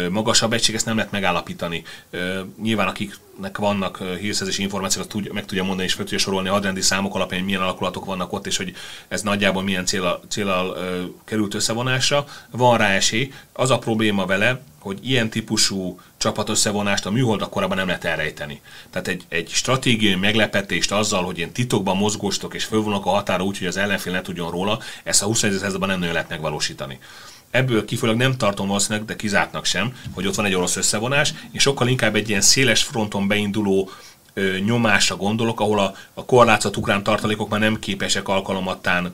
magasabb 0.10 0.54
egység, 0.54 0.76
ezt 0.76 0.86
nem 0.86 0.96
lehet 0.96 1.12
megállapítani. 1.12 1.84
Nyilván 2.62 2.88
akiknek 3.36 3.58
vannak 3.58 3.98
hírszerzési 4.20 4.62
információk, 4.62 5.08
tud, 5.08 5.32
meg 5.34 5.46
tudja 5.46 5.64
mondani 5.64 5.88
és 5.88 5.94
fel 5.94 6.04
tudja 6.04 6.20
sorolni 6.20 6.50
a 6.50 6.52
hadrendi 6.52 6.82
számok 6.82 7.16
alapján, 7.16 7.40
hogy 7.40 7.48
milyen 7.48 7.62
alakulatok 7.62 8.06
vannak 8.06 8.34
ott, 8.34 8.46
és 8.48 8.58
hogy 8.58 8.76
ez 9.08 9.22
nagyjából 9.22 9.64
milyen 9.64 9.86
célal, 9.86 10.22
célal 10.30 10.78
került 11.26 11.54
összevonásra. 11.54 12.26
Van 12.52 12.78
rá 12.78 12.90
esély. 12.90 13.34
Az 13.54 13.70
a 13.70 13.78
probléma 13.78 14.26
vele, 14.26 14.62
hogy 14.80 15.00
ilyen 15.02 15.30
típusú 15.30 16.00
csapatösszevonást 16.18 17.06
a 17.06 17.12
műholdak 17.12 17.50
korábban 17.50 17.78
nem 17.78 17.88
lehet 17.88 18.04
elrejteni. 18.04 18.62
Tehát 18.90 19.08
egy, 19.08 19.26
egy 19.30 19.50
stratégiai 19.50 20.16
meglepetést 20.16 20.92
azzal, 20.92 21.24
hogy 21.24 21.40
én 21.40 21.52
titokban 21.52 21.98
mozgóstok 21.98 22.54
és 22.54 22.64
fölvonok 22.64 23.06
a 23.06 23.10
határa 23.10 23.44
úgy, 23.44 23.58
hogy 23.58 23.68
az 23.68 23.78
ellenfél 23.78 24.14
ne 24.14 24.22
tudjon 24.22 24.52
róla, 24.52 24.80
ezt 25.04 25.22
a 25.22 25.26
21. 25.26 25.58
században 25.58 25.90
nem 25.90 26.00
nagyon 26.00 26.14
lehet 26.14 26.30
megvalósítani. 26.30 27.00
Ebből 27.56 27.86
kifolyólag 27.86 28.22
nem 28.22 28.38
tartom 28.38 28.68
valószínűleg, 28.68 29.06
de 29.06 29.16
kizártnak 29.16 29.66
sem, 29.66 29.94
hogy 30.14 30.28
ott 30.28 30.36
van 30.36 30.46
egy 30.46 30.54
orosz 30.54 30.76
összevonás, 30.76 31.34
és 31.52 31.62
sokkal 31.62 31.88
inkább 31.88 32.16
egy 32.16 32.30
ilyen 32.30 32.42
széles 32.42 32.84
fronton 32.84 33.28
beinduló 33.28 33.90
ö, 34.34 34.58
nyomásra 34.60 35.16
gondolok, 35.16 35.60
ahol 35.60 35.80
a, 35.80 35.96
a 36.14 36.26
korlátszott 36.26 36.78
ukrán 36.78 37.04
tartalékok 37.04 37.50
már 37.50 37.60
nem 37.60 37.80
képesek 37.80 38.28
alkalomattán 38.28 39.14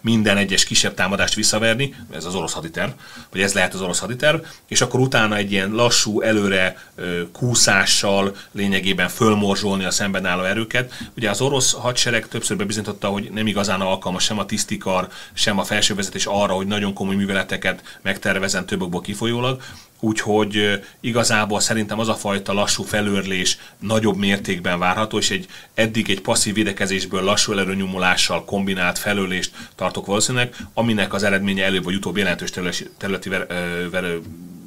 minden 0.00 0.36
egyes 0.36 0.64
kisebb 0.64 0.94
támadást 0.94 1.34
visszaverni, 1.34 1.94
ez 2.10 2.24
az 2.24 2.34
orosz 2.34 2.52
haditerv, 2.52 2.90
vagy 3.30 3.40
ez 3.40 3.52
lehet 3.52 3.74
az 3.74 3.80
orosz 3.80 3.98
haditerv, 3.98 4.40
és 4.68 4.80
akkor 4.80 5.00
utána 5.00 5.36
egy 5.36 5.52
ilyen 5.52 5.70
lassú, 5.70 6.20
előre 6.20 6.90
kúszással 7.32 8.36
lényegében 8.52 9.08
fölmorzsolni 9.08 9.84
a 9.84 9.90
szemben 9.90 10.26
álló 10.26 10.42
erőket. 10.42 10.92
Ugye 11.16 11.30
az 11.30 11.40
orosz 11.40 11.72
hadsereg 11.72 12.28
többször 12.28 12.56
bebizonyította, 12.56 13.08
hogy 13.08 13.30
nem 13.30 13.46
igazán 13.46 13.80
alkalmas 13.80 14.24
sem 14.24 14.38
a 14.38 14.46
tisztikar, 14.46 15.08
sem 15.32 15.58
a 15.58 15.64
felsővezetés 15.64 16.26
arra, 16.26 16.52
hogy 16.52 16.66
nagyon 16.66 16.94
komoly 16.94 17.14
műveleteket 17.14 17.98
megtervezen 18.02 18.66
többokból 18.66 19.00
kifolyólag, 19.00 19.62
úgyhogy 20.04 20.80
igazából 21.00 21.60
szerintem 21.60 21.98
az 21.98 22.08
a 22.08 22.14
fajta 22.14 22.52
lassú 22.52 22.82
felőrlés 22.82 23.58
nagyobb 23.78 24.16
mértékben 24.16 24.78
várható, 24.78 25.18
és 25.18 25.30
egy 25.30 25.46
eddig 25.74 26.10
egy 26.10 26.20
passzív 26.20 26.54
védekezésből 26.54 27.22
lassú 27.22 27.52
előnyomulással 27.52 28.44
kombinált 28.44 28.98
felőlést 28.98 29.52
tartok 29.74 30.06
valószínűleg, 30.06 30.56
aminek 30.74 31.12
az 31.14 31.22
eredménye 31.22 31.64
előbb 31.64 31.84
vagy 31.84 31.94
utóbb 31.94 32.16
jelentős 32.16 32.50
területi 32.98 33.28
ver, 33.28 33.46
ver, 33.90 34.04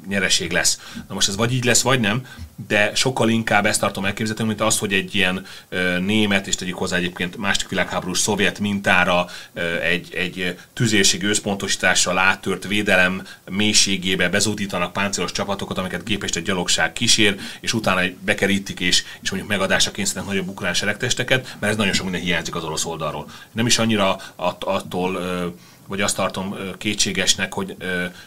nyereség 0.08 0.52
lesz. 0.52 0.80
Na 1.08 1.14
most 1.14 1.28
ez 1.28 1.36
vagy 1.36 1.54
így 1.54 1.64
lesz, 1.64 1.82
vagy 1.82 2.00
nem, 2.00 2.26
de 2.68 2.96
sokkal 2.96 3.30
inkább 3.30 3.66
ezt 3.66 3.80
tartom 3.80 4.06
elképzelhető, 4.06 4.48
mint 4.48 4.62
az, 4.62 4.78
hogy 4.78 4.94
egy 4.94 5.16
ilyen 5.16 5.46
ö, 5.70 6.00
német, 6.00 6.48
és 6.48 6.56
tegyük 6.56 6.78
hozzá 6.78 6.98
egyébként 6.98 7.38
második 7.38 7.70
világháborús 7.70 8.20
szovjet 8.20 8.60
mintára 8.60 9.28
ö, 9.54 9.80
egy, 9.80 10.14
egy 10.14 10.58
tüzérségi 10.74 11.26
összpontosítással 11.26 12.18
áttört 12.18 12.68
védelem 12.68 13.28
mélységébe 13.50 14.30
bezúdítanak 14.30 14.94
páncélos 14.94 15.32
csapatokat, 15.32 15.78
amiket 15.78 16.04
gépest 16.04 16.36
egy 16.36 16.44
gyalogság 16.44 16.94
kísér, 16.94 17.40
és 17.60 17.74
utána 17.74 18.02
bekerítik, 18.20 18.80
és, 18.80 19.04
és 19.22 19.30
mondjuk 19.30 19.52
megadásra 19.52 19.92
kényszerítenek 19.92 20.30
nagyobb 20.30 20.50
ukrán 20.50 20.74
seregtesteket, 20.74 21.56
mert 21.60 21.72
ez 21.72 21.78
nagyon 21.78 21.94
sok 21.94 22.04
minden 22.04 22.22
hiányzik 22.22 22.56
az 22.56 22.64
orosz 22.64 22.86
oldalról. 22.86 23.30
Nem 23.52 23.66
is 23.66 23.78
annyira 23.78 24.18
att, 24.36 24.64
attól 24.64 25.16
ö, 25.16 25.48
vagy 25.88 26.02
azt 26.02 26.16
tartom 26.16 26.56
kétségesnek, 26.78 27.54
hogy, 27.54 27.76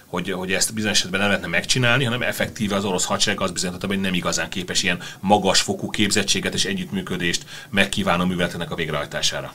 hogy, 0.07 0.31
hogy 0.31 0.53
ezt 0.53 0.75
bizonyos 0.75 0.99
esetben 0.99 1.21
nem 1.21 1.29
lehetne 1.29 1.49
megcsinálni, 1.49 2.05
hanem 2.05 2.23
effektíve 2.23 2.77
az 2.77 2.85
orosz 2.85 3.05
hadsereg 3.05 3.41
az 3.41 3.51
bizonyította, 3.51 3.87
hogy 3.87 4.01
nem 4.01 4.15
igazán 4.15 4.49
képes 4.49 4.83
ilyen 4.83 4.99
magas 5.21 5.61
fokú 5.61 5.91
képzettséget 5.91 6.55
és 6.55 6.65
együttműködést 6.65 7.45
megkívánó 7.71 8.25
műveleteknek 8.25 8.71
a 8.71 8.75
végrehajtására. 8.75 9.53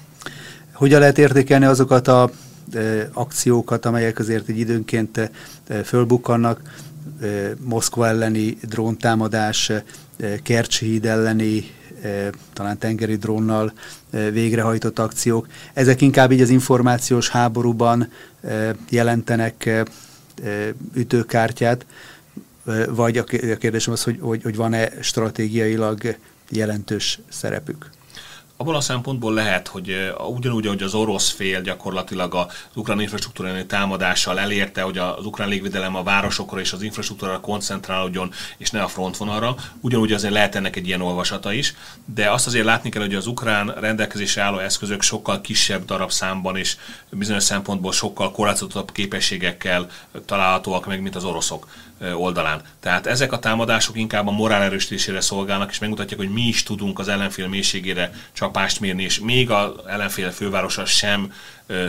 Hogyan 0.73 0.99
lehet 0.99 1.17
értékelni 1.17 1.65
azokat 1.65 2.07
a 2.07 2.29
akciókat, 3.13 3.85
amelyek 3.85 4.19
azért 4.19 4.49
egy 4.49 4.59
időnként 4.59 5.31
fölbukkannak, 5.83 6.61
Moszkva 7.59 8.07
elleni 8.07 8.57
dróntámadás, 8.61 9.71
Kercsi 10.43 10.85
híd 10.85 11.05
elleni 11.05 11.71
talán 12.53 12.77
tengeri 12.77 13.15
drónnal 13.15 13.73
végrehajtott 14.09 14.99
akciók. 14.99 15.47
Ezek 15.73 16.01
inkább 16.01 16.31
így 16.31 16.41
az 16.41 16.49
információs 16.49 17.29
háborúban 17.29 18.11
jelentenek 18.89 19.85
ütőkártyát, 20.95 21.85
vagy 22.89 23.17
a 23.17 23.23
kérdésem 23.57 23.93
az, 23.93 24.03
hogy, 24.03 24.17
hogy, 24.21 24.43
hogy 24.43 24.55
van-e 24.55 24.89
stratégiailag 25.01 26.15
jelentős 26.49 27.19
szerepük? 27.29 27.89
Abból 28.63 28.75
a 28.75 28.81
szempontból 28.81 29.33
lehet, 29.33 29.67
hogy 29.67 30.13
ugyanúgy, 30.27 30.65
ahogy 30.65 30.83
az 30.83 30.93
orosz 30.93 31.29
fél 31.29 31.61
gyakorlatilag 31.61 32.35
az 32.35 32.45
ukrán 32.75 33.01
infrastruktúrálni 33.01 33.65
támadással 33.65 34.39
elérte, 34.39 34.81
hogy 34.81 34.97
az 34.97 35.25
ukrán 35.25 35.49
légvédelem 35.49 35.95
a 35.95 36.03
városokra 36.03 36.59
és 36.59 36.73
az 36.73 36.81
infrastruktúrára 36.81 37.39
koncentrálódjon, 37.39 38.31
és 38.57 38.69
ne 38.69 38.81
a 38.81 38.87
frontvonalra, 38.87 39.55
ugyanúgy 39.81 40.11
azért 40.11 40.33
lehet 40.33 40.55
ennek 40.55 40.75
egy 40.75 40.87
ilyen 40.87 41.01
olvasata 41.01 41.53
is, 41.53 41.73
de 42.05 42.31
azt 42.31 42.47
azért 42.47 42.65
látni 42.65 42.89
kell, 42.89 43.01
hogy 43.01 43.15
az 43.15 43.27
ukrán 43.27 43.73
rendelkezésre 43.79 44.41
álló 44.41 44.57
eszközök 44.57 45.01
sokkal 45.01 45.41
kisebb 45.41 45.85
darabszámban 45.85 46.57
és 46.57 46.77
bizonyos 47.09 47.43
szempontból 47.43 47.91
sokkal 47.91 48.31
korlátozottabb 48.31 48.91
képességekkel 48.91 49.87
találhatóak 50.25 50.85
meg, 50.85 51.01
mint 51.01 51.15
az 51.15 51.23
oroszok 51.23 51.67
oldalán. 52.15 52.61
Tehát 52.79 53.07
ezek 53.07 53.31
a 53.31 53.39
támadások 53.39 53.97
inkább 53.97 54.27
a 54.27 54.31
morál 54.31 54.61
erősítésére 54.61 55.21
szolgálnak, 55.21 55.71
és 55.71 55.79
megmutatják, 55.79 56.19
hogy 56.19 56.29
mi 56.29 56.41
is 56.41 56.63
tudunk 56.63 56.99
az 56.99 57.07
ellenfél 57.07 57.47
mélységére 57.47 58.13
csapást 58.33 58.79
mérni, 58.79 59.03
és 59.03 59.19
még 59.19 59.49
a 59.49 59.75
ellenfél 59.87 60.31
fővárosa 60.31 60.85
sem 60.85 61.33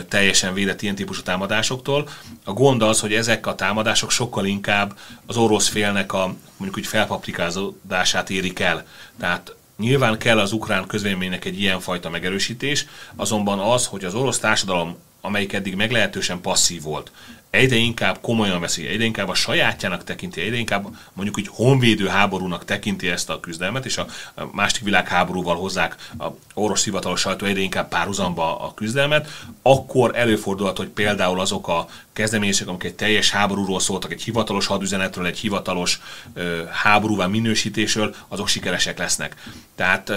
teljesen 0.09 0.53
védett 0.53 0.81
ilyen 0.81 0.95
típusú 0.95 1.21
támadásoktól. 1.21 2.09
A 2.43 2.53
gond 2.53 2.81
az, 2.81 2.99
hogy 2.99 3.13
ezek 3.13 3.47
a 3.47 3.55
támadások 3.55 4.11
sokkal 4.11 4.45
inkább 4.45 4.97
az 5.25 5.37
orosz 5.37 5.67
félnek 5.67 6.13
a 6.13 6.35
mondjuk 6.57 6.77
úgy 6.77 6.87
felpaprikázódását 6.87 8.29
érik 8.29 8.59
el. 8.59 8.85
Tehát 9.19 9.55
Nyilván 9.77 10.17
kell 10.17 10.39
az 10.39 10.51
ukrán 10.51 10.87
közvéleménynek 10.87 11.45
egy 11.45 11.59
ilyenfajta 11.59 12.09
megerősítés, 12.09 12.85
azonban 13.15 13.59
az, 13.59 13.85
hogy 13.85 14.05
az 14.05 14.13
orosz 14.13 14.39
társadalom, 14.39 14.97
amelyik 15.21 15.53
eddig 15.53 15.75
meglehetősen 15.75 16.41
passzív 16.41 16.81
volt, 16.81 17.11
egyre 17.55 17.75
inkább 17.75 18.17
komolyan 18.21 18.59
veszi, 18.59 18.87
egyre 18.87 19.03
inkább 19.03 19.29
a 19.29 19.33
sajátjának 19.33 20.03
tekinti, 20.03 20.41
egyre 20.41 20.55
inkább 20.55 20.87
mondjuk 21.13 21.39
így 21.39 21.47
honvédő 21.51 22.07
háborúnak 22.07 22.65
tekinti 22.65 23.09
ezt 23.09 23.29
a 23.29 23.39
küzdelmet, 23.39 23.85
és 23.85 23.97
a 23.97 24.05
másik 24.51 24.83
világháborúval 24.83 25.55
hozzák 25.55 25.95
a 26.17 26.25
orosz 26.53 26.83
hivatalos 26.83 27.19
sajtó 27.19 27.45
egyre 27.45 27.61
inkább 27.61 27.87
párhuzamba 27.87 28.59
a 28.59 28.73
küzdelmet, 28.73 29.29
akkor 29.61 30.17
előfordulhat, 30.17 30.77
hogy 30.77 30.87
például 30.87 31.39
azok 31.39 31.67
a 31.67 31.87
kezdeményezések, 32.13 32.67
amik 32.67 32.83
egy 32.83 32.95
teljes 32.95 33.31
háborúról 33.31 33.79
szóltak, 33.79 34.11
egy 34.11 34.23
hivatalos 34.23 34.65
hadüzenetről, 34.65 35.25
egy 35.25 35.39
hivatalos 35.39 36.01
ö, 36.33 36.63
háborúvá 36.71 37.25
minősítésről, 37.27 38.15
azok 38.27 38.47
sikeresek 38.47 38.97
lesznek. 38.97 39.35
Tehát 39.75 40.11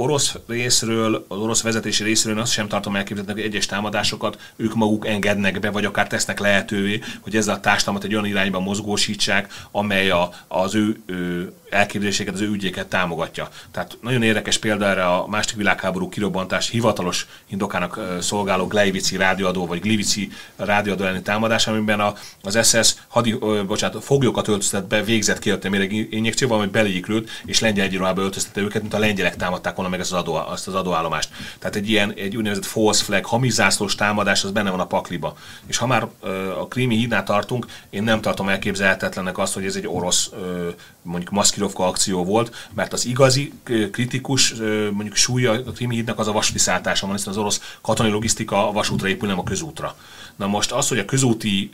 orosz 0.00 0.36
részről, 0.46 1.24
az 1.28 1.38
orosz 1.38 1.62
vezetési 1.62 2.02
részről 2.04 2.38
azt 2.38 2.52
sem 2.52 2.68
tartom 2.68 2.96
elképzelhetőnek, 2.96 3.42
hogy 3.44 3.52
egyes 3.52 3.66
támadásokat 3.66 4.52
ők 4.56 4.74
maguk 4.74 5.06
engednek 5.06 5.60
be, 5.60 5.70
vagy 5.70 5.84
akár 5.84 6.06
tesznek 6.06 6.38
lehetővé, 6.38 7.00
hogy 7.20 7.36
ezzel 7.36 7.54
a 7.54 7.60
társadalmat 7.60 8.04
egy 8.04 8.12
olyan 8.12 8.26
irányba 8.26 8.60
mozgósítsák, 8.60 9.52
amely 9.70 10.10
a, 10.10 10.30
az 10.48 10.74
ő, 10.74 11.00
ő 11.06 11.52
elképzeléseket, 11.70 12.34
az 12.34 12.40
ő 12.40 12.48
ügyéket 12.48 12.86
támogatja. 12.86 13.48
Tehát 13.70 13.98
nagyon 14.00 14.22
érdekes 14.22 14.58
példa 14.58 14.86
erre 14.86 15.06
a 15.06 15.26
második 15.26 15.56
világháború 15.56 16.08
kirobbantás 16.08 16.70
hivatalos 16.70 17.26
indokának 17.46 18.00
szolgáló 18.20 18.66
Gleivici 18.66 19.16
rádióadó, 19.16 19.66
vagy 19.66 19.80
Glivici 19.80 20.30
rádióadó 20.56 21.04
elleni 21.04 21.22
támadás, 21.22 21.66
amiben 21.66 22.00
a, 22.00 22.14
az 22.42 22.68
SS 22.68 22.94
hadi, 23.08 23.36
ö, 23.40 23.62
bocsánat, 23.66 24.04
foglyokat 24.04 24.48
öltöztet 24.48 24.86
be, 24.86 25.02
végzett 25.02 25.38
kiadta 25.38 25.68
méreg 25.68 25.92
injekcióval, 25.92 26.58
ami 26.58 26.66
beléjük 26.66 27.06
és 27.44 27.60
lengyel 27.60 27.84
egyiruhába 27.84 28.22
öltöztette 28.22 28.60
őket, 28.60 28.80
mint 28.80 28.94
a 28.94 28.98
lengyelek 28.98 29.36
támadták 29.36 29.74
volna 29.74 29.90
meg 29.90 30.00
ezt 30.00 30.12
az, 30.12 30.18
adó, 30.18 30.34
azt 30.34 30.68
az 30.68 30.74
adóállomást. 30.74 31.30
Tehát 31.58 31.76
egy 31.76 31.90
ilyen 31.90 32.12
egy 32.16 32.36
úgynevezett 32.36 32.64
false 32.64 33.04
flag, 33.04 33.24
hamizászlós 33.24 33.94
támadás, 33.94 34.44
az 34.44 34.50
benne 34.50 34.70
van 34.70 34.80
a 34.80 34.86
pakliba. 34.86 35.36
És 35.66 35.76
ha 35.76 35.86
már 35.86 36.06
ö, 36.22 36.58
a 36.58 36.66
krími 36.66 36.96
hídnál 36.96 37.24
tartunk, 37.24 37.66
én 37.90 38.02
nem 38.02 38.20
tartom 38.20 38.48
elképzelhetetlennek 38.48 39.38
azt, 39.38 39.54
hogy 39.54 39.64
ez 39.64 39.76
egy 39.76 39.86
orosz 39.86 40.30
ö, 40.32 40.68
mondjuk 41.08 41.30
Maszkirovka 41.30 41.86
akció 41.86 42.24
volt, 42.24 42.68
mert 42.74 42.92
az 42.92 43.06
igazi 43.06 43.52
kritikus 43.92 44.54
mondjuk 44.92 45.14
súlya 45.14 45.52
a 45.52 45.72
Krimi 45.72 45.94
hídnak 45.94 46.18
az 46.18 46.28
a 46.28 46.32
vasúti 46.32 46.58
szálltása 46.58 47.06
van, 47.06 47.16
hiszen 47.16 47.32
az 47.32 47.38
orosz 47.38 47.76
katonai 47.80 48.12
logisztika 48.12 48.68
a 48.68 48.72
vasútra 48.72 49.08
épül, 49.08 49.28
nem 49.28 49.38
a 49.38 49.44
közútra. 49.44 49.96
Na 50.36 50.46
most 50.46 50.72
az, 50.72 50.88
hogy 50.88 50.98
a 50.98 51.04
közúti 51.04 51.70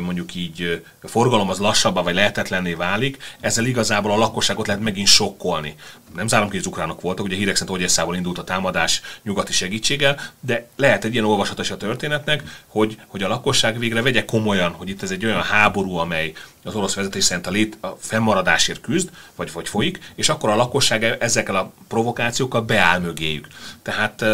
mondjuk 0.00 0.34
így 0.34 0.84
forgalom 1.02 1.48
az 1.48 1.58
lassabbá 1.58 2.02
vagy 2.02 2.14
lehetetlenné 2.14 2.72
válik, 2.72 3.18
ezzel 3.40 3.64
igazából 3.64 4.12
a 4.12 4.16
lakosságot 4.16 4.66
lehet 4.66 4.82
megint 4.82 5.06
sokkolni. 5.06 5.74
Nem 6.14 6.28
zárom 6.28 6.48
ki, 6.48 6.56
hogy 6.56 6.64
az 6.66 6.72
ukránok 6.72 7.00
voltak, 7.00 7.24
ugye 7.24 7.36
hírek 7.36 7.56
szerint 7.56 7.76
Ogyeszából 7.76 8.16
indult 8.16 8.38
a 8.38 8.44
támadás 8.44 9.00
nyugati 9.22 9.52
segítséggel, 9.52 10.20
de 10.40 10.68
lehet 10.76 11.04
egy 11.04 11.12
ilyen 11.12 11.24
olvasatos 11.24 11.70
a 11.70 11.76
történetnek, 11.76 12.62
hogy, 12.66 12.98
hogy 13.06 13.22
a 13.22 13.28
lakosság 13.28 13.78
végre 13.78 14.02
vegye 14.02 14.24
komolyan, 14.24 14.72
hogy 14.72 14.88
itt 14.88 15.02
ez 15.02 15.10
egy 15.10 15.24
olyan 15.24 15.42
háború, 15.42 15.96
amely 15.96 16.32
az 16.68 16.74
orosz 16.74 16.94
vezetés 16.94 17.24
szerint 17.24 17.46
a, 17.46 17.50
lét, 17.50 17.76
a 17.80 17.96
fennmaradásért 18.00 18.80
küzd, 18.80 19.10
vagy, 19.36 19.52
vagy 19.52 19.68
folyik, 19.68 19.98
és 20.14 20.28
akkor 20.28 20.50
a 20.50 20.56
lakosság 20.56 21.04
ezekkel 21.04 21.56
a 21.56 21.72
provokációkkal 21.88 22.62
beáll 22.62 22.98
mögéjük. 22.98 23.46
Tehát 23.82 24.24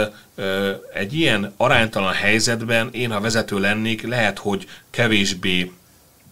egy 0.95 1.14
ilyen 1.14 1.55
aránytalan 1.57 2.12
helyzetben 2.12 2.89
én, 2.93 3.11
ha 3.11 3.20
vezető 3.20 3.59
lennék, 3.59 4.03
lehet, 4.03 4.39
hogy 4.39 4.68
kevésbé 4.91 5.72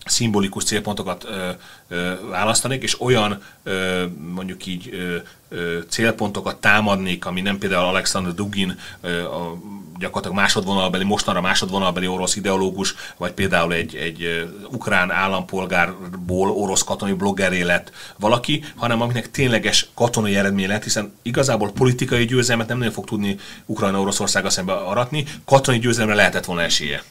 szimbolikus 0.05 0.65
célpontokat 0.65 1.25
ö, 1.25 1.49
ö, 1.89 2.13
választanék, 2.31 2.83
és 2.83 3.01
olyan 3.01 3.43
ö, 3.63 4.05
mondjuk 4.35 4.67
így 4.67 4.89
ö, 4.93 5.17
ö, 5.49 5.79
célpontokat 5.89 6.57
támadnék, 6.57 7.27
ami 7.27 7.41
nem 7.41 7.59
például 7.59 7.85
Alexander 7.85 8.35
Dugin, 8.35 8.79
ö, 9.01 9.25
a 9.25 9.57
gyakorlatilag 10.03 10.37
másodvonalbeli, 10.37 11.05
mostanra 11.05 11.41
másodvonalbeli 11.41 12.07
orosz 12.07 12.37
ideológus, 12.37 12.95
vagy 13.17 13.33
például 13.33 13.73
egy, 13.73 13.95
egy 13.95 14.49
ukrán 14.71 15.11
állampolgárból 15.11 16.51
orosz 16.51 16.83
katonai 16.83 17.15
bloggeré 17.15 17.63
lett 17.63 17.93
valaki, 18.19 18.65
hanem 18.77 19.01
aminek 19.01 19.31
tényleges 19.31 19.89
katonai 19.95 20.37
eredmény 20.37 20.69
lett, 20.69 20.83
hiszen 20.83 21.13
igazából 21.23 21.71
politikai 21.71 22.25
győzelmet 22.25 22.69
nem 22.69 22.79
nagyon 22.79 22.93
fog 22.93 23.05
tudni 23.05 23.39
Ukrajna 23.67 24.01
Oroszországa 24.01 24.51
szembe 24.51 24.73
aratni, 24.73 25.25
katonai 25.45 25.81
győzelemre 25.81 26.15
lehetett 26.15 26.45
volna 26.45 26.63
esélye. 26.63 27.03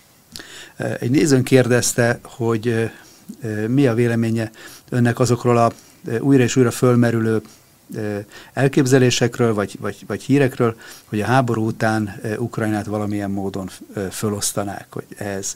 Egy 0.78 1.10
nézőn 1.10 1.44
kérdezte, 1.44 2.20
hogy 2.24 2.92
mi 3.68 3.88
a 3.88 3.94
véleménye 3.94 4.52
önnek 4.90 5.20
azokról 5.20 5.58
a 5.58 5.72
újra 6.20 6.44
és 6.44 6.56
újra 6.56 6.72
fölmerülő 6.72 7.42
elképzelésekről, 8.54 9.54
vagy, 9.54 9.78
vagy, 9.80 10.04
vagy 10.08 10.24
hírekről, 10.24 10.76
hogy 11.06 11.22
a 11.22 11.26
háború 11.26 11.66
után 11.66 12.22
Ukrajnát 12.38 12.86
valamilyen 12.86 13.32
módon 13.32 13.70
fölosztanák, 14.12 14.88
hogy 14.90 15.06
ehhez 15.18 15.56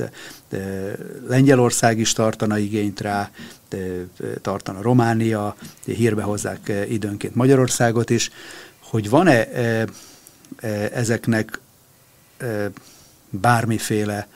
Lengyelország 1.27 1.99
is 1.99 2.13
tartana 2.13 2.57
igényt 2.57 3.01
rá, 3.01 3.29
tartana 4.41 4.81
Románia, 4.81 5.55
hírbe 5.85 6.21
hozzák 6.21 6.71
időnként 6.89 7.35
Magyarországot 7.35 8.09
is, 8.09 8.31
hogy 8.79 9.09
van-e 9.09 9.47
ezeknek 10.93 11.59
bármiféle 13.29 14.27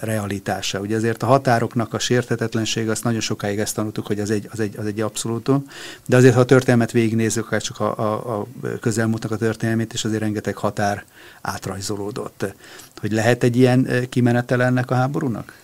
realitása. 0.00 0.80
Ugye 0.80 0.96
ezért 0.96 1.22
a 1.22 1.26
határoknak 1.26 1.94
a 1.94 1.98
sértetetlenség, 1.98 2.88
azt 2.88 3.04
nagyon 3.04 3.20
sokáig 3.20 3.58
ezt 3.58 3.74
tanultuk, 3.74 4.06
hogy 4.06 4.20
az 4.20 4.30
egy, 4.30 4.48
az 4.50 4.60
egy, 4.60 4.76
az 4.78 4.86
egy 4.86 5.00
abszolútum, 5.00 5.66
de 6.06 6.16
azért, 6.16 6.34
ha 6.34 6.40
a 6.40 6.44
történelmet 6.44 6.92
végignézzük, 6.92 7.46
akár 7.46 7.62
csak 7.62 7.80
a, 7.80 7.98
a, 7.98 8.40
a 8.40 8.46
közelmúltnak 8.80 9.30
a 9.30 9.36
történelmét, 9.36 9.92
és 9.92 10.04
azért 10.04 10.20
rengeteg 10.20 10.56
határ 10.56 11.04
átrajzolódott. 11.40 12.54
Hogy 12.96 13.12
lehet 13.12 13.42
egy 13.42 13.56
ilyen 13.56 14.06
kimenetel 14.08 14.62
ennek 14.62 14.90
a 14.90 14.94
háborúnak? 14.94 15.60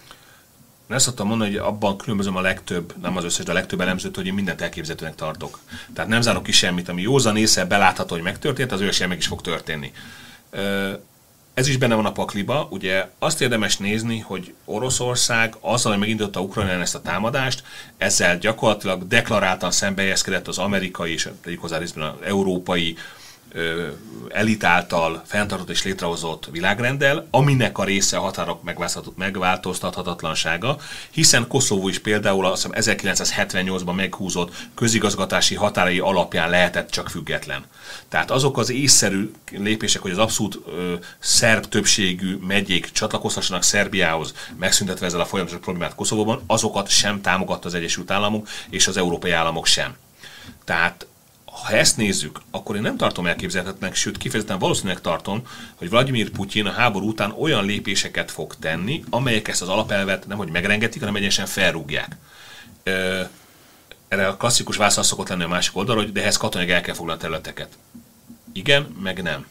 Én 0.90 0.96
ezt 0.96 1.04
szoktam 1.04 1.26
mondani, 1.26 1.50
hogy 1.50 1.58
abban 1.58 1.96
különbözöm 1.96 2.36
a 2.36 2.40
legtöbb, 2.40 2.94
nem 3.02 3.16
az 3.16 3.24
összes, 3.24 3.44
de 3.44 3.50
a 3.50 3.54
legtöbb 3.54 3.80
elemzőt, 3.80 4.16
hogy 4.16 4.26
én 4.26 4.34
mindent 4.34 4.60
elképzelhetőnek 4.60 5.14
tartok. 5.14 5.58
Tehát 5.94 6.10
nem 6.10 6.20
zárok 6.20 6.42
ki 6.42 6.52
semmit, 6.52 6.88
ami 6.88 7.02
józan 7.02 7.36
észre 7.36 7.64
belátható, 7.64 8.14
hogy 8.14 8.24
megtörtént, 8.24 8.72
az 8.72 8.80
ő 8.80 8.90
meg 9.08 9.18
is 9.18 9.26
fog 9.26 9.40
történni 9.40 9.92
ez 11.58 11.68
is 11.68 11.76
benne 11.76 11.94
van 11.94 12.06
a 12.06 12.12
pakliba. 12.12 12.68
Ugye 12.70 13.08
azt 13.18 13.40
érdemes 13.40 13.76
nézni, 13.76 14.18
hogy 14.18 14.54
Oroszország 14.64 15.54
azzal, 15.60 15.90
hogy 15.90 16.00
megindította 16.00 16.40
Ukrajnán 16.40 16.80
ezt 16.80 16.94
a 16.94 17.00
támadást, 17.00 17.62
ezzel 17.96 18.38
gyakorlatilag 18.38 19.06
deklaráltan 19.06 19.70
szembejezkedett 19.70 20.48
az 20.48 20.58
amerikai 20.58 21.12
és 21.12 21.28
tegyük 21.42 21.60
hozzá 21.60 21.78
részben 21.78 22.08
az 22.08 22.26
európai 22.26 22.96
elit 24.28 24.64
által 24.64 25.22
fenntartott 25.26 25.70
és 25.70 25.84
létrehozott 25.84 26.48
világrenddel, 26.50 27.26
aminek 27.30 27.78
a 27.78 27.84
része 27.84 28.16
a 28.16 28.20
határok 28.20 28.62
megváltoztathatatlansága, 29.16 30.76
hiszen 31.10 31.46
Koszovó 31.48 31.88
is 31.88 31.98
például 31.98 32.46
azt 32.46 32.68
1978-ban 32.70 33.94
meghúzott 33.94 34.54
közigazgatási 34.74 35.54
határai 35.54 35.98
alapján 35.98 36.50
lehetett 36.50 36.90
csak 36.90 37.08
független. 37.08 37.64
Tehát 38.08 38.30
azok 38.30 38.58
az 38.58 38.70
észszerű 38.70 39.30
lépések, 39.50 40.02
hogy 40.02 40.10
az 40.10 40.18
abszolút 40.18 40.58
ö, 40.66 40.94
szerb 41.18 41.64
többségű 41.64 42.36
megyék 42.46 42.90
csatlakozhassanak 42.92 43.62
Szerbiához, 43.62 44.34
megszüntetve 44.58 45.06
ezzel 45.06 45.20
a 45.20 45.24
folyamatos 45.24 45.58
problémát 45.60 45.94
Koszovóban, 45.94 46.42
azokat 46.46 46.88
sem 46.88 47.20
támogatta 47.20 47.68
az 47.68 47.74
Egyesült 47.74 48.10
Államok 48.10 48.48
és 48.70 48.86
az 48.86 48.96
európai 48.96 49.30
államok 49.30 49.66
sem. 49.66 49.96
Tehát 50.64 51.06
ha 51.64 51.72
ezt 51.72 51.96
nézzük, 51.96 52.40
akkor 52.50 52.76
én 52.76 52.82
nem 52.82 52.96
tartom 52.96 53.26
elképzelhetetnek, 53.26 53.94
sőt 53.94 54.18
kifejezetten 54.18 54.58
valószínűleg 54.58 55.00
tartom, 55.00 55.42
hogy 55.74 55.90
Vladimir 55.90 56.30
Putyin 56.30 56.66
a 56.66 56.72
háború 56.72 57.08
után 57.08 57.34
olyan 57.38 57.64
lépéseket 57.64 58.30
fog 58.30 58.54
tenni, 58.60 59.04
amelyek 59.10 59.48
ezt 59.48 59.62
az 59.62 59.68
alapelvet 59.68 60.26
nem 60.26 60.36
hogy 60.36 60.50
megrengetik, 60.50 61.00
hanem 61.00 61.16
egyenesen 61.16 61.46
felrúgják. 61.46 62.16
Erre 64.08 64.28
a 64.28 64.36
klasszikus 64.36 64.76
válasz 64.76 65.06
szokott 65.06 65.28
lenni 65.28 65.42
a 65.42 65.48
másik 65.48 65.76
oldalról, 65.76 66.04
hogy 66.04 66.12
de 66.12 66.20
ehhez 66.20 66.36
katonai 66.36 66.70
el 66.70 66.80
kell 66.80 66.94
foglalni 66.94 67.20
a 67.20 67.24
területeket. 67.24 67.68
Igen, 68.52 68.96
meg 69.02 69.22
nem. 69.22 69.46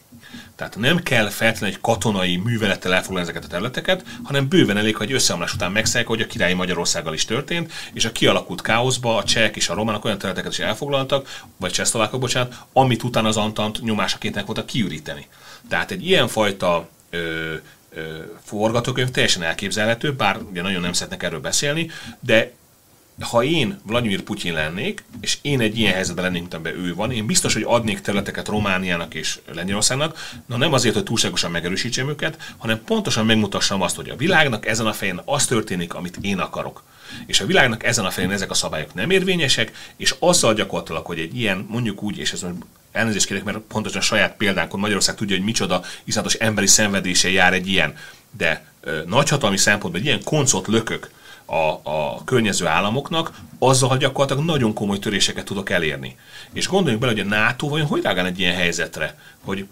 Tehát 0.56 0.76
nem 0.76 0.98
kell 1.02 1.28
feltétlenül 1.28 1.74
egy 1.74 1.80
katonai 1.80 2.36
művelettel 2.36 2.94
elfoglalni 2.94 3.28
ezeket 3.28 3.44
a 3.44 3.50
területeket, 3.50 4.04
hanem 4.22 4.48
bőven 4.48 4.76
elég, 4.76 4.96
hogy 4.96 5.12
összeomlás 5.12 5.54
után 5.54 5.72
megszállják, 5.72 6.10
hogy 6.10 6.20
a 6.20 6.26
királyi 6.26 6.54
Magyarországgal 6.54 7.14
is 7.14 7.24
történt, 7.24 7.72
és 7.92 8.04
a 8.04 8.12
kialakult 8.12 8.60
káoszba 8.60 9.16
a 9.16 9.24
csehek 9.24 9.56
és 9.56 9.68
a 9.68 9.74
románok 9.74 10.04
olyan 10.04 10.18
területeket 10.18 10.52
is 10.52 10.58
elfoglaltak, 10.58 11.42
vagy 11.56 11.72
csehszlovákok, 11.72 12.20
bocsánat, 12.20 12.54
amit 12.72 13.02
utána 13.02 13.28
az 13.28 13.36
Antant 13.36 13.82
nyomásaként 13.82 14.42
voltak 14.44 14.66
kiüríteni. 14.66 15.26
Tehát 15.68 15.90
egy 15.90 16.06
ilyenfajta 16.06 16.88
ö, 17.10 17.54
ö, 17.90 18.00
forgatókönyv 18.44 19.10
teljesen 19.10 19.42
elképzelhető, 19.42 20.12
bár 20.12 20.38
ugye 20.50 20.62
nagyon 20.62 20.80
nem 20.80 20.92
szeretnek 20.92 21.22
erről 21.22 21.40
beszélni, 21.40 21.90
de 22.20 22.52
ha 23.20 23.42
én 23.42 23.80
Vladimir 23.82 24.22
Putyin 24.22 24.52
lennék, 24.52 25.04
és 25.20 25.38
én 25.42 25.60
egy 25.60 25.78
ilyen 25.78 25.92
helyzetben 25.92 26.24
lennék, 26.24 26.40
mint 26.40 26.54
amiben 26.54 26.84
ő 26.84 26.94
van, 26.94 27.12
én 27.12 27.26
biztos, 27.26 27.52
hogy 27.52 27.64
adnék 27.66 28.00
területeket 28.00 28.48
Romániának 28.48 29.14
és 29.14 29.38
Lengyelországnak, 29.54 30.30
na 30.46 30.56
nem 30.56 30.72
azért, 30.72 30.94
hogy 30.94 31.02
túlságosan 31.02 31.50
megerősítsem 31.50 32.08
őket, 32.08 32.54
hanem 32.56 32.84
pontosan 32.84 33.26
megmutassam 33.26 33.82
azt, 33.82 33.96
hogy 33.96 34.08
a 34.08 34.16
világnak 34.16 34.66
ezen 34.66 34.86
a 34.86 34.92
fején 34.92 35.20
az 35.24 35.46
történik, 35.46 35.94
amit 35.94 36.18
én 36.20 36.38
akarok. 36.38 36.82
És 37.26 37.40
a 37.40 37.46
világnak 37.46 37.84
ezen 37.84 38.04
a 38.04 38.10
fején 38.10 38.30
ezek 38.30 38.50
a 38.50 38.54
szabályok 38.54 38.94
nem 38.94 39.10
érvényesek, 39.10 39.92
és 39.96 40.14
azzal 40.18 40.54
gyakorlatilag, 40.54 41.06
hogy 41.06 41.18
egy 41.18 41.38
ilyen, 41.38 41.66
mondjuk 41.68 42.02
úgy, 42.02 42.18
és 42.18 42.32
ez 42.32 42.46
elnézést 42.92 43.26
kérek, 43.26 43.44
mert 43.44 43.58
pontosan 43.58 44.00
a 44.00 44.04
saját 44.04 44.36
példánkon 44.36 44.80
Magyarország 44.80 45.14
tudja, 45.14 45.36
hogy 45.36 45.44
micsoda 45.44 45.82
iszonyatos 46.04 46.34
emberi 46.34 46.66
szenvedése 46.66 47.30
jár 47.30 47.52
egy 47.52 47.68
ilyen, 47.68 47.94
de 48.36 48.64
ö, 48.80 49.00
nagyhatalmi 49.06 49.56
szempontból 49.56 50.00
egy 50.00 50.06
ilyen 50.06 50.24
koncot 50.24 50.66
lökök 50.66 51.10
a, 51.48 51.90
a 51.90 52.24
környező 52.24 52.66
államoknak, 52.66 53.32
azzal 53.58 53.96
gyakorlatilag 53.96 54.44
nagyon 54.44 54.72
komoly 54.72 54.98
töréseket 54.98 55.44
tudok 55.44 55.70
elérni. 55.70 56.16
És 56.52 56.68
gondoljunk 56.68 57.00
bele, 57.00 57.12
hogy 57.16 57.32
a 57.32 57.36
NATO 57.36 57.68
vajon 57.68 57.86
hogy 57.86 58.02
reagál 58.02 58.26
egy 58.26 58.38
ilyen 58.38 58.54
helyzetre, 58.54 59.18
hogy 59.44 59.66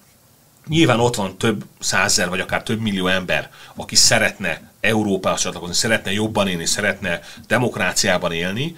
nyilván 0.66 1.00
ott 1.00 1.14
van 1.14 1.38
több 1.38 1.64
százer, 1.78 2.28
vagy 2.28 2.40
akár 2.40 2.62
több 2.62 2.80
millió 2.80 3.06
ember, 3.06 3.50
aki 3.74 3.94
szeretne 3.94 4.70
Európához 4.86 5.40
csatlakozni, 5.40 5.74
szeretne 5.74 6.12
jobban 6.12 6.48
élni, 6.48 6.66
szeretne 6.66 7.20
demokráciában 7.46 8.32
élni, 8.32 8.76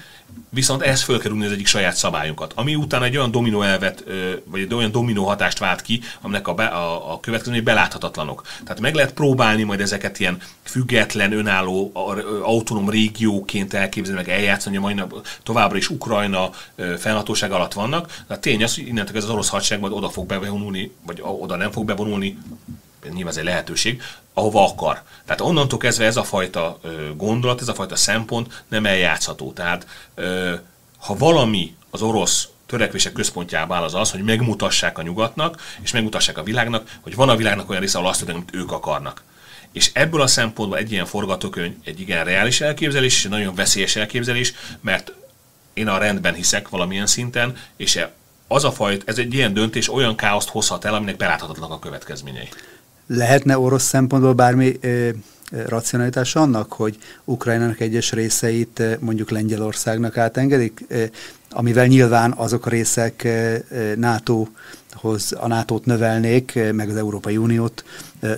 viszont 0.51 0.83
ehhez 0.83 1.03
fölkerülni 1.03 1.45
az 1.45 1.53
egyik 1.53 1.67
saját 1.67 1.97
szabályunkat, 1.97 2.53
ami 2.55 2.75
után 2.75 3.03
egy 3.03 3.17
olyan 3.17 3.31
dominó 3.31 3.63
elvet, 3.63 4.05
vagy 4.45 4.61
egy 4.61 4.75
olyan 4.75 4.91
dominó 4.91 5.25
hatást 5.25 5.59
vált 5.59 5.83
ki, 5.83 6.01
aminek 6.21 6.49
a, 6.49 6.55
be, 6.55 6.65
a, 6.65 7.13
a 7.13 7.21
következményei 7.21 7.65
beláthatatlanok. 7.65 8.43
Tehát 8.63 8.81
meg 8.81 8.95
lehet 8.95 9.13
próbálni 9.13 9.63
majd 9.63 9.81
ezeket 9.81 10.21
ilyen 10.21 10.39
független, 10.63 11.33
önálló, 11.33 11.93
autonóm 12.43 12.91
régióként 12.91 13.75
elképzelni, 13.75 14.21
meg 14.21 14.31
eljátszani, 14.31 14.77
hogy 14.77 14.95
majd 14.95 15.13
továbbra 15.43 15.77
is 15.77 15.91
Ukrajna 15.91 16.51
fennhatóság 16.99 17.53
alatt 17.53 17.73
vannak. 17.73 18.23
De 18.27 18.35
a 18.35 18.39
tény 18.39 18.63
az, 18.63 18.75
hogy 18.75 18.87
innentől 18.87 19.17
ez 19.17 19.25
az 19.25 19.31
orosz 19.31 19.49
hadsereg 19.49 19.81
majd 19.81 19.93
oda 19.93 20.09
fog 20.09 20.27
bevonulni, 20.27 20.91
vagy 21.07 21.21
oda 21.23 21.57
nem 21.57 21.71
fog 21.71 21.85
bevonulni, 21.85 22.39
nyilván 23.03 23.33
ez 23.33 23.37
egy 23.37 23.45
lehetőség, 23.45 24.03
ahova 24.35 24.65
akar. 24.65 25.03
Tehát 25.25 25.41
onnantól 25.41 25.79
kezdve 25.79 26.05
ez 26.05 26.17
a 26.17 26.25
fajta 26.25 26.81
gondolat, 27.17 27.61
ez 27.61 27.69
a 27.69 27.75
fajta 27.75 27.97
szempont 27.97 28.65
nem 28.69 28.87
eljátszható. 28.87 29.53
Tehát 29.53 29.87
ha 30.99 31.17
valami 31.17 31.77
az 31.91 32.03
orosz 32.03 32.49
törekvések 32.67 33.13
központjában 33.13 33.77
áll 33.77 33.83
az 33.83 33.95
az, 33.95 34.11
hogy 34.11 34.23
megmutassák 34.23 34.99
a 34.99 35.03
nyugatnak, 35.03 35.63
és 35.83 35.91
megmutassák 35.91 36.39
a 36.39 36.43
világnak, 36.43 36.99
hogy 37.01 37.15
van 37.15 37.29
a 37.29 37.37
világnak 37.37 37.71
olyan 37.71 37.81
része, 37.81 37.99
ahol 37.99 38.11
azt 38.11 38.19
tudják, 38.19 38.37
amit 38.37 38.55
ők 38.55 38.73
akarnak. 38.73 39.23
És 39.73 39.91
ebből 39.93 40.21
a 40.21 40.27
szempontból 40.27 40.79
egy 40.79 40.93
ilyen 40.93 41.07
forgatókönyv 41.07 41.75
egy 41.85 42.01
igen 42.01 42.25
reális 42.25 42.61
elképzelés, 42.61 43.17
és 43.17 43.25
egy 43.25 43.31
nagyon 43.31 43.55
veszélyes 43.55 43.97
elképzelés, 43.97 44.55
mert 44.81 45.13
én 45.73 45.89
a 45.89 45.99
rendben 45.99 46.35
hiszek 46.35 46.69
valamilyen 46.69 47.07
szinten, 47.07 47.57
és 47.77 48.01
az 48.49 48.65
a 48.65 48.73
fajt, 48.73 49.03
ez 49.07 49.19
egy 49.19 49.35
ilyen 49.35 49.55
döntés 49.55 49.93
olyan 49.93 50.17
káoszt 50.17 50.49
hozhat 50.49 50.85
el, 50.85 50.95
aminek 50.95 51.17
beláthatatlanak 51.17 51.73
a 51.73 51.79
következményei. 51.79 52.49
Lehetne 53.09 53.59
orosz 53.59 53.85
szempontból 53.85 54.33
bármi 54.33 54.77
ö, 54.81 55.09
racionalitás 55.51 56.37
annak, 56.37 56.73
hogy 56.73 56.99
Ukrajnának 57.25 57.81
egyes 57.81 58.13
részeit 58.13 58.83
mondjuk 59.01 59.31
Lengyelországnak 59.31 60.17
átengedik, 60.17 60.87
amivel 61.51 61.87
nyilván 61.87 62.33
azok 62.37 62.67
a 62.67 62.71
részek 62.71 63.29
NATO-hoz, 63.97 65.33
a 65.39 65.47
NATO-t 65.47 65.85
növelnék, 65.85 66.59
meg 66.73 66.89
az 66.89 66.97
Európai 66.97 67.37
Uniót 67.37 67.85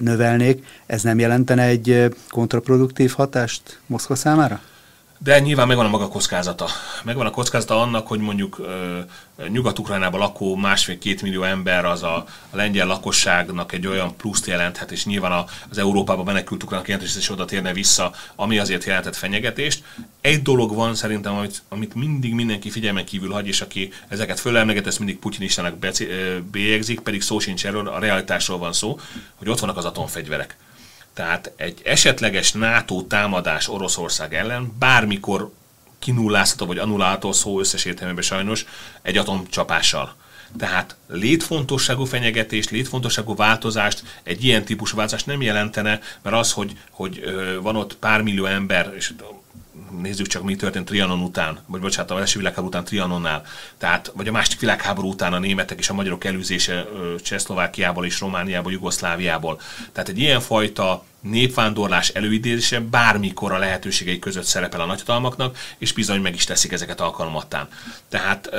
növelnék. 0.00 0.64
Ez 0.86 1.02
nem 1.02 1.18
jelentene 1.18 1.62
egy 1.62 2.14
kontraproduktív 2.28 3.12
hatást 3.12 3.80
Moszkva 3.86 4.14
számára? 4.14 4.60
De 5.22 5.40
nyilván 5.40 5.66
megvan 5.66 5.86
a 5.86 5.88
maga 5.88 6.08
kockázata. 6.08 6.68
Megvan 7.04 7.26
a 7.26 7.30
kockázata 7.30 7.80
annak, 7.80 8.06
hogy 8.06 8.18
mondjuk 8.18 8.60
Nyugat-Ukrajnában 9.48 10.20
lakó 10.20 10.56
másfél-két 10.56 11.22
millió 11.22 11.42
ember 11.42 11.84
az 11.84 12.02
a, 12.02 12.16
a 12.50 12.56
lengyel 12.56 12.86
lakosságnak 12.86 13.72
egy 13.72 13.86
olyan 13.86 14.16
pluszt 14.16 14.46
jelenthet, 14.46 14.90
és 14.90 15.04
nyilván 15.04 15.44
az 15.70 15.78
Európába 15.78 16.22
menekült 16.22 16.62
ukránok 16.62 16.88
jelentős 16.88 17.16
is 17.16 17.30
oda 17.30 17.44
térne 17.44 17.72
vissza, 17.72 18.12
ami 18.34 18.58
azért 18.58 18.84
jelentett 18.84 19.16
fenyegetést. 19.16 19.84
Egy 20.20 20.42
dolog 20.42 20.74
van 20.74 20.94
szerintem, 20.94 21.34
amit, 21.34 21.62
amit 21.68 21.94
mindig 21.94 22.34
mindenki 22.34 22.70
figyelmen 22.70 23.04
kívül 23.04 23.32
hagy, 23.32 23.46
és 23.46 23.60
aki 23.60 23.92
ezeket 24.08 24.40
fölemleget, 24.40 24.86
ezt 24.86 24.98
mindig 24.98 25.18
putinistának 25.18 25.76
bélyegzik, 26.50 27.00
pedig 27.00 27.22
szó 27.22 27.38
sincs 27.38 27.66
erről, 27.66 27.88
a 27.88 27.98
realitásról 27.98 28.58
van 28.58 28.72
szó, 28.72 29.00
hogy 29.34 29.48
ott 29.48 29.60
vannak 29.60 29.76
az 29.76 29.84
atomfegyverek. 29.84 30.56
Tehát 31.20 31.52
egy 31.56 31.80
esetleges 31.84 32.52
NATO 32.52 33.02
támadás 33.02 33.68
Oroszország 33.68 34.34
ellen 34.34 34.72
bármikor 34.78 35.52
kinullázható 35.98 36.66
vagy 36.66 36.78
annulálható 36.78 37.32
szó 37.32 37.60
összes 37.60 37.84
értelmében 37.84 38.22
sajnos 38.22 38.66
egy 39.02 39.16
atomcsapással. 39.16 40.14
Tehát 40.58 40.96
létfontosságú 41.08 42.04
fenyegetés, 42.04 42.68
létfontosságú 42.68 43.34
változást 43.34 44.02
egy 44.22 44.44
ilyen 44.44 44.64
típusú 44.64 44.96
változást 44.96 45.26
nem 45.26 45.42
jelentene, 45.42 46.00
mert 46.22 46.36
az, 46.36 46.52
hogy, 46.52 46.76
hogy 46.90 47.24
van 47.62 47.76
ott 47.76 47.96
pár 47.96 48.22
millió 48.22 48.44
ember, 48.44 48.92
és 48.96 49.12
nézzük 50.00 50.26
csak, 50.26 50.42
mi 50.42 50.56
történt 50.56 50.84
Trianon 50.84 51.20
után, 51.20 51.58
vagy 51.66 51.80
bocsánat, 51.80 52.10
a 52.10 52.18
első 52.18 52.38
világháború 52.38 52.68
után 52.68 52.84
Trianonnál, 52.84 53.42
tehát, 53.78 54.12
vagy 54.14 54.28
a 54.28 54.32
második 54.32 54.60
világháború 54.60 55.08
után 55.08 55.32
a 55.32 55.38
németek 55.38 55.78
és 55.78 55.88
a 55.88 55.94
magyarok 55.94 56.24
elűzése 56.24 56.86
Csehszlovákiából 57.22 58.04
és 58.04 58.20
Romániából, 58.20 58.72
Jugoszláviából. 58.72 59.60
Tehát 59.92 60.08
egy 60.08 60.18
ilyenfajta 60.18 61.04
népvándorlás 61.20 62.08
előidézése 62.08 62.80
bármikor 62.80 63.52
a 63.52 63.58
lehetőségei 63.58 64.18
között 64.18 64.44
szerepel 64.44 64.80
a 64.80 64.86
nagyhatalmaknak, 64.86 65.58
és 65.78 65.92
bizony 65.92 66.20
meg 66.20 66.34
is 66.34 66.44
teszik 66.44 66.72
ezeket 66.72 67.00
alkalmattán. 67.00 67.68
Tehát 68.08 68.50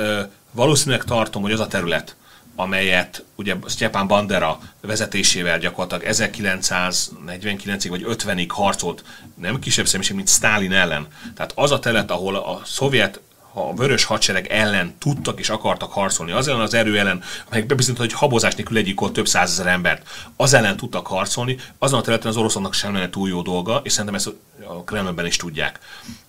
valószínűleg 0.50 1.04
tartom, 1.04 1.42
hogy 1.42 1.52
az 1.52 1.60
a 1.60 1.66
terület, 1.66 2.16
amelyet 2.56 3.24
ugye 3.34 3.54
Stepan 3.66 4.06
Bandera 4.06 4.60
vezetésével 4.80 5.58
gyakorlatilag 5.58 6.14
1949-ig 6.16 7.86
vagy 7.88 8.04
50-ig 8.08 8.48
harcolt 8.48 9.04
nem 9.34 9.58
kisebb 9.58 9.86
személyiség, 9.86 10.16
mint 10.16 10.28
Stalin 10.28 10.72
ellen. 10.72 11.06
Tehát 11.34 11.52
az 11.54 11.70
a 11.70 11.78
terület, 11.78 12.10
ahol 12.10 12.36
a 12.36 12.60
szovjet 12.64 13.20
a 13.52 13.74
vörös 13.74 14.04
hadsereg 14.04 14.46
ellen 14.46 14.94
tudtak 14.98 15.38
és 15.38 15.48
akartak 15.48 15.92
harcolni, 15.92 16.32
az 16.32 16.48
ellen 16.48 16.60
az 16.60 16.74
erő 16.74 16.98
ellen, 16.98 17.22
amelyek 17.48 17.66
bebizonyított, 17.66 18.06
hogy 18.06 18.18
habozás 18.18 18.54
nélkül 18.54 18.76
egyik 18.76 19.00
több 19.12 19.28
százezer 19.28 19.66
embert, 19.66 20.08
az 20.36 20.52
ellen 20.52 20.76
tudtak 20.76 21.06
harcolni, 21.06 21.56
azon 21.78 21.98
a 21.98 22.02
területen 22.02 22.30
az 22.30 22.36
oroszoknak 22.36 22.74
sem 22.74 22.92
lenne 22.92 23.10
túl 23.10 23.28
jó 23.28 23.42
dolga, 23.42 23.80
és 23.84 23.92
szerintem 23.92 24.14
ezt 24.14 24.30
a 24.68 24.84
Kremlben 24.84 25.26
is 25.26 25.36
tudják. 25.36 25.78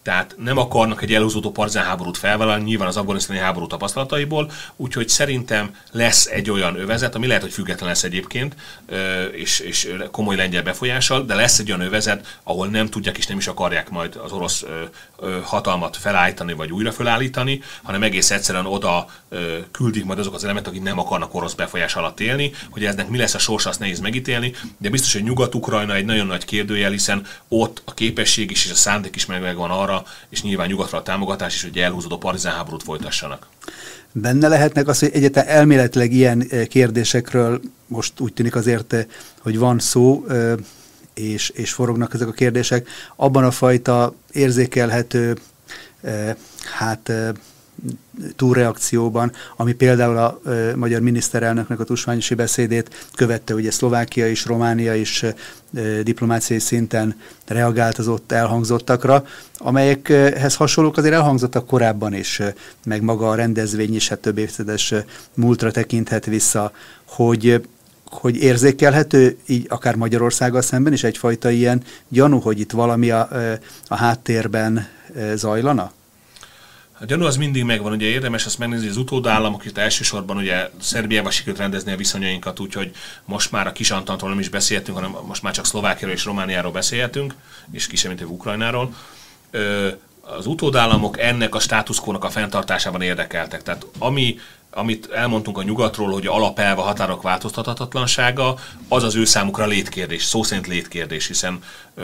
Tehát 0.01 0.36
nem 0.38 0.57
akarnak 0.57 1.01
egy 1.01 1.13
elhúzódó 1.13 1.51
partizán 1.51 1.86
háborút 1.86 2.17
felvállalni, 2.17 2.63
nyilván 2.63 2.88
az 2.88 2.97
afganisztáni 2.97 3.39
háború 3.39 3.67
tapasztalataiból, 3.67 4.51
úgyhogy 4.76 5.09
szerintem 5.09 5.76
lesz 5.91 6.26
egy 6.26 6.49
olyan 6.49 6.80
övezet, 6.80 7.15
ami 7.15 7.28
lehet, 7.28 7.41
hogy 7.41 7.51
független 7.51 7.89
lesz 7.89 8.03
egyébként, 8.03 8.55
és, 9.32 9.59
és 9.59 9.93
komoly 10.11 10.36
lengyel 10.36 10.63
befolyással, 10.63 11.26
de 11.26 11.36
lesz 11.36 11.59
egy 11.59 11.71
olyan 11.71 11.86
övezet, 11.86 12.39
ahol 12.43 12.67
nem 12.67 12.89
tudják 12.89 13.17
és 13.17 13.28
nem 13.28 13.38
is 13.38 13.47
akarják 13.47 13.89
majd 13.89 14.15
az 14.15 14.32
orosz 14.32 14.63
hatalmat 15.43 15.97
felállítani 15.97 16.53
vagy 16.53 16.71
újra 16.71 16.91
felállítani, 16.91 17.61
hanem 17.84 18.03
egész 18.03 18.32
egyszerűen 18.32 18.65
oda 18.65 19.05
küldik 19.71 20.05
majd 20.05 20.19
azok 20.19 20.34
az 20.34 20.43
elemek, 20.43 20.67
akik 20.67 20.82
nem 20.82 20.99
akarnak 20.99 21.34
orosz 21.36 21.53
befolyás 21.53 21.95
alatt 21.95 22.19
élni, 22.19 22.51
hogy 22.69 22.86
eznek 22.86 23.09
mi 23.09 23.17
lesz 23.17 23.34
a 23.34 23.39
sorsa, 23.39 23.69
azt 23.69 23.80
nehéz 23.80 23.99
megítélni, 23.99 24.53
de 24.78 24.89
biztos, 24.89 25.13
hogy 25.13 25.24
Nyugat-Ukrajna 25.24 25.95
egy 25.95 26.05
nagyon 26.05 26.28
nagy 26.28 26.45
kérdőjel, 26.45 26.91
hiszen 26.91 27.26
ott 27.47 27.82
a 27.86 27.93
képesség 27.93 28.51
is 28.51 28.65
és 28.65 28.71
a 28.71 28.76
szándék 28.76 29.15
is 29.15 29.26
megvan 29.26 29.71
arra, 29.71 30.03
és 30.30 30.41
nyilván 30.41 30.67
nyugatra 30.67 30.97
a 30.97 31.03
támogatás 31.03 31.55
is, 31.55 31.63
hogy 31.63 31.78
elhúzódó 31.78 32.17
partizán 32.17 32.55
háborút 32.55 32.84
folytassanak. 32.84 33.47
Benne 34.11 34.47
lehetnek 34.47 34.88
az, 34.88 34.99
hogy 34.99 35.09
egyáltalán 35.13 35.49
elméletileg 35.49 36.13
ilyen 36.13 36.47
kérdésekről 36.67 37.61
most 37.88 38.19
úgy 38.19 38.34
tűnik 38.34 38.55
azért, 38.55 38.95
hogy 39.39 39.57
van 39.57 39.80
szó, 39.80 40.26
és, 41.14 41.49
és 41.49 41.74
forognak 41.74 42.14
ezek 42.14 42.28
a 42.28 42.32
kérdések, 42.32 42.88
abban 43.16 43.43
a 43.43 43.51
fajta 43.51 44.14
érzékelhető 44.32 45.38
hát 46.78 47.11
túlreakcióban, 48.36 49.32
ami 49.55 49.74
például 49.74 50.18
a 50.18 50.39
e, 50.45 50.76
magyar 50.76 51.01
miniszterelnöknek 51.01 51.80
a 51.80 51.84
tusványosi 51.84 52.34
beszédét 52.34 53.07
követte, 53.16 53.53
ugye 53.53 53.72
Szlovákia 53.72 54.30
és 54.30 54.45
Románia 54.45 54.95
is 54.95 55.24
e, 55.24 55.34
diplomáciai 56.03 56.59
szinten 56.59 57.20
reagált 57.45 57.97
az 57.97 58.07
ott 58.07 58.32
elhangzottakra, 58.32 59.26
amelyekhez 59.57 60.55
hasonlók 60.55 60.97
azért 60.97 61.14
elhangzottak 61.14 61.68
korábban 61.68 62.14
is, 62.14 62.41
meg 62.86 63.01
maga 63.01 63.30
a 63.30 63.36
rendezvény 63.36 63.95
is, 63.95 64.09
hát 64.09 64.20
több 64.20 64.38
évtizedes 64.38 64.93
múltra 65.34 65.72
tekinthet 65.72 66.26
vissza, 66.26 66.72
hogy 67.05 67.61
hogy 68.14 68.38
érzékelhető 68.38 69.38
így 69.47 69.66
akár 69.70 69.95
Magyarországgal 69.95 70.61
szemben 70.61 70.93
is 70.93 71.03
egyfajta 71.03 71.49
ilyen 71.49 71.84
gyanú, 72.07 72.39
hogy 72.39 72.59
itt 72.59 72.72
valami 72.72 73.09
a, 73.09 73.30
a 73.88 73.95
háttérben 73.95 74.88
zajlana? 75.34 75.91
A 76.99 77.05
gyanú 77.05 77.26
az 77.26 77.38
mindig 77.38 77.64
megvan, 77.64 77.91
ugye 77.91 78.05
érdemes 78.05 78.45
azt 78.45 78.57
megnézni, 78.57 78.88
az 78.88 78.97
utódállamok 78.97 79.66
itt 79.66 79.78
elsősorban 79.78 80.38
ugye 80.38 80.70
Szerbiával 80.82 81.32
sikerült 81.32 81.59
rendezni 81.59 81.91
a 81.91 81.95
viszonyainkat, 81.95 82.59
úgyhogy 82.59 82.91
most 83.26 83.51
már 83.51 83.68
a 83.68 83.72
Kisantantról 83.72 84.30
nem 84.30 84.39
is 84.39 84.49
beszéltünk, 84.49 84.97
hanem 84.97 85.16
most 85.28 85.41
már 85.41 85.53
csak 85.53 85.66
Szlovákiáról 85.66 86.16
és 86.16 86.26
Romániáról 86.26 86.72
beszélhetünk, 86.72 87.34
és 87.72 87.88
kisebb, 87.88 88.16
mint 88.16 88.30
Ukrajnáról. 88.30 88.95
Az 90.26 90.45
utódállamok 90.45 91.19
ennek 91.19 91.55
a 91.55 91.59
státuszkónak 91.59 92.24
a 92.24 92.30
fenntartásában 92.30 93.01
érdekeltek. 93.01 93.63
Tehát 93.63 93.86
ami, 93.99 94.39
amit 94.69 95.11
elmondtunk 95.11 95.57
a 95.57 95.63
nyugatról, 95.63 96.11
hogy 96.11 96.28
alapelve 96.28 96.82
a 96.82 96.86
határok 96.86 97.21
változtathatatlansága, 97.21 98.55
az 98.88 99.03
az 99.03 99.15
ő 99.15 99.26
számukra 99.26 99.65
létkérdés, 99.65 100.24
szó 100.24 100.43
szerint 100.43 100.67
létkérdés, 100.67 101.28
hiszen 101.28 101.59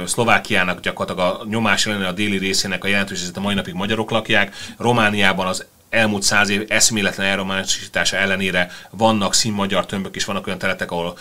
Szlovákiának 0.05 0.79
gyakorlatilag 0.79 1.39
a 1.41 1.45
nyomás 1.49 1.85
ellen 1.85 2.05
a 2.05 2.11
déli 2.11 2.37
részének 2.37 2.83
a 2.83 2.87
jelentős 2.87 3.21
a 3.33 3.39
mai 3.39 3.53
napig 3.53 3.73
magyarok 3.73 4.09
lakják, 4.09 4.55
Romániában 4.77 5.47
az 5.47 5.65
elmúlt 5.89 6.23
száz 6.23 6.49
év 6.49 6.65
eszméletlen 6.67 7.27
elrománosítása 7.27 8.17
ellenére 8.17 8.71
vannak 8.89 9.33
színmagyar 9.33 9.85
tömbök, 9.85 10.15
és 10.15 10.25
vannak 10.25 10.47
olyan 10.47 10.59
területek, 10.59 10.91
ahol 10.91 11.17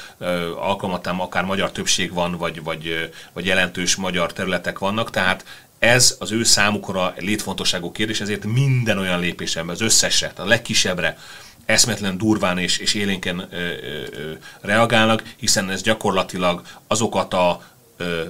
alkalmatán 0.60 1.18
akár 1.18 1.44
magyar 1.44 1.70
többség 1.70 2.12
van, 2.12 2.36
vagy, 2.36 2.62
vagy, 2.62 3.10
vagy 3.32 3.46
jelentős 3.46 3.96
magyar 3.96 4.32
területek 4.32 4.78
vannak, 4.78 5.10
tehát 5.10 5.44
ez 5.78 6.16
az 6.18 6.32
ő 6.32 6.44
számukra 6.44 7.14
létfontosságú 7.18 7.92
kérdés, 7.92 8.20
ezért 8.20 8.44
minden 8.44 8.98
olyan 8.98 9.20
lépésemben, 9.20 9.74
az 9.74 9.80
összesre, 9.80 10.32
a 10.36 10.44
legkisebbre 10.44 11.18
eszmetlen 11.66 12.18
durván 12.18 12.58
és, 12.58 12.78
és 12.78 12.94
élénken 12.94 13.38
ö, 13.38 13.56
ö, 13.56 14.02
ö, 14.12 14.32
reagálnak, 14.60 15.22
hiszen 15.36 15.70
ez 15.70 15.82
gyakorlatilag 15.82 16.62
azokat 16.86 17.34
a 17.34 17.62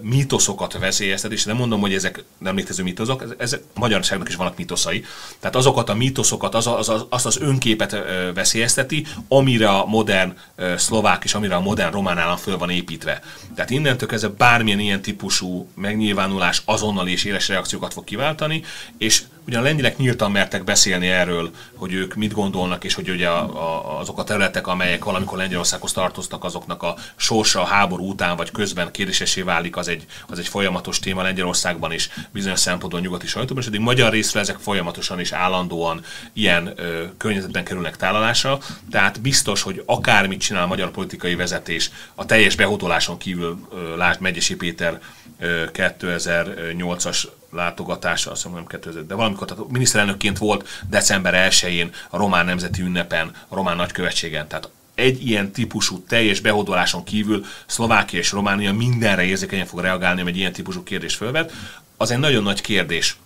mítoszokat 0.02 0.78
veszélyeztet, 0.78 1.32
és 1.32 1.44
nem 1.44 1.56
mondom, 1.56 1.80
hogy 1.80 1.94
ezek 1.94 2.24
nem 2.38 2.56
létező 2.56 2.82
mítoszok, 2.82 3.34
ezek 3.38 3.62
a 3.74 3.78
magyarságnak 3.78 4.28
is 4.28 4.34
vannak 4.34 4.56
mítoszai. 4.56 5.04
Tehát 5.40 5.56
azokat 5.56 5.88
a 5.88 5.94
mítoszokat, 5.94 6.54
az, 6.54 6.66
az, 6.66 6.88
az, 6.88 7.04
azt 7.08 7.26
az 7.26 7.40
önképet 7.40 7.96
veszélyezteti, 8.34 9.06
amire 9.28 9.68
a 9.68 9.86
modern 9.86 10.36
szlovák 10.76 11.24
és 11.24 11.34
amire 11.34 11.54
a 11.54 11.60
modern 11.60 11.92
román 11.92 12.18
állam 12.18 12.36
föl 12.36 12.58
van 12.58 12.70
építve. 12.70 13.22
Tehát 13.54 13.70
innentől 13.70 14.08
kezdve 14.08 14.28
bármilyen 14.28 14.80
ilyen 14.80 15.02
típusú 15.02 15.68
megnyilvánulás 15.74 16.62
azonnal 16.64 17.08
és 17.08 17.24
éles 17.24 17.48
reakciókat 17.48 17.92
fog 17.92 18.04
kiváltani, 18.04 18.62
és 18.98 19.22
Ugyan 19.48 19.60
a 19.60 19.64
lengyelek 19.64 19.96
nyíltan 19.96 20.30
mertek 20.30 20.64
beszélni 20.64 21.08
erről, 21.08 21.50
hogy 21.74 21.92
ők 21.92 22.14
mit 22.14 22.32
gondolnak, 22.32 22.84
és 22.84 22.94
hogy 22.94 23.10
ugye 23.10 23.28
a, 23.28 23.42
a, 23.42 23.98
azok 23.98 24.18
a 24.18 24.24
területek, 24.24 24.66
amelyek 24.66 25.04
valamikor 25.04 25.38
Lengyelországhoz 25.38 25.92
tartoztak, 25.92 26.44
azoknak 26.44 26.82
a 26.82 26.96
sorsa 27.16 27.60
a 27.60 27.64
háború 27.64 28.08
után 28.08 28.36
vagy 28.36 28.50
közben 28.50 28.90
kérdésesé 28.90 29.42
válik, 29.42 29.76
az 29.76 29.88
egy, 29.88 30.06
az 30.26 30.38
egy 30.38 30.48
folyamatos 30.48 30.98
téma 30.98 31.22
Lengyelországban 31.22 31.92
is, 31.92 32.10
bizonyos 32.30 32.60
szempontból 32.60 33.00
nyugati 33.00 33.26
sajtóban, 33.26 33.62
és 33.62 33.68
eddig 33.68 33.80
magyar 33.80 34.12
részre 34.12 34.40
ezek 34.40 34.58
folyamatosan 34.58 35.18
és 35.18 35.32
állandóan 35.32 36.04
ilyen 36.32 36.72
ö, 36.76 37.04
környezetben 37.16 37.64
kerülnek 37.64 37.96
tálalásra, 37.96 38.58
tehát 38.90 39.20
biztos, 39.20 39.62
hogy 39.62 39.82
akármit 39.86 40.40
csinál 40.40 40.62
a 40.62 40.66
magyar 40.66 40.90
politikai 40.90 41.34
vezetés, 41.34 41.90
a 42.14 42.26
teljes 42.26 42.56
behódoláson 42.56 43.18
kívül 43.18 43.58
ö, 43.72 43.96
lásd 43.96 44.20
Megyesi 44.20 44.56
Péter 44.56 45.00
2008-as 45.40 47.24
látogatása, 47.50 48.30
azt 48.30 48.44
mondom 48.44 48.66
2000, 48.66 49.06
de 49.06 49.14
valamikor 49.14 49.46
tehát 49.46 49.68
miniszterelnökként 49.68 50.38
volt 50.38 50.68
december 50.88 51.50
1-én 51.50 51.90
a 52.10 52.16
román 52.16 52.44
nemzeti 52.44 52.82
ünnepen, 52.82 53.30
a 53.48 53.54
román 53.54 53.76
nagykövetségen. 53.76 54.48
Tehát 54.48 54.70
egy 54.94 55.26
ilyen 55.26 55.52
típusú 55.52 56.02
teljes 56.02 56.40
behódoláson 56.40 57.04
kívül 57.04 57.44
Szlovákia 57.66 58.18
és 58.18 58.32
Románia 58.32 58.72
mindenre 58.72 59.22
érzékenyen 59.22 59.66
fog 59.66 59.80
reagálni, 59.80 60.20
ami 60.20 60.30
egy 60.30 60.36
ilyen 60.36 60.52
típusú 60.52 60.82
kérdés 60.82 61.14
fölvet. 61.14 61.52
Az 61.96 62.10
egy 62.10 62.18
nagyon 62.18 62.42
nagy 62.42 62.60
kérdés, 62.60 63.16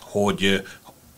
hogy 0.00 0.66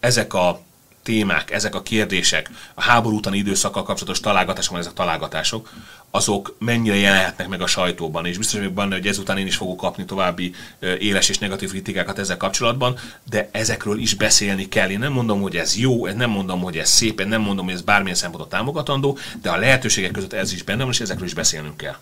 ezek 0.01 0.35
a 0.35 0.61
témák, 1.03 1.51
ezek 1.51 1.75
a 1.75 1.83
kérdések, 1.83 2.51
a 2.75 2.83
háború 2.83 3.17
utáni 3.17 3.37
időszakkal 3.37 3.83
kapcsolatos 3.83 4.21
találgatások, 4.21 4.79
ezek 4.79 4.93
találgatások, 4.93 5.73
azok 6.11 6.57
mennyire 6.59 6.97
jelenhetnek 6.97 7.49
meg 7.49 7.61
a 7.61 7.67
sajtóban, 7.67 8.27
és 8.27 8.39
biztos 8.39 8.59
vagyok 8.59 8.75
benne, 8.75 8.95
hogy 8.95 9.07
ezután 9.07 9.39
én 9.39 9.47
is 9.47 9.57
fogok 9.57 9.77
kapni 9.77 10.05
további 10.05 10.55
éles 10.99 11.29
és 11.29 11.39
negatív 11.39 11.71
kritikákat 11.71 12.19
ezzel 12.19 12.37
kapcsolatban, 12.37 12.99
de 13.31 13.49
ezekről 13.53 13.99
is 13.99 14.15
beszélni 14.15 14.69
kell. 14.69 14.91
Én 14.91 14.99
nem 14.99 15.13
mondom, 15.13 15.41
hogy 15.41 15.57
ez 15.57 15.77
jó, 15.77 16.07
nem 16.07 16.31
mondom, 16.31 16.61
hogy 16.61 16.77
ez 16.79 16.89
szép, 16.89 17.21
én 17.21 17.29
nem 17.29 17.41
mondom, 17.41 17.65
hogy 17.65 17.75
ez 17.75 17.83
bármilyen 17.83 18.17
szempontot 18.17 18.49
támogatandó, 18.49 19.19
de 19.43 19.51
a 19.51 19.57
lehetőségek 19.57 20.11
között 20.11 20.33
ez 20.33 20.53
is 20.53 20.63
benne 20.63 20.83
van, 20.83 20.93
és 20.93 21.01
ezekről 21.01 21.27
is 21.27 21.35
beszélnünk 21.35 21.77
kell. 21.77 21.97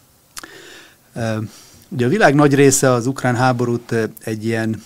Ugye 1.89 2.07
a 2.07 2.09
világ 2.09 2.35
nagy 2.35 2.55
része 2.55 2.91
az 2.91 3.07
ukrán 3.07 3.37
háborút 3.37 3.95
egy 4.25 4.45
ilyen 4.45 4.83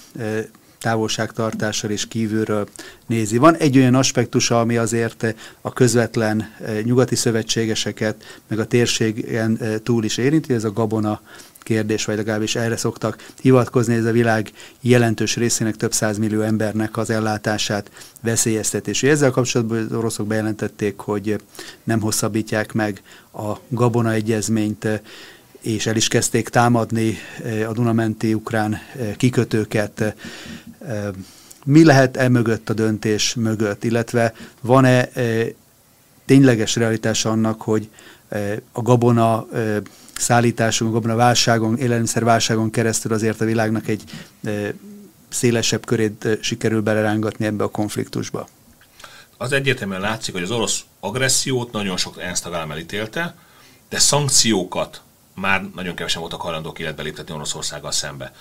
távolságtartással 0.85 1.91
és 1.91 2.09
kívülről 2.09 2.69
nézi. 3.07 3.37
Van 3.37 3.57
egy 3.57 3.79
olyan 3.79 3.95
aspektusa, 3.95 4.61
ami 4.61 4.77
azért 4.77 5.35
a 5.61 5.73
közvetlen 5.73 6.41
eh, 6.61 6.81
nyugati 6.83 7.15
szövetségeseket, 7.15 8.41
meg 8.47 8.59
a 8.59 8.65
térségen 8.65 9.59
eh, 9.61 9.75
túl 9.83 10.05
is 10.05 10.17
érinti, 10.17 10.55
ez 10.55 10.65
a 10.65 10.73
gabona 10.73 11.21
kérdés, 11.63 12.05
vagy 12.05 12.17
legalábbis 12.17 12.57
erre 12.57 12.77
szoktak 12.77 13.29
hivatkozni, 13.41 13.95
ez 13.95 14.05
a 14.05 14.13
világ 14.13 14.51
jelentős 14.81 15.37
részének 15.37 15.77
több 15.77 15.93
millió 16.19 16.41
embernek 16.41 16.97
az 16.97 17.11
ellátását 17.11 17.91
veszélyeztetés. 18.23 19.03
Ezzel 19.03 19.31
kapcsolatban 19.31 19.79
az 19.79 19.97
oroszok 19.97 20.27
bejelentették, 20.27 20.99
hogy 20.99 21.37
nem 21.85 22.01
hosszabbítják 22.01 22.73
meg 22.73 23.03
a 23.33 23.53
Gabona 23.69 24.13
egyezményt, 24.13 24.89
és 25.65 25.87
el 25.87 25.97
is 25.97 26.09
kezdték 26.09 26.49
támadni 26.49 27.19
eh, 27.45 27.69
a 27.69 27.73
Dunamenti 27.73 28.35
ukrán 28.35 28.79
kikötőket. 29.17 30.15
Mi 31.65 31.85
lehet 31.85 32.17
e 32.17 32.29
mögött 32.29 32.71
a 32.71 32.73
döntés 32.73 33.35
mögött, 33.35 33.85
illetve 33.85 34.35
van-e 34.61 35.09
tényleges 36.25 36.77
realitás 36.77 37.25
annak, 37.25 37.63
hogy 37.63 37.89
a 38.73 38.83
gabona 38.83 39.47
szállításon, 40.17 40.89
a 40.89 40.91
gabona 40.91 41.15
válságon, 41.15 41.79
élelmiszerválságon 41.79 42.71
keresztül 42.71 43.13
azért 43.13 43.41
a 43.41 43.45
világnak 43.45 43.89
egy 43.89 44.03
szélesebb 45.29 45.87
körét 45.87 46.39
sikerül 46.41 46.81
belerángatni 46.81 47.47
ebbe 47.47 47.65
a 47.65 47.69
konfliktusba? 47.69 48.49
Az 49.37 49.53
egyértelműen 49.53 50.01
látszik, 50.01 50.35
hogy 50.35 50.43
az 50.43 50.51
orosz 50.51 50.81
agressziót 51.01 51.73
nagyon 51.73 51.97
sok 51.97 52.23
ENSZ 52.23 52.41
tagállam 52.41 52.71
elítélte, 52.71 53.35
de 53.89 53.99
szankciókat 53.99 55.03
már 55.35 55.65
nagyon 55.75 55.95
kevesen 55.95 56.21
voltak 56.21 56.41
hajlandók 56.41 56.79
életbe 56.79 57.03
léptetni 57.03 57.35
Oroszországgal 57.35 57.93
szembe. 57.93 58.33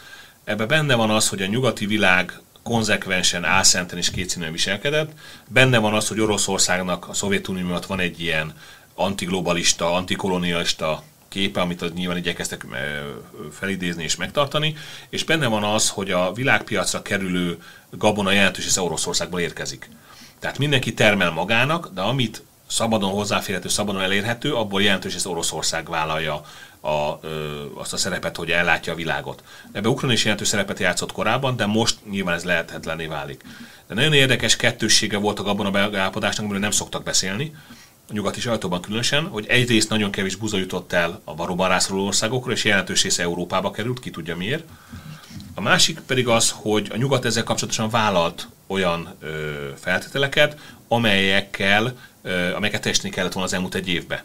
Ebben 0.43 0.67
benne 0.67 0.95
van 0.95 1.09
az, 1.09 1.29
hogy 1.29 1.41
a 1.41 1.45
nyugati 1.45 1.85
világ 1.85 2.41
konzekvensen, 2.63 3.43
álszenten 3.43 3.97
és 3.97 4.11
kétszínűen 4.11 4.51
viselkedett. 4.51 5.11
Benne 5.47 5.77
van 5.77 5.93
az, 5.93 6.07
hogy 6.07 6.19
Oroszországnak 6.19 7.07
a 7.07 7.13
Szovjetunió 7.13 7.65
miatt 7.65 7.85
van 7.85 7.99
egy 7.99 8.21
ilyen 8.21 8.53
antiglobalista, 8.95 9.93
antikolonialista 9.93 11.03
képe, 11.27 11.61
amit 11.61 11.81
az 11.81 11.91
nyilván 11.93 12.17
igyekeztek 12.17 12.65
felidézni 13.51 14.03
és 14.03 14.15
megtartani, 14.15 14.75
és 15.09 15.23
benne 15.23 15.47
van 15.47 15.63
az, 15.63 15.89
hogy 15.89 16.11
a 16.11 16.33
világpiacra 16.33 17.01
kerülő 17.01 17.61
gabona 17.89 18.31
jelentős 18.31 18.63
része 18.63 18.81
Oroszországból 18.81 19.39
érkezik. 19.39 19.89
Tehát 20.39 20.57
mindenki 20.57 20.93
termel 20.93 21.31
magának, 21.31 21.89
de 21.93 22.01
amit 22.01 22.43
szabadon 22.67 23.11
hozzáférhető, 23.11 23.67
szabadon 23.67 24.01
elérhető, 24.01 24.55
abból 24.55 24.81
jelentős 24.81 25.13
része 25.13 25.29
Oroszország 25.29 25.89
vállalja 25.89 26.41
a, 26.85 27.19
ö, 27.21 27.63
azt 27.75 27.93
a 27.93 27.97
szerepet, 27.97 28.35
hogy 28.35 28.51
ellátja 28.51 28.93
a 28.93 28.95
világot. 28.95 29.43
Ebbe 29.71 29.89
Ukrajna 29.89 30.13
is 30.13 30.23
jelentős 30.23 30.47
szerepet 30.47 30.79
játszott 30.79 31.11
korábban, 31.11 31.55
de 31.55 31.65
most 31.65 31.97
nyilván 32.09 32.35
ez 32.35 32.43
lehetetlené 32.43 33.05
válik. 33.05 33.41
De 33.87 33.93
nagyon 33.93 34.13
érdekes 34.13 34.55
kettőssége 34.55 35.17
volt 35.17 35.39
a 35.39 35.43
gabona 35.43 35.71
megállapodásnak, 35.71 36.43
amiről 36.43 36.61
nem 36.61 36.71
szoktak 36.71 37.03
beszélni, 37.03 37.55
a 38.09 38.13
nyugati 38.13 38.39
sajtóban 38.39 38.81
különösen, 38.81 39.27
hogy 39.27 39.45
egyrészt 39.47 39.89
nagyon 39.89 40.11
kevés 40.11 40.35
buza 40.35 40.57
jutott 40.57 40.93
el 40.93 41.21
a 41.23 41.35
valóban 41.35 41.69
rászoruló 41.69 42.05
országokra, 42.05 42.51
és 42.51 42.63
jelentős 42.63 43.03
része 43.03 43.23
Európába 43.23 43.71
került, 43.71 43.99
ki 43.99 44.09
tudja 44.09 44.35
miért. 44.35 44.63
A 45.55 45.61
másik 45.61 45.99
pedig 45.99 46.27
az, 46.27 46.53
hogy 46.55 46.89
a 46.93 46.97
nyugat 46.97 47.25
ezzel 47.25 47.43
kapcsolatosan 47.43 47.89
vállalt 47.89 48.47
olyan 48.67 49.15
ö, 49.19 49.51
feltételeket, 49.79 50.59
amelyekkel, 50.87 51.93
ö, 52.21 52.55
amelyeket 52.55 52.81
teljesíteni 52.81 53.13
kellett 53.13 53.33
volna 53.33 53.47
az 53.47 53.53
elmúlt 53.53 53.75
egy 53.75 53.87
évben. 53.87 54.19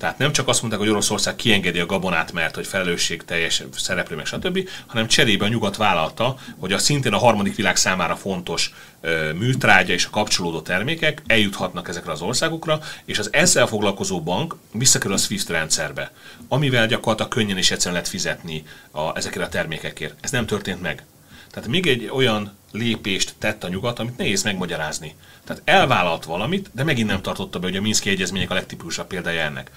Tehát 0.00 0.18
nem 0.18 0.32
csak 0.32 0.48
azt 0.48 0.60
mondták, 0.60 0.82
hogy 0.82 0.90
Oroszország 0.90 1.36
kiengedi 1.36 1.78
a 1.78 1.86
gabonát, 1.86 2.32
mert 2.32 2.54
hogy 2.54 2.66
felelősség 2.66 3.24
teljes 3.24 3.62
szereplő, 3.76 4.16
meg 4.16 4.26
stb., 4.26 4.68
hanem 4.86 5.06
cserébe 5.06 5.44
a 5.44 5.48
nyugat 5.48 5.76
vállalta, 5.76 6.36
hogy 6.58 6.72
a 6.72 6.78
szintén 6.78 7.12
a 7.12 7.18
harmadik 7.18 7.56
világ 7.56 7.76
számára 7.76 8.16
fontos 8.16 8.74
ö, 9.00 9.32
műtrágya 9.32 9.92
és 9.92 10.04
a 10.04 10.10
kapcsolódó 10.10 10.60
termékek 10.60 11.22
eljuthatnak 11.26 11.88
ezekre 11.88 12.12
az 12.12 12.20
országokra, 12.20 12.80
és 13.04 13.18
az 13.18 13.32
ezzel 13.32 13.66
foglalkozó 13.66 14.22
bank 14.22 14.56
visszakerül 14.72 15.14
a 15.14 15.18
SWIFT 15.18 15.48
rendszerbe, 15.48 16.12
amivel 16.48 16.86
gyakorlatilag 16.86 17.32
könnyen 17.32 17.56
és 17.56 17.70
egyszerűen 17.70 17.94
lehet 17.94 18.08
fizetni 18.08 18.64
a, 18.90 19.16
ezekre 19.16 19.44
a 19.44 19.48
termékekért. 19.48 20.14
Ez 20.20 20.30
nem 20.30 20.46
történt 20.46 20.80
meg. 20.82 21.04
Tehát 21.50 21.68
még 21.68 21.86
egy 21.86 22.10
olyan 22.12 22.58
lépést 22.72 23.34
tett 23.38 23.64
a 23.64 23.68
nyugat, 23.68 23.98
amit 23.98 24.16
nehéz 24.16 24.42
megmagyarázni. 24.42 25.14
Tehát 25.44 25.62
elvállalt 25.64 26.24
valamit, 26.24 26.70
de 26.72 26.84
megint 26.84 27.08
nem 27.08 27.22
tartotta 27.22 27.58
be, 27.58 27.66
hogy 27.66 27.76
a 27.76 27.80
Minszki 27.80 28.10
egyezmények 28.10 28.50
a 28.50 28.54
legtipusabb 28.54 29.06
példája 29.06 29.42
ennek. 29.42 29.70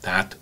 Tehát 0.00 0.36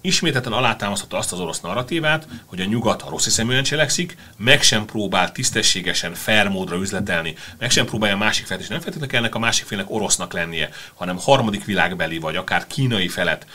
ismételten 0.00 0.52
alátámasztotta 0.52 1.16
azt 1.16 1.32
az 1.32 1.40
orosz 1.40 1.60
narratívát, 1.60 2.26
hogy 2.44 2.60
a 2.60 2.64
nyugat 2.64 3.02
a 3.02 3.10
rossz 3.10 3.24
hiszeműen 3.24 3.62
cselekszik, 3.62 4.16
meg 4.36 4.62
sem 4.62 4.84
próbál 4.84 5.32
tisztességesen, 5.32 6.14
fair 6.14 6.48
módra 6.48 6.76
üzletelni, 6.76 7.34
meg 7.58 7.70
sem 7.70 7.86
próbálja 7.86 8.14
a 8.14 8.18
másik 8.18 8.46
felet, 8.46 8.62
és 8.62 8.68
nem 8.68 8.80
feltétlenül 8.80 9.16
ennek 9.16 9.34
a 9.34 9.38
másik 9.38 9.66
félnek 9.66 9.90
orosznak 9.90 10.32
lennie, 10.32 10.68
hanem 10.94 11.18
harmadik 11.18 11.64
világbeli, 11.64 12.18
vagy 12.18 12.36
akár 12.36 12.66
kínai 12.66 13.08
felet 13.08 13.46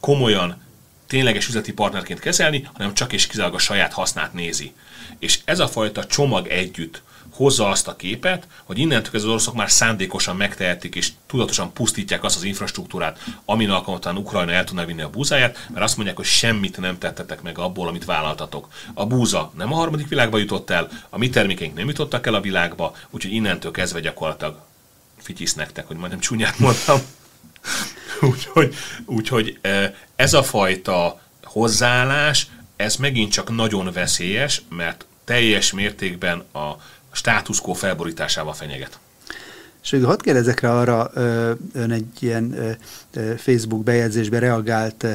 komolyan, 0.00 0.62
tényleges 1.06 1.48
üzleti 1.48 1.72
partnerként 1.72 2.20
kezelni, 2.20 2.68
hanem 2.72 2.94
csak 2.94 3.12
és 3.12 3.26
kizárólag 3.26 3.56
a 3.56 3.62
saját 3.62 3.92
hasznát 3.92 4.32
nézi. 4.32 4.72
És 5.18 5.38
ez 5.44 5.58
a 5.58 5.68
fajta 5.68 6.06
csomag 6.06 6.46
együtt 6.46 7.02
hozza 7.36 7.68
azt 7.68 7.88
a 7.88 7.96
képet, 7.96 8.46
hogy 8.64 8.78
innentől 8.78 9.10
az 9.14 9.24
oroszok 9.24 9.54
már 9.54 9.70
szándékosan 9.70 10.36
megtehetik 10.36 10.94
és 10.94 11.12
tudatosan 11.26 11.72
pusztítják 11.72 12.24
azt 12.24 12.36
az 12.36 12.42
infrastruktúrát, 12.42 13.18
amin 13.44 13.70
alkalmatlan 13.70 14.16
Ukrajna 14.16 14.52
el 14.52 14.64
tudná 14.64 14.84
vinni 14.84 15.02
a 15.02 15.10
búzáját, 15.10 15.66
mert 15.68 15.84
azt 15.84 15.96
mondják, 15.96 16.16
hogy 16.16 16.26
semmit 16.26 16.78
nem 16.78 16.98
tettetek 16.98 17.42
meg 17.42 17.58
abból, 17.58 17.88
amit 17.88 18.04
vállaltatok. 18.04 18.68
A 18.94 19.06
búza 19.06 19.52
nem 19.56 19.72
a 19.72 19.76
harmadik 19.76 20.08
világba 20.08 20.38
jutott 20.38 20.70
el, 20.70 20.88
a 21.10 21.18
mi 21.18 21.30
termékeink 21.30 21.74
nem 21.76 21.88
jutottak 21.88 22.26
el 22.26 22.34
a 22.34 22.40
világba, 22.40 22.96
úgyhogy 23.10 23.32
innentől 23.32 23.70
kezdve 23.70 24.00
gyakorlatilag 24.00 24.58
fityisz 25.18 25.54
nektek, 25.54 25.86
hogy 25.86 25.96
majdnem 25.96 26.20
csúnyát 26.20 26.58
mondtam. 26.58 27.00
úgyhogy, 28.30 28.74
úgyhogy 29.06 29.58
ez 30.16 30.34
a 30.34 30.42
fajta 30.42 31.20
hozzáállás, 31.42 32.46
ez 32.76 32.96
megint 32.96 33.32
csak 33.32 33.54
nagyon 33.54 33.92
veszélyes, 33.92 34.62
mert 34.68 35.06
teljes 35.24 35.72
mértékben 35.72 36.38
a 36.52 36.76
status 37.16 37.60
quo 37.60 37.72
felborításával 37.72 38.52
fenyeget. 38.52 38.98
És 39.82 39.90
végül 39.90 40.06
hadd 40.06 40.22
kérdezek 40.22 40.60
rá 40.60 40.70
arra, 40.70 41.10
ön 41.72 41.90
egy 41.90 42.06
ilyen 42.18 42.76
Facebook 43.36 43.84
bejegyzésbe 43.84 44.38
reagált 44.38 45.06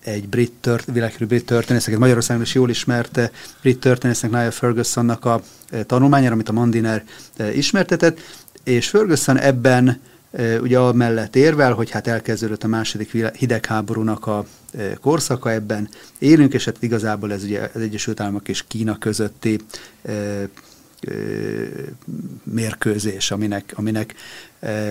egy 0.00 0.28
brit 0.28 0.52
tört, 0.60 0.84
világkörű 0.92 1.26
brit 1.26 1.46
történésznek, 1.46 1.98
Magyarországon 1.98 2.42
is 2.42 2.54
jól 2.54 2.70
ismert 2.70 3.30
brit 3.60 3.80
történésznek, 3.80 4.30
Niall 4.30 4.50
Fergusonnak 4.50 5.24
a 5.24 5.42
tanulmányára, 5.86 6.32
amit 6.32 6.48
a 6.48 6.52
Mandiner 6.52 7.04
ismertetett, 7.54 8.20
és 8.64 8.88
Ferguson 8.88 9.38
ebben 9.38 10.00
ugye 10.60 10.78
amellett 10.78 11.36
érvel, 11.36 11.72
hogy 11.72 11.90
hát 11.90 12.06
elkezdődött 12.06 12.64
a 12.64 12.68
második 12.68 13.36
hidegháborúnak 13.36 14.26
a 14.26 14.44
korszaka, 15.00 15.52
ebben 15.52 15.88
élünk, 16.18 16.54
és 16.54 16.64
hát 16.64 16.76
igazából 16.80 17.32
ez 17.32 17.42
ugye 17.42 17.70
az 17.74 17.80
Egyesült 17.80 18.20
Államok 18.20 18.48
és 18.48 18.64
Kína 18.68 18.98
közötti 18.98 19.60
mérkőzés, 22.42 23.30
aminek, 23.30 23.72
aminek 23.76 24.14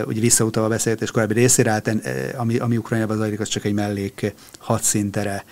ugye 0.05 0.19
visszautalva 0.19 0.67
a 0.67 0.71
beszélgetés 0.71 1.11
korábbi 1.11 1.33
részére, 1.33 1.71
hát, 1.71 1.91
ami, 2.37 2.57
ami 2.57 2.77
Ukrajnában 2.77 3.17
zajlik, 3.17 3.39
az 3.39 3.47
csak 3.47 3.65
egy 3.65 3.73
mellék 3.73 4.33
hadszintere. 4.59 5.45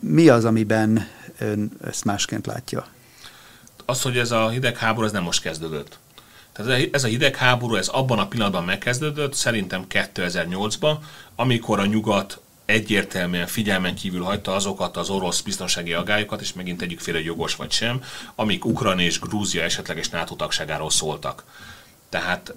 Mi 0.00 0.28
az, 0.28 0.44
amiben 0.44 1.08
ön 1.38 1.70
ezt 1.84 2.04
másként 2.04 2.46
látja? 2.46 2.86
Az, 3.84 4.02
hogy 4.02 4.18
ez 4.18 4.30
a 4.30 4.48
hidegháború, 4.48 5.06
ez 5.06 5.12
nem 5.12 5.22
most 5.22 5.42
kezdődött. 5.42 5.98
Tehát 6.52 6.88
ez 6.92 7.04
a 7.04 7.08
hidegháború, 7.08 7.74
ez 7.74 7.88
abban 7.88 8.18
a 8.18 8.28
pillanatban 8.28 8.64
megkezdődött, 8.64 9.34
szerintem 9.34 9.84
2008-ban, 9.90 10.94
amikor 11.36 11.80
a 11.80 11.86
nyugat 11.86 12.40
egyértelműen 12.66 13.46
figyelmen 13.46 13.94
kívül 13.94 14.22
hagyta 14.22 14.54
azokat 14.54 14.96
az 14.96 15.10
orosz 15.10 15.40
biztonsági 15.40 15.92
agályokat, 15.92 16.40
és 16.40 16.52
megint 16.52 16.82
egyik 16.82 17.00
féle 17.00 17.20
jogos 17.20 17.56
vagy 17.56 17.70
sem, 17.70 18.02
amik 18.34 18.64
Ukrajna 18.64 19.00
és 19.00 19.20
Grúzia 19.20 19.62
esetleges 19.62 20.08
NATO 20.08 20.34
tagságáról 20.34 20.90
szóltak. 20.90 21.44
Tehát 22.08 22.54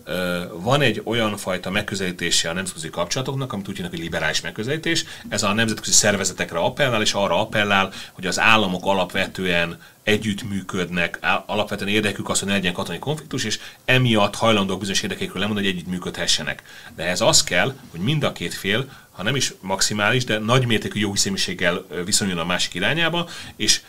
van 0.53 0.81
egy 0.81 1.01
olyan 1.03 1.37
fajta 1.37 1.69
megközelítése 1.69 2.49
a 2.49 2.53
nemzetközi 2.53 2.89
kapcsolatoknak, 2.89 3.53
amit 3.53 3.67
úgy 3.67 3.75
hívnak, 3.75 3.93
hogy 3.93 4.03
liberális 4.03 4.41
megközelítés. 4.41 5.05
Ez 5.29 5.43
a 5.43 5.53
nemzetközi 5.53 5.91
szervezetekre 5.91 6.57
appellál, 6.57 7.01
és 7.01 7.13
arra 7.13 7.39
appellál, 7.39 7.91
hogy 8.11 8.25
az 8.25 8.39
államok 8.39 8.85
alapvetően 8.85 9.81
együttműködnek, 10.03 11.19
alapvetően 11.45 11.89
érdekük 11.89 12.29
az, 12.29 12.39
hogy 12.39 12.47
ne 12.47 12.53
legyen 12.53 12.73
katonai 12.73 12.99
konfliktus, 12.99 13.43
és 13.43 13.59
emiatt 13.85 14.35
hajlandók 14.35 14.79
bizonyos 14.79 15.01
érdekeikről 15.01 15.41
lemondani, 15.41 15.67
hogy 15.67 15.75
együttműködhessenek. 15.75 16.63
De 16.95 17.03
ez 17.03 17.21
az 17.21 17.43
kell, 17.43 17.73
hogy 17.91 17.99
mind 17.99 18.23
a 18.23 18.31
két 18.31 18.53
fél, 18.53 18.89
ha 19.11 19.23
nem 19.23 19.35
is 19.35 19.53
maximális, 19.59 20.23
de 20.23 20.37
nagymértékű 20.37 20.99
jó 20.99 21.11
hiszeműséggel 21.11 21.85
viszonyul 22.05 22.39
a 22.39 22.45
másik 22.45 22.73
irányába, 22.73 23.29
és 23.55 23.81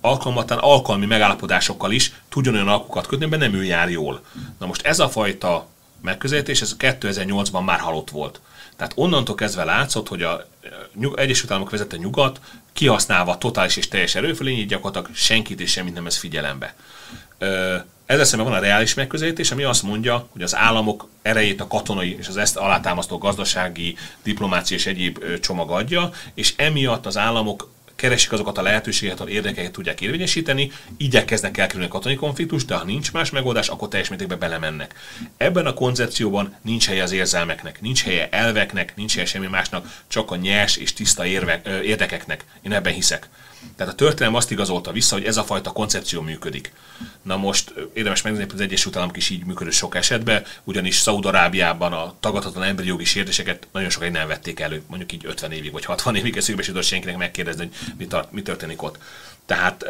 alkalmatlan 0.00 0.58
alkalmi 0.58 1.06
megállapodásokkal 1.06 1.92
is 1.92 2.12
tudjon 2.28 2.54
olyan 2.54 2.68
alkukat 2.68 3.06
kötni, 3.06 3.26
mert 3.26 3.42
nem 3.42 3.54
ő 3.54 3.64
jár 3.64 3.90
jól. 3.90 4.22
Na 4.58 4.66
most 4.66 4.86
ez 4.86 4.98
a 4.98 5.08
fajta 5.08 5.66
megközelítés, 6.02 6.60
ez 6.60 6.76
2008-ban 6.78 7.64
már 7.64 7.78
halott 7.78 8.10
volt. 8.10 8.40
Tehát 8.76 8.92
onnantól 8.96 9.34
kezdve 9.34 9.64
látszott, 9.64 10.08
hogy 10.08 10.22
a 10.22 10.46
Egyesült 11.14 11.50
Államok 11.50 11.70
vezette 11.70 11.96
nyugat 11.96 12.40
kihasználva 12.72 13.38
totális 13.38 13.76
és 13.76 13.88
teljes 13.88 14.14
erőfölényét 14.14 14.68
gyakorlatilag 14.68 15.16
senkit 15.16 15.60
és 15.60 15.70
semmit 15.70 15.94
nem 15.94 16.06
ez 16.06 16.16
figyelembe. 16.16 16.74
Ezzel 18.06 18.24
szemben 18.24 18.48
van 18.48 18.58
a 18.58 18.60
reális 18.60 18.94
megközelítés, 18.94 19.50
ami 19.50 19.62
azt 19.62 19.82
mondja, 19.82 20.28
hogy 20.32 20.42
az 20.42 20.56
államok 20.56 21.08
erejét 21.22 21.60
a 21.60 21.66
katonai 21.66 22.16
és 22.18 22.28
az 22.28 22.36
ezt 22.36 22.56
alátámasztó 22.56 23.18
gazdasági, 23.18 23.96
diplomácia 24.22 24.76
és 24.76 24.86
egyéb 24.86 25.24
csomag 25.40 25.70
adja, 25.70 26.10
és 26.34 26.54
emiatt 26.56 27.06
az 27.06 27.16
államok 27.16 27.70
keresik 28.02 28.32
azokat 28.32 28.58
a 28.58 28.62
lehetőségeket, 28.62 29.20
ahol 29.20 29.32
érdekeket 29.32 29.72
tudják 29.72 30.00
érvényesíteni, 30.00 30.72
igyekeznek 30.96 31.58
elkerülni 31.58 31.86
a 31.86 31.92
katonai 31.92 32.16
konfliktust, 32.16 32.66
de 32.66 32.74
ha 32.74 32.84
nincs 32.84 33.12
más 33.12 33.30
megoldás, 33.30 33.68
akkor 33.68 33.88
teljes 33.88 34.08
mértékben 34.08 34.38
belemennek. 34.38 34.94
Ebben 35.36 35.66
a 35.66 35.74
koncepcióban 35.74 36.56
nincs 36.62 36.86
helye 36.86 37.02
az 37.02 37.12
érzelmeknek, 37.12 37.80
nincs 37.80 38.02
helye 38.02 38.28
elveknek, 38.28 38.96
nincs 38.96 39.14
helye 39.14 39.26
semmi 39.26 39.46
másnak, 39.46 40.02
csak 40.08 40.30
a 40.30 40.36
nyers 40.36 40.76
és 40.76 40.92
tiszta 40.92 41.26
érvek, 41.26 41.66
érdekeknek. 41.66 42.44
Én 42.62 42.72
ebben 42.72 42.92
hiszek. 42.92 43.28
Tehát 43.76 43.92
a 43.92 43.96
történelem 43.96 44.34
azt 44.34 44.50
igazolta 44.50 44.92
vissza, 44.92 45.14
hogy 45.14 45.24
ez 45.24 45.36
a 45.36 45.44
fajta 45.44 45.70
koncepció 45.70 46.20
működik. 46.20 46.72
Na 47.22 47.36
most 47.36 47.74
érdemes 47.92 48.22
megnézni, 48.22 48.46
hogy 48.46 48.60
az 48.60 48.66
Egyesült 48.66 48.96
Államok 48.96 49.16
is 49.16 49.30
így 49.30 49.44
működött 49.44 49.72
sok 49.72 49.94
esetben, 49.94 50.44
ugyanis 50.64 50.96
Szaudarábiában 50.96 51.92
a 51.92 52.14
tagadhatatlan 52.20 52.68
emberi 52.68 52.88
jogi 52.88 53.04
sértéseket 53.04 53.66
nagyon 53.72 53.90
sokáig 53.90 54.12
nem 54.12 54.28
vették 54.28 54.60
elő, 54.60 54.82
mondjuk 54.86 55.12
így 55.12 55.26
50 55.26 55.52
évig 55.52 55.72
vagy 55.72 55.84
60 55.84 56.16
évig 56.16 56.36
eszükbe 56.36 56.62
jutott 56.66 56.82
senkinek 56.82 57.16
megkérdezni, 57.16 57.60
hogy 57.60 57.94
mi, 57.98 58.06
tart, 58.06 58.32
mi 58.32 58.42
történik 58.42 58.82
ott. 58.82 58.98
Tehát 59.46 59.84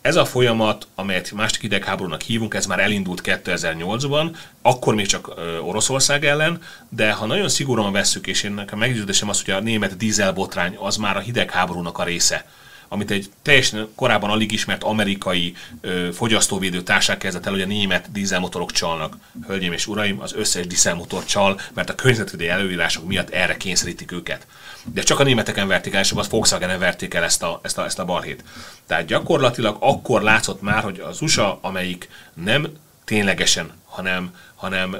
ez 0.00 0.16
a 0.16 0.24
folyamat, 0.24 0.86
amelyet 0.94 1.32
második 1.32 1.62
idegháborúnak 1.62 2.20
hívunk, 2.20 2.54
ez 2.54 2.66
már 2.66 2.80
elindult 2.80 3.20
2008-ban, 3.24 4.36
akkor 4.62 4.94
még 4.94 5.06
csak 5.06 5.34
Oroszország 5.62 6.24
ellen, 6.24 6.60
de 6.88 7.12
ha 7.12 7.26
nagyon 7.26 7.48
szigorúan 7.48 7.92
vesszük, 7.92 8.26
és 8.26 8.42
én 8.42 8.52
nekem 8.52 8.78
meggyőződésem 8.78 9.28
az, 9.28 9.44
hogy 9.44 9.54
a 9.54 9.60
német 9.60 9.96
dízelbotrány 9.96 10.76
az 10.78 10.96
már 10.96 11.16
a 11.16 11.20
hidegháborúnak 11.20 11.98
a 11.98 12.04
része 12.04 12.44
amit 12.88 13.10
egy 13.10 13.30
teljesen 13.42 13.88
korábban 13.94 14.30
alig 14.30 14.52
ismert 14.52 14.82
amerikai 14.82 15.54
ö, 15.80 16.08
fogyasztóvédő 16.12 16.82
társaság 16.82 17.18
kezdett 17.18 17.46
el, 17.46 17.52
hogy 17.52 17.62
a 17.62 17.66
német 17.66 18.12
dízelmotorok 18.12 18.72
csalnak. 18.72 19.16
Hölgyeim 19.46 19.72
és 19.72 19.86
uraim, 19.86 20.20
az 20.20 20.34
összes 20.34 20.66
dízelmotor 20.66 21.24
csal, 21.24 21.60
mert 21.72 21.90
a 21.90 21.94
környezetvédelmi 21.94 22.52
előírások 22.52 23.06
miatt 23.06 23.30
erre 23.30 23.56
kényszerítik 23.56 24.12
őket. 24.12 24.46
De 24.92 25.02
csak 25.02 25.20
a 25.20 25.22
németeken 25.22 25.68
verték 25.68 25.94
el, 25.94 26.00
és 26.00 26.12
a 26.12 26.24
volkswagen 26.30 26.78
verték 26.78 27.14
el 27.14 27.24
ezt 27.24 27.42
a, 27.42 27.60
ezt, 27.62 27.78
a, 27.78 27.84
ezt 27.84 27.98
a 27.98 28.04
balhét. 28.04 28.44
Tehát 28.86 29.06
gyakorlatilag 29.06 29.76
akkor 29.80 30.22
látszott 30.22 30.62
már, 30.62 30.82
hogy 30.82 31.00
az 31.00 31.20
USA, 31.20 31.58
amelyik 31.62 32.08
nem 32.34 32.66
ténylegesen, 33.04 33.72
hanem, 33.84 34.34
hanem 34.54 34.96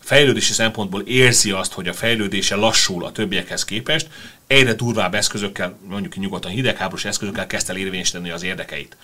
fejlődési 0.00 0.52
szempontból 0.52 1.00
érzi 1.00 1.50
azt, 1.50 1.72
hogy 1.72 1.88
a 1.88 1.92
fejlődése 1.92 2.54
lassul 2.54 3.04
a 3.04 3.12
többiekhez 3.12 3.64
képest, 3.64 4.08
egyre 4.46 4.72
durvább 4.72 5.14
eszközökkel, 5.14 5.78
mondjuk 5.88 6.16
nyugodtan 6.16 6.50
hidegháborús 6.50 7.04
eszközökkel 7.04 7.46
kezdte 7.46 7.76
érvényesíteni 7.76 8.30
az 8.30 8.42
érdekeit. 8.42 8.96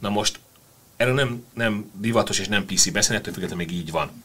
Na 0.00 0.08
most 0.08 0.38
erről 0.96 1.14
nem, 1.14 1.44
nem 1.54 1.90
divatos 1.94 2.38
és 2.38 2.48
nem 2.48 2.66
PC 2.66 2.90
beszélni, 2.90 3.20
ettől 3.20 3.34
függetlenül 3.34 3.66
még 3.66 3.76
így 3.76 3.90
van. 3.90 4.22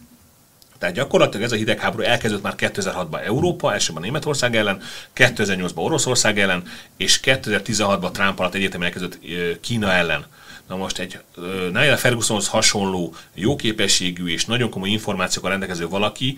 Tehát 0.80 0.96
gyakorlatilag 0.96 1.46
ez 1.46 1.52
a 1.52 1.56
hidegháború 1.56 2.04
elkezdődött 2.04 2.44
már 2.44 2.54
2006-ban 2.58 3.26
Európa, 3.26 3.74
elsőben 3.74 4.02
Németország 4.02 4.56
ellen, 4.56 4.82
2008-ban 5.16 5.76
Oroszország 5.76 6.40
ellen, 6.40 6.64
és 6.98 7.20
2016-ban 7.24 8.12
Trump 8.12 8.40
alatt 8.40 8.54
egyetemen 8.54 8.88
elkezdődött 8.88 9.20
Kína 9.62 9.92
ellen. 9.92 10.26
Na 10.68 10.76
most 10.76 11.00
egy 11.00 11.20
Niall 11.72 11.96
Fergusonhoz 11.96 12.48
hasonló 12.48 13.16
jó 13.34 13.56
képességű 13.56 14.28
és 14.28 14.46
nagyon 14.46 14.70
komoly 14.70 14.90
információkkal 14.90 15.50
rendelkező 15.50 15.88
valaki 15.88 16.38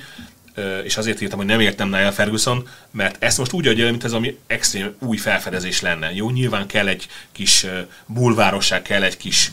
és 0.84 0.98
azért 0.98 1.22
írtam, 1.22 1.38
hogy 1.38 1.48
nem 1.48 1.60
értem 1.60 1.90
Niall 1.90 2.12
Ferguson, 2.12 2.68
mert 2.92 3.24
ezt 3.24 3.38
most 3.38 3.54
úgy 3.54 3.68
adja, 3.68 3.90
mint 3.90 4.04
ez 4.04 4.14
ami 4.14 4.38
extrém 4.48 4.96
új 5.00 5.18
felfedezés 5.18 5.82
lenne. 5.82 6.14
Jó, 6.14 6.30
nyilván 6.30 6.68
kell 6.68 6.88
egy 6.88 7.08
kis 7.32 7.66
bulvárosság, 8.06 8.82
kell 8.82 9.04
egy 9.04 9.18
kis 9.18 9.52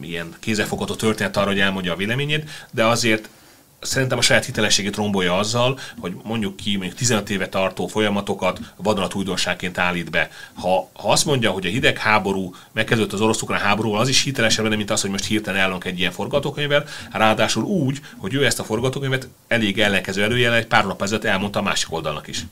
ilyen 0.00 0.34
kézefogható 0.40 0.94
történet 0.94 1.36
arra, 1.36 1.46
hogy 1.46 1.60
elmondja 1.60 1.92
a 1.92 1.96
véleményét, 1.96 2.50
de 2.70 2.84
azért 2.84 3.28
szerintem 3.80 4.18
a 4.18 4.20
saját 4.20 4.44
hitelességét 4.44 4.96
rombolja 4.96 5.36
azzal, 5.36 5.78
hogy 5.98 6.12
mondjuk 6.22 6.56
ki 6.56 6.76
mondjuk 6.76 6.98
15 6.98 7.30
éve 7.30 7.48
tartó 7.48 7.86
folyamatokat 7.86 8.60
vadonat 8.76 9.14
újdonságként 9.14 9.78
állít 9.78 10.10
be. 10.10 10.30
Ha, 10.54 10.90
ha 10.92 11.10
azt 11.10 11.24
mondja, 11.24 11.50
hogy 11.50 11.66
a 11.66 11.68
hidegháború 11.68 12.54
megkezdődött 12.72 13.12
az 13.12 13.20
orosz 13.20 13.44
háborúval, 13.48 14.00
az 14.00 14.08
is 14.08 14.22
hitelesebb 14.22 14.64
lenne, 14.64 14.76
mint 14.76 14.90
az, 14.90 15.00
hogy 15.00 15.10
most 15.10 15.24
hirtelen 15.24 15.60
állunk 15.60 15.84
egy 15.84 15.98
ilyen 15.98 16.12
forgatókönyvvel, 16.12 16.84
ráadásul 17.12 17.62
úgy, 17.62 18.00
hogy 18.16 18.34
ő 18.34 18.44
ezt 18.44 18.60
a 18.60 18.64
forgatókönyvet 18.64 19.28
elég 19.48 19.78
ellenkező 19.78 20.22
előjel 20.22 20.54
egy 20.54 20.66
pár 20.66 20.86
nap 20.86 21.02
ezelőtt 21.02 21.24
elmondta 21.24 21.58
a 21.58 21.62
másik 21.62 21.92
oldalnak 21.92 22.28
is. 22.28 22.46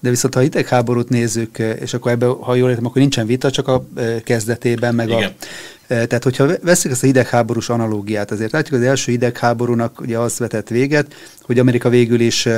De 0.00 0.08
viszont 0.08 0.34
ha 0.34 0.40
hidegháborút 0.40 1.08
nézzük, 1.08 1.58
és 1.58 1.94
akkor 1.94 2.10
ebben, 2.10 2.34
ha 2.34 2.54
jól 2.54 2.70
értem, 2.70 2.86
akkor 2.86 3.00
nincsen 3.00 3.26
vita, 3.26 3.50
csak 3.50 3.68
a 3.68 3.84
kezdetében, 4.24 4.94
meg 4.94 5.08
Igen. 5.08 5.34
a 5.40 5.44
tehát, 5.88 6.24
hogyha 6.24 6.46
veszük 6.62 6.90
ezt 6.90 7.02
a 7.02 7.06
hidegháborús 7.06 7.68
analógiát, 7.68 8.30
azért 8.30 8.52
látjuk, 8.52 8.80
az 8.80 8.86
első 8.86 9.12
hidegháborúnak 9.12 10.00
ugye 10.00 10.18
az 10.18 10.38
vetett 10.38 10.68
véget, 10.68 11.14
hogy 11.42 11.58
Amerika 11.58 11.88
végül 11.88 12.20
is 12.20 12.48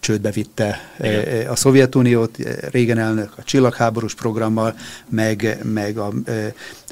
csődbe 0.00 0.30
vitte 0.30 0.80
Igen. 0.98 1.46
a 1.46 1.56
Szovjetuniót, 1.56 2.36
régen 2.70 2.98
elnök 2.98 3.32
a 3.36 3.42
csillagháborús 3.42 4.14
programmal, 4.14 4.74
meg, 5.08 5.58
meg 5.72 5.98
a 5.98 6.12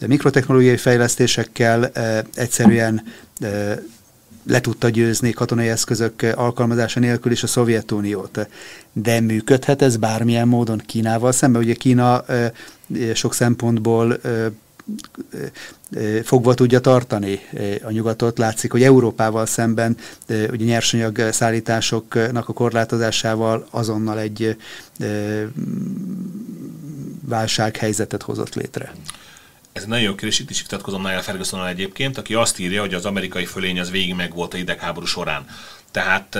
mikrotechnológiai 0.06 0.76
fejlesztésekkel 0.76 1.90
egyszerűen 2.34 3.02
le 4.48 4.60
tudta 4.60 4.88
győzni 4.88 5.30
katonai 5.30 5.68
eszközök 5.68 6.26
alkalmazása 6.34 7.00
nélkül 7.00 7.32
is 7.32 7.42
a 7.42 7.46
Szovjetuniót. 7.46 8.48
De 8.92 9.20
működhet 9.20 9.82
ez 9.82 9.96
bármilyen 9.96 10.48
módon 10.48 10.82
Kínával 10.86 11.32
szemben? 11.32 11.62
Ugye 11.62 11.74
Kína 11.74 12.24
sok 13.14 13.34
szempontból 13.34 14.20
fogva 16.22 16.54
tudja 16.54 16.80
tartani 16.80 17.40
a 17.82 17.90
nyugatot. 17.90 18.38
Látszik, 18.38 18.72
hogy 18.72 18.82
Európával 18.82 19.46
szemben 19.46 19.96
ugye 20.28 20.64
nyersanyag 20.64 21.28
szállításoknak 21.30 22.48
a 22.48 22.52
korlátozásával 22.52 23.66
azonnal 23.70 24.18
egy 24.18 24.56
válsághelyzetet 27.20 28.22
hozott 28.22 28.54
létre. 28.54 28.92
Ez 29.72 29.82
egy 29.82 29.88
nagyon 29.88 30.04
jó 30.04 30.14
kérdés, 30.14 30.38
itt 30.38 30.50
is 30.50 30.62
vitatkozom 30.62 31.02
Niall 31.02 31.20
ferguson 31.20 31.66
egyébként, 31.66 32.18
aki 32.18 32.34
azt 32.34 32.58
írja, 32.58 32.80
hogy 32.80 32.94
az 32.94 33.04
amerikai 33.04 33.44
fölény 33.44 33.80
az 33.80 33.90
végig 33.90 34.14
meg 34.14 34.34
volt 34.34 34.54
a 34.54 34.56
idegháború 34.56 35.06
során. 35.06 35.44
Tehát 35.90 36.38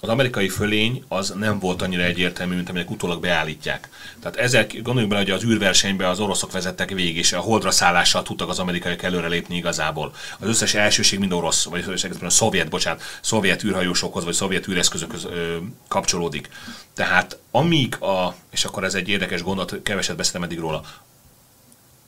az 0.00 0.08
amerikai 0.08 0.48
fölény 0.48 1.04
az 1.08 1.32
nem 1.38 1.58
volt 1.58 1.82
annyira 1.82 2.02
egyértelmű, 2.02 2.54
mint 2.54 2.68
aminek 2.68 2.90
utólag 2.90 3.20
beállítják. 3.20 3.88
Tehát 4.20 4.36
ezek, 4.36 4.72
gondoljunk 4.72 5.08
bele, 5.08 5.22
hogy 5.22 5.30
az 5.30 5.44
űrversenyben 5.44 6.08
az 6.08 6.20
oroszok 6.20 6.52
vezettek 6.52 6.90
végig, 6.90 7.16
és 7.16 7.32
a 7.32 7.40
holdra 7.40 7.70
szállással 7.70 8.22
tudtak 8.22 8.48
az 8.48 8.58
amerikaiak 8.58 9.02
előrelépni 9.02 9.56
igazából. 9.56 10.12
Az 10.38 10.48
összes 10.48 10.74
elsőség 10.74 11.18
mind 11.18 11.32
orosz, 11.32 11.64
vagy 11.64 12.02
a 12.20 12.30
szovjet, 12.30 12.68
bocsánat, 12.68 13.02
szovjet 13.20 13.64
űrhajósokhoz, 13.64 14.24
vagy 14.24 14.34
szovjet 14.34 14.68
űreszközökhöz 14.68 15.24
ö, 15.24 15.56
kapcsolódik. 15.88 16.48
Tehát 16.94 17.38
amíg 17.50 18.02
a, 18.02 18.34
és 18.50 18.64
akkor 18.64 18.84
ez 18.84 18.94
egy 18.94 19.08
érdekes 19.08 19.42
gondolat, 19.42 19.82
keveset 19.82 20.16
beszéltem 20.16 20.42
eddig 20.42 20.58
róla, 20.58 20.82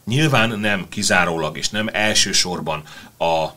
nyilván 0.04 0.58
nem 0.58 0.88
kizárólag 0.88 1.56
és 1.56 1.68
nem 1.68 1.88
elsősorban 1.92 2.82
a 3.18 3.48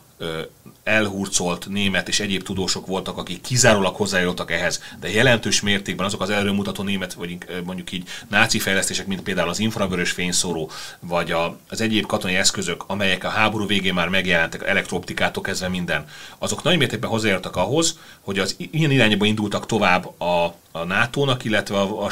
elhurcolt 0.84 1.66
német 1.68 2.08
és 2.08 2.20
egyéb 2.20 2.42
tudósok 2.42 2.86
voltak, 2.86 3.18
akik 3.18 3.40
kizárólag 3.40 3.96
hozzájárultak 3.96 4.50
ehhez, 4.50 4.82
de 5.00 5.10
jelentős 5.10 5.60
mértékben 5.60 6.06
azok 6.06 6.20
az 6.20 6.30
előmutató 6.30 6.82
német, 6.82 7.12
vagy 7.12 7.38
mondjuk 7.64 7.92
így 7.92 8.08
náci 8.28 8.58
fejlesztések, 8.58 9.06
mint 9.06 9.22
például 9.22 9.48
az 9.48 9.58
infravörös 9.58 10.10
fényszóró, 10.10 10.70
vagy 11.00 11.34
az 11.68 11.80
egyéb 11.80 12.06
katonai 12.06 12.36
eszközök, 12.36 12.84
amelyek 12.86 13.24
a 13.24 13.28
háború 13.28 13.66
végén 13.66 13.94
már 13.94 14.08
megjelentek, 14.08 14.62
elektrooptikától 14.62 15.42
kezdve 15.42 15.68
minden, 15.68 16.06
azok 16.38 16.62
nagy 16.62 16.78
mértékben 16.78 17.10
hozzájárultak 17.10 17.56
ahhoz, 17.56 17.98
hogy 18.20 18.38
az 18.38 18.56
ilyen 18.58 18.90
irányba 18.90 19.24
indultak 19.24 19.66
tovább 19.66 20.20
a, 20.20 20.44
a 20.72 20.84
NATO-nak, 20.84 21.44
illetve 21.44 21.76
a, 21.76 22.04
a 22.04 22.10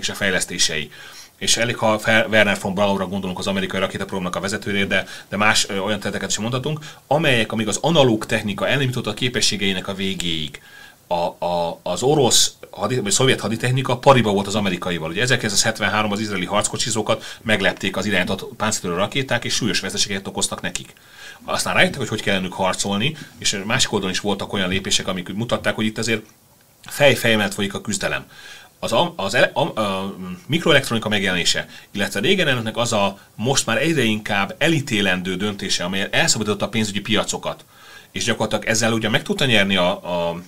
és 0.00 0.08
a 0.08 0.14
fejlesztései 0.14 0.90
és 1.38 1.56
elég, 1.56 1.76
ha 1.76 2.00
Werner 2.04 2.58
von 2.60 2.74
Braunra 2.74 3.06
gondolunk 3.06 3.38
az 3.38 3.46
amerikai 3.46 3.80
rakétaprogramnak 3.80 4.36
a 4.36 4.40
vezetőjére, 4.40 4.86
de, 4.86 5.06
de 5.28 5.36
más 5.36 5.68
ö, 5.68 5.78
olyan 5.78 5.98
területeket 5.98 6.30
is 6.30 6.38
mondhatunk, 6.38 6.78
amelyek, 7.06 7.52
amíg 7.52 7.68
az 7.68 7.78
analóg 7.80 8.26
technika 8.26 8.68
el 8.68 8.76
nem 8.76 8.86
jutott 8.86 9.06
a 9.06 9.14
képességeinek 9.14 9.88
a 9.88 9.94
végéig, 9.94 10.60
a, 11.06 11.46
a, 11.46 11.80
az 11.82 12.02
orosz 12.02 12.54
hadi, 12.70 12.98
vagy 12.98 13.12
szovjet 13.12 13.40
haditechnika 13.40 13.98
pariba 13.98 14.32
volt 14.32 14.46
az 14.46 14.54
amerikaival. 14.54 15.10
Ugye 15.10 15.22
1973 15.22 16.12
az 16.12 16.20
izraeli 16.20 16.44
harckocsizókat 16.44 17.38
meglepték 17.42 17.96
az 17.96 18.06
irányított 18.06 18.54
páncéltörő 18.56 18.94
rakéták, 18.94 19.44
és 19.44 19.54
súlyos 19.54 19.80
veszteségeket 19.80 20.26
okoztak 20.26 20.60
nekik. 20.60 20.92
Aztán 21.44 21.74
rájöttek, 21.74 21.98
hogy 21.98 22.08
hogy 22.08 22.22
kell 22.22 22.46
harcolni, 22.50 23.16
és 23.38 23.62
másik 23.64 23.92
oldalon 23.92 24.14
is 24.14 24.20
voltak 24.20 24.52
olyan 24.52 24.68
lépések, 24.68 25.06
amik 25.06 25.34
mutatták, 25.34 25.74
hogy 25.74 25.84
itt 25.84 25.98
azért 25.98 26.22
fej-fej 26.86 27.50
folyik 27.50 27.74
a 27.74 27.80
küzdelem 27.80 28.26
az, 28.78 28.92
a, 28.92 29.12
az 29.16 29.34
a, 29.34 29.50
a, 29.52 29.80
a 29.80 30.14
mikroelektronika 30.46 31.08
megjelenése, 31.08 31.68
illetve 31.90 32.20
régen 32.20 32.48
ennek 32.48 32.76
az 32.76 32.92
a 32.92 33.18
most 33.34 33.66
már 33.66 33.76
egyre 33.76 34.02
inkább 34.02 34.54
elítélendő 34.58 35.36
döntése, 35.36 35.84
amely 35.84 36.08
elszabadította 36.10 36.64
a 36.64 36.68
pénzügyi 36.68 37.00
piacokat, 37.00 37.64
és 38.16 38.24
gyakorlatilag 38.24 38.64
ezzel 38.64 38.92
ugye 38.92 39.08
meg 39.08 39.22
tudta 39.22 39.44
nyerni 39.44 39.76
a, 39.76 39.90
a 39.90 40.40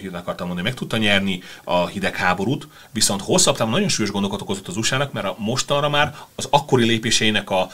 hírnek 0.00 0.20
akartam 0.20 0.46
mondani, 0.46 0.68
meg 0.68 0.78
tudta 0.78 0.96
nyerni 0.96 1.42
a 1.64 1.86
hidegháborút, 1.86 2.68
viszont 2.90 3.22
hosszabb 3.22 3.56
távon 3.56 3.72
nagyon 3.72 3.88
súlyos 3.88 4.10
gondokat 4.10 4.40
okozott 4.40 4.68
az 4.68 4.76
USA-nak, 4.76 5.12
mert 5.12 5.26
a 5.26 5.34
mostanra 5.38 5.88
már 5.88 6.14
az 6.34 6.48
akkori 6.50 6.84
lépéseinek 6.84 7.50
a 7.50 7.70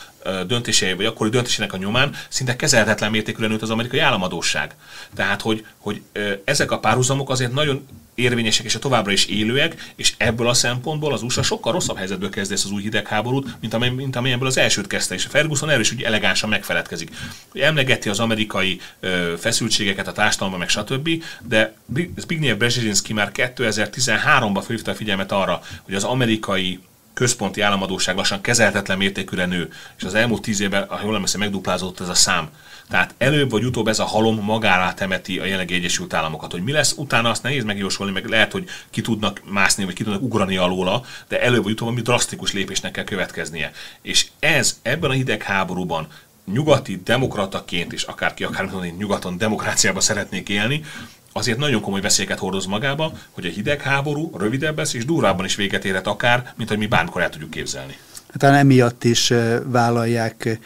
döntései, 0.46 0.92
vagy 0.92 1.04
akkori 1.04 1.30
döntésének 1.30 1.72
a 1.72 1.76
nyomán 1.76 2.14
szinte 2.28 2.56
kezelhetetlen 2.56 3.10
mértékűen 3.10 3.50
nőtt 3.50 3.62
az 3.62 3.70
amerikai 3.70 3.98
államadóság. 3.98 4.74
Tehát, 5.14 5.40
hogy, 5.40 5.66
hogy 5.78 6.02
ezek 6.44 6.70
a 6.70 6.78
párhuzamok 6.78 7.30
azért 7.30 7.52
nagyon 7.52 7.86
érvényesek 8.14 8.64
és 8.64 8.74
a 8.74 8.78
továbbra 8.78 9.12
is 9.12 9.26
élőek, 9.26 9.92
és 9.96 10.14
ebből 10.16 10.48
a 10.48 10.54
szempontból 10.54 11.12
az 11.12 11.22
USA 11.22 11.42
sokkal 11.42 11.72
rosszabb 11.72 11.96
helyzetből 11.96 12.30
kezd 12.30 12.52
ezt 12.52 12.64
az 12.64 12.70
új 12.70 12.82
hidegháborút, 12.82 13.56
mint, 13.60 13.74
amely, 13.74 13.90
mint 13.90 14.16
ebből 14.16 14.46
az 14.46 14.56
elsőt 14.56 14.86
kezdte, 14.86 15.14
és 15.14 15.26
a 15.26 15.28
Ferguson 15.28 15.68
erről 15.68 15.80
is 15.80 15.92
úgy 15.92 16.02
elegánsan 16.02 16.48
megfeledkezik. 16.48 17.10
Emlegeti 17.52 18.08
az 18.08 18.20
amerikai 18.20 18.80
ö, 19.00 19.34
feszültségeket 19.38 20.08
a 20.08 20.12
társadalomban, 20.12 20.60
meg 20.60 20.68
stb., 20.68 21.24
de 21.48 21.74
Zbigniew 22.16 22.56
Brzezinski 22.56 23.12
már 23.12 23.30
2013-ban 23.34 24.62
felhívta 24.64 24.90
a 24.90 24.94
figyelmet 24.94 25.32
arra, 25.32 25.62
hogy 25.82 25.94
az 25.94 26.04
amerikai 26.04 26.80
központi 27.12 27.60
államadóság 27.60 28.16
lassan 28.16 28.40
kezelhetetlen 28.40 28.98
mértékűre 28.98 29.46
nő, 29.46 29.72
és 29.96 30.04
az 30.04 30.14
elmúlt 30.14 30.42
tíz 30.42 30.60
évben, 30.60 30.86
ha 30.88 31.00
jól 31.02 31.14
emlékszem, 31.14 31.40
megduplázódott 31.40 32.00
ez 32.00 32.08
a 32.08 32.14
szám. 32.14 32.48
Tehát 32.88 33.14
előbb 33.18 33.50
vagy 33.50 33.64
utóbb 33.64 33.88
ez 33.88 33.98
a 33.98 34.04
halom 34.04 34.40
magára 34.40 34.94
temeti 34.94 35.38
a 35.38 35.44
jelenlegi 35.44 35.74
Egyesült 35.74 36.14
Államokat. 36.14 36.52
Hogy 36.52 36.62
mi 36.62 36.72
lesz 36.72 36.94
utána, 36.96 37.30
azt 37.30 37.42
nehéz 37.42 37.64
megjósolni, 37.64 38.12
meg 38.12 38.26
lehet, 38.26 38.52
hogy 38.52 38.68
ki 38.90 39.00
tudnak 39.00 39.40
mászni, 39.44 39.84
vagy 39.84 39.94
ki 39.94 40.04
tudnak 40.04 40.22
ugrani 40.22 40.56
alóla, 40.56 41.04
de 41.28 41.42
előbb 41.42 41.62
vagy 41.62 41.72
utóbb 41.72 41.88
ami 41.88 42.00
drasztikus 42.00 42.52
lépésnek 42.52 42.92
kell 42.92 43.04
következnie. 43.04 43.72
És 44.02 44.26
ez 44.38 44.78
ebben 44.82 45.10
a 45.10 45.12
hidegháborúban 45.12 46.06
nyugati 46.52 47.00
demokrataként, 47.04 47.92
és 47.92 48.02
akárki 48.02 48.44
akár 48.44 48.64
mondani, 48.64 48.94
nyugaton 48.98 49.38
demokráciába 49.38 50.00
szeretnék 50.00 50.48
élni, 50.48 50.84
azért 51.32 51.58
nagyon 51.58 51.80
komoly 51.80 52.00
veszélyeket 52.00 52.38
hordoz 52.38 52.66
magába, 52.66 53.12
hogy 53.30 53.46
a 53.46 53.50
hidegháború 53.50 54.30
rövidebb 54.36 54.78
lesz 54.78 54.94
és 54.94 55.04
durvábban 55.04 55.44
is 55.44 55.54
véget 55.54 55.84
érhet 55.84 56.06
akár, 56.06 56.52
mint 56.56 56.68
hogy 56.68 56.78
mi 56.78 56.86
bármikor 56.86 57.22
el 57.22 57.30
tudjuk 57.30 57.50
képzelni. 57.50 57.96
Hát 58.40 58.54
emiatt 58.54 59.04
is 59.04 59.32
vállalják 59.64 60.58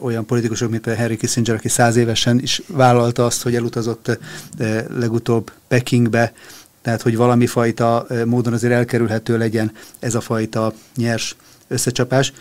olyan 0.00 0.26
politikusok, 0.26 0.70
mint 0.70 0.82
például 0.82 1.04
Henry 1.04 1.18
Kissinger, 1.20 1.54
aki 1.54 1.68
száz 1.68 1.96
évesen 1.96 2.40
is 2.40 2.62
vállalta 2.66 3.24
azt, 3.24 3.42
hogy 3.42 3.54
elutazott 3.54 4.18
legutóbb 4.98 5.52
Pekingbe, 5.68 6.32
tehát 6.82 7.02
hogy 7.02 7.16
valami 7.16 7.46
fajta 7.46 8.06
módon 8.24 8.52
azért 8.52 8.72
elkerülhető 8.72 9.38
legyen 9.38 9.72
ez 9.98 10.14
a 10.14 10.20
fajta 10.20 10.72
nyers 10.96 11.36
összecsapás. 11.68 12.32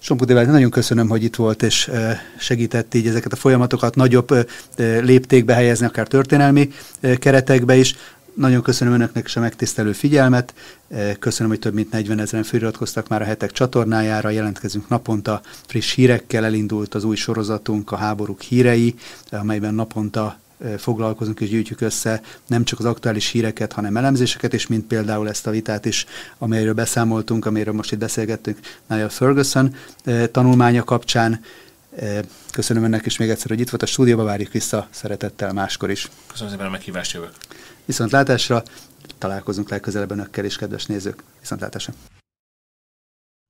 Sompó 0.00 0.24
nagyon 0.24 0.70
köszönöm, 0.70 1.08
hogy 1.08 1.22
itt 1.22 1.36
volt, 1.36 1.62
és 1.62 1.90
segített 2.38 2.94
így 2.94 3.06
ezeket 3.06 3.32
a 3.32 3.36
folyamatokat 3.36 3.94
nagyobb 3.94 4.48
léptékbe 5.00 5.54
helyezni, 5.54 5.86
akár 5.86 6.06
történelmi 6.06 6.70
keretekbe 7.18 7.76
is. 7.76 7.96
Nagyon 8.40 8.62
köszönöm 8.62 8.94
Önöknek 8.94 9.26
is 9.26 9.36
a 9.36 9.40
megtisztelő 9.40 9.92
figyelmet. 9.92 10.54
Köszönöm, 11.18 11.50
hogy 11.50 11.60
több 11.60 11.74
mint 11.74 11.90
40 11.90 12.18
ezeren 12.18 12.44
feliratkoztak 12.44 13.08
már 13.08 13.22
a 13.22 13.24
hetek 13.24 13.50
csatornájára. 13.50 14.30
Jelentkezünk 14.30 14.88
naponta 14.88 15.40
friss 15.66 15.94
hírekkel. 15.94 16.44
Elindult 16.44 16.94
az 16.94 17.04
új 17.04 17.16
sorozatunk, 17.16 17.92
a 17.92 17.96
háborúk 17.96 18.40
hírei, 18.40 18.94
amelyben 19.30 19.74
naponta 19.74 20.38
foglalkozunk 20.78 21.40
és 21.40 21.48
gyűjtjük 21.48 21.80
össze 21.80 22.20
nem 22.46 22.64
csak 22.64 22.78
az 22.78 22.84
aktuális 22.84 23.28
híreket, 23.28 23.72
hanem 23.72 23.96
elemzéseket 23.96 24.52
is, 24.52 24.66
mint 24.66 24.86
például 24.86 25.28
ezt 25.28 25.46
a 25.46 25.50
vitát 25.50 25.84
is, 25.84 26.06
amelyről 26.38 26.74
beszámoltunk, 26.74 27.46
amelyről 27.46 27.74
most 27.74 27.92
itt 27.92 27.98
beszélgettünk 27.98 28.58
Niall 28.86 29.08
Ferguson 29.08 29.74
tanulmánya 30.30 30.84
kapcsán. 30.84 31.40
Köszönöm 32.52 32.84
önnek 32.84 33.06
is 33.06 33.16
még 33.16 33.30
egyszer, 33.30 33.48
hogy 33.48 33.60
itt 33.60 33.70
volt 33.70 33.82
a 33.82 33.86
stúdióba, 33.86 34.24
várjuk 34.24 34.52
vissza 34.52 34.88
szeretettel 34.90 35.52
máskor 35.52 35.90
is. 35.90 36.08
Köszönöm 36.30 36.52
szépen 36.52 36.66
a 36.66 36.70
meghívást, 36.70 37.12
jövök. 37.12 37.32
Viszont 37.90 38.10
látásra 38.10 38.62
találkozunk 39.18 39.70
legközelebb 39.70 40.10
önökkel 40.10 40.44
is, 40.44 40.56
kedves 40.56 40.86
nézők. 40.86 41.22
Viszont 41.40 41.60
látásra. 41.60 41.92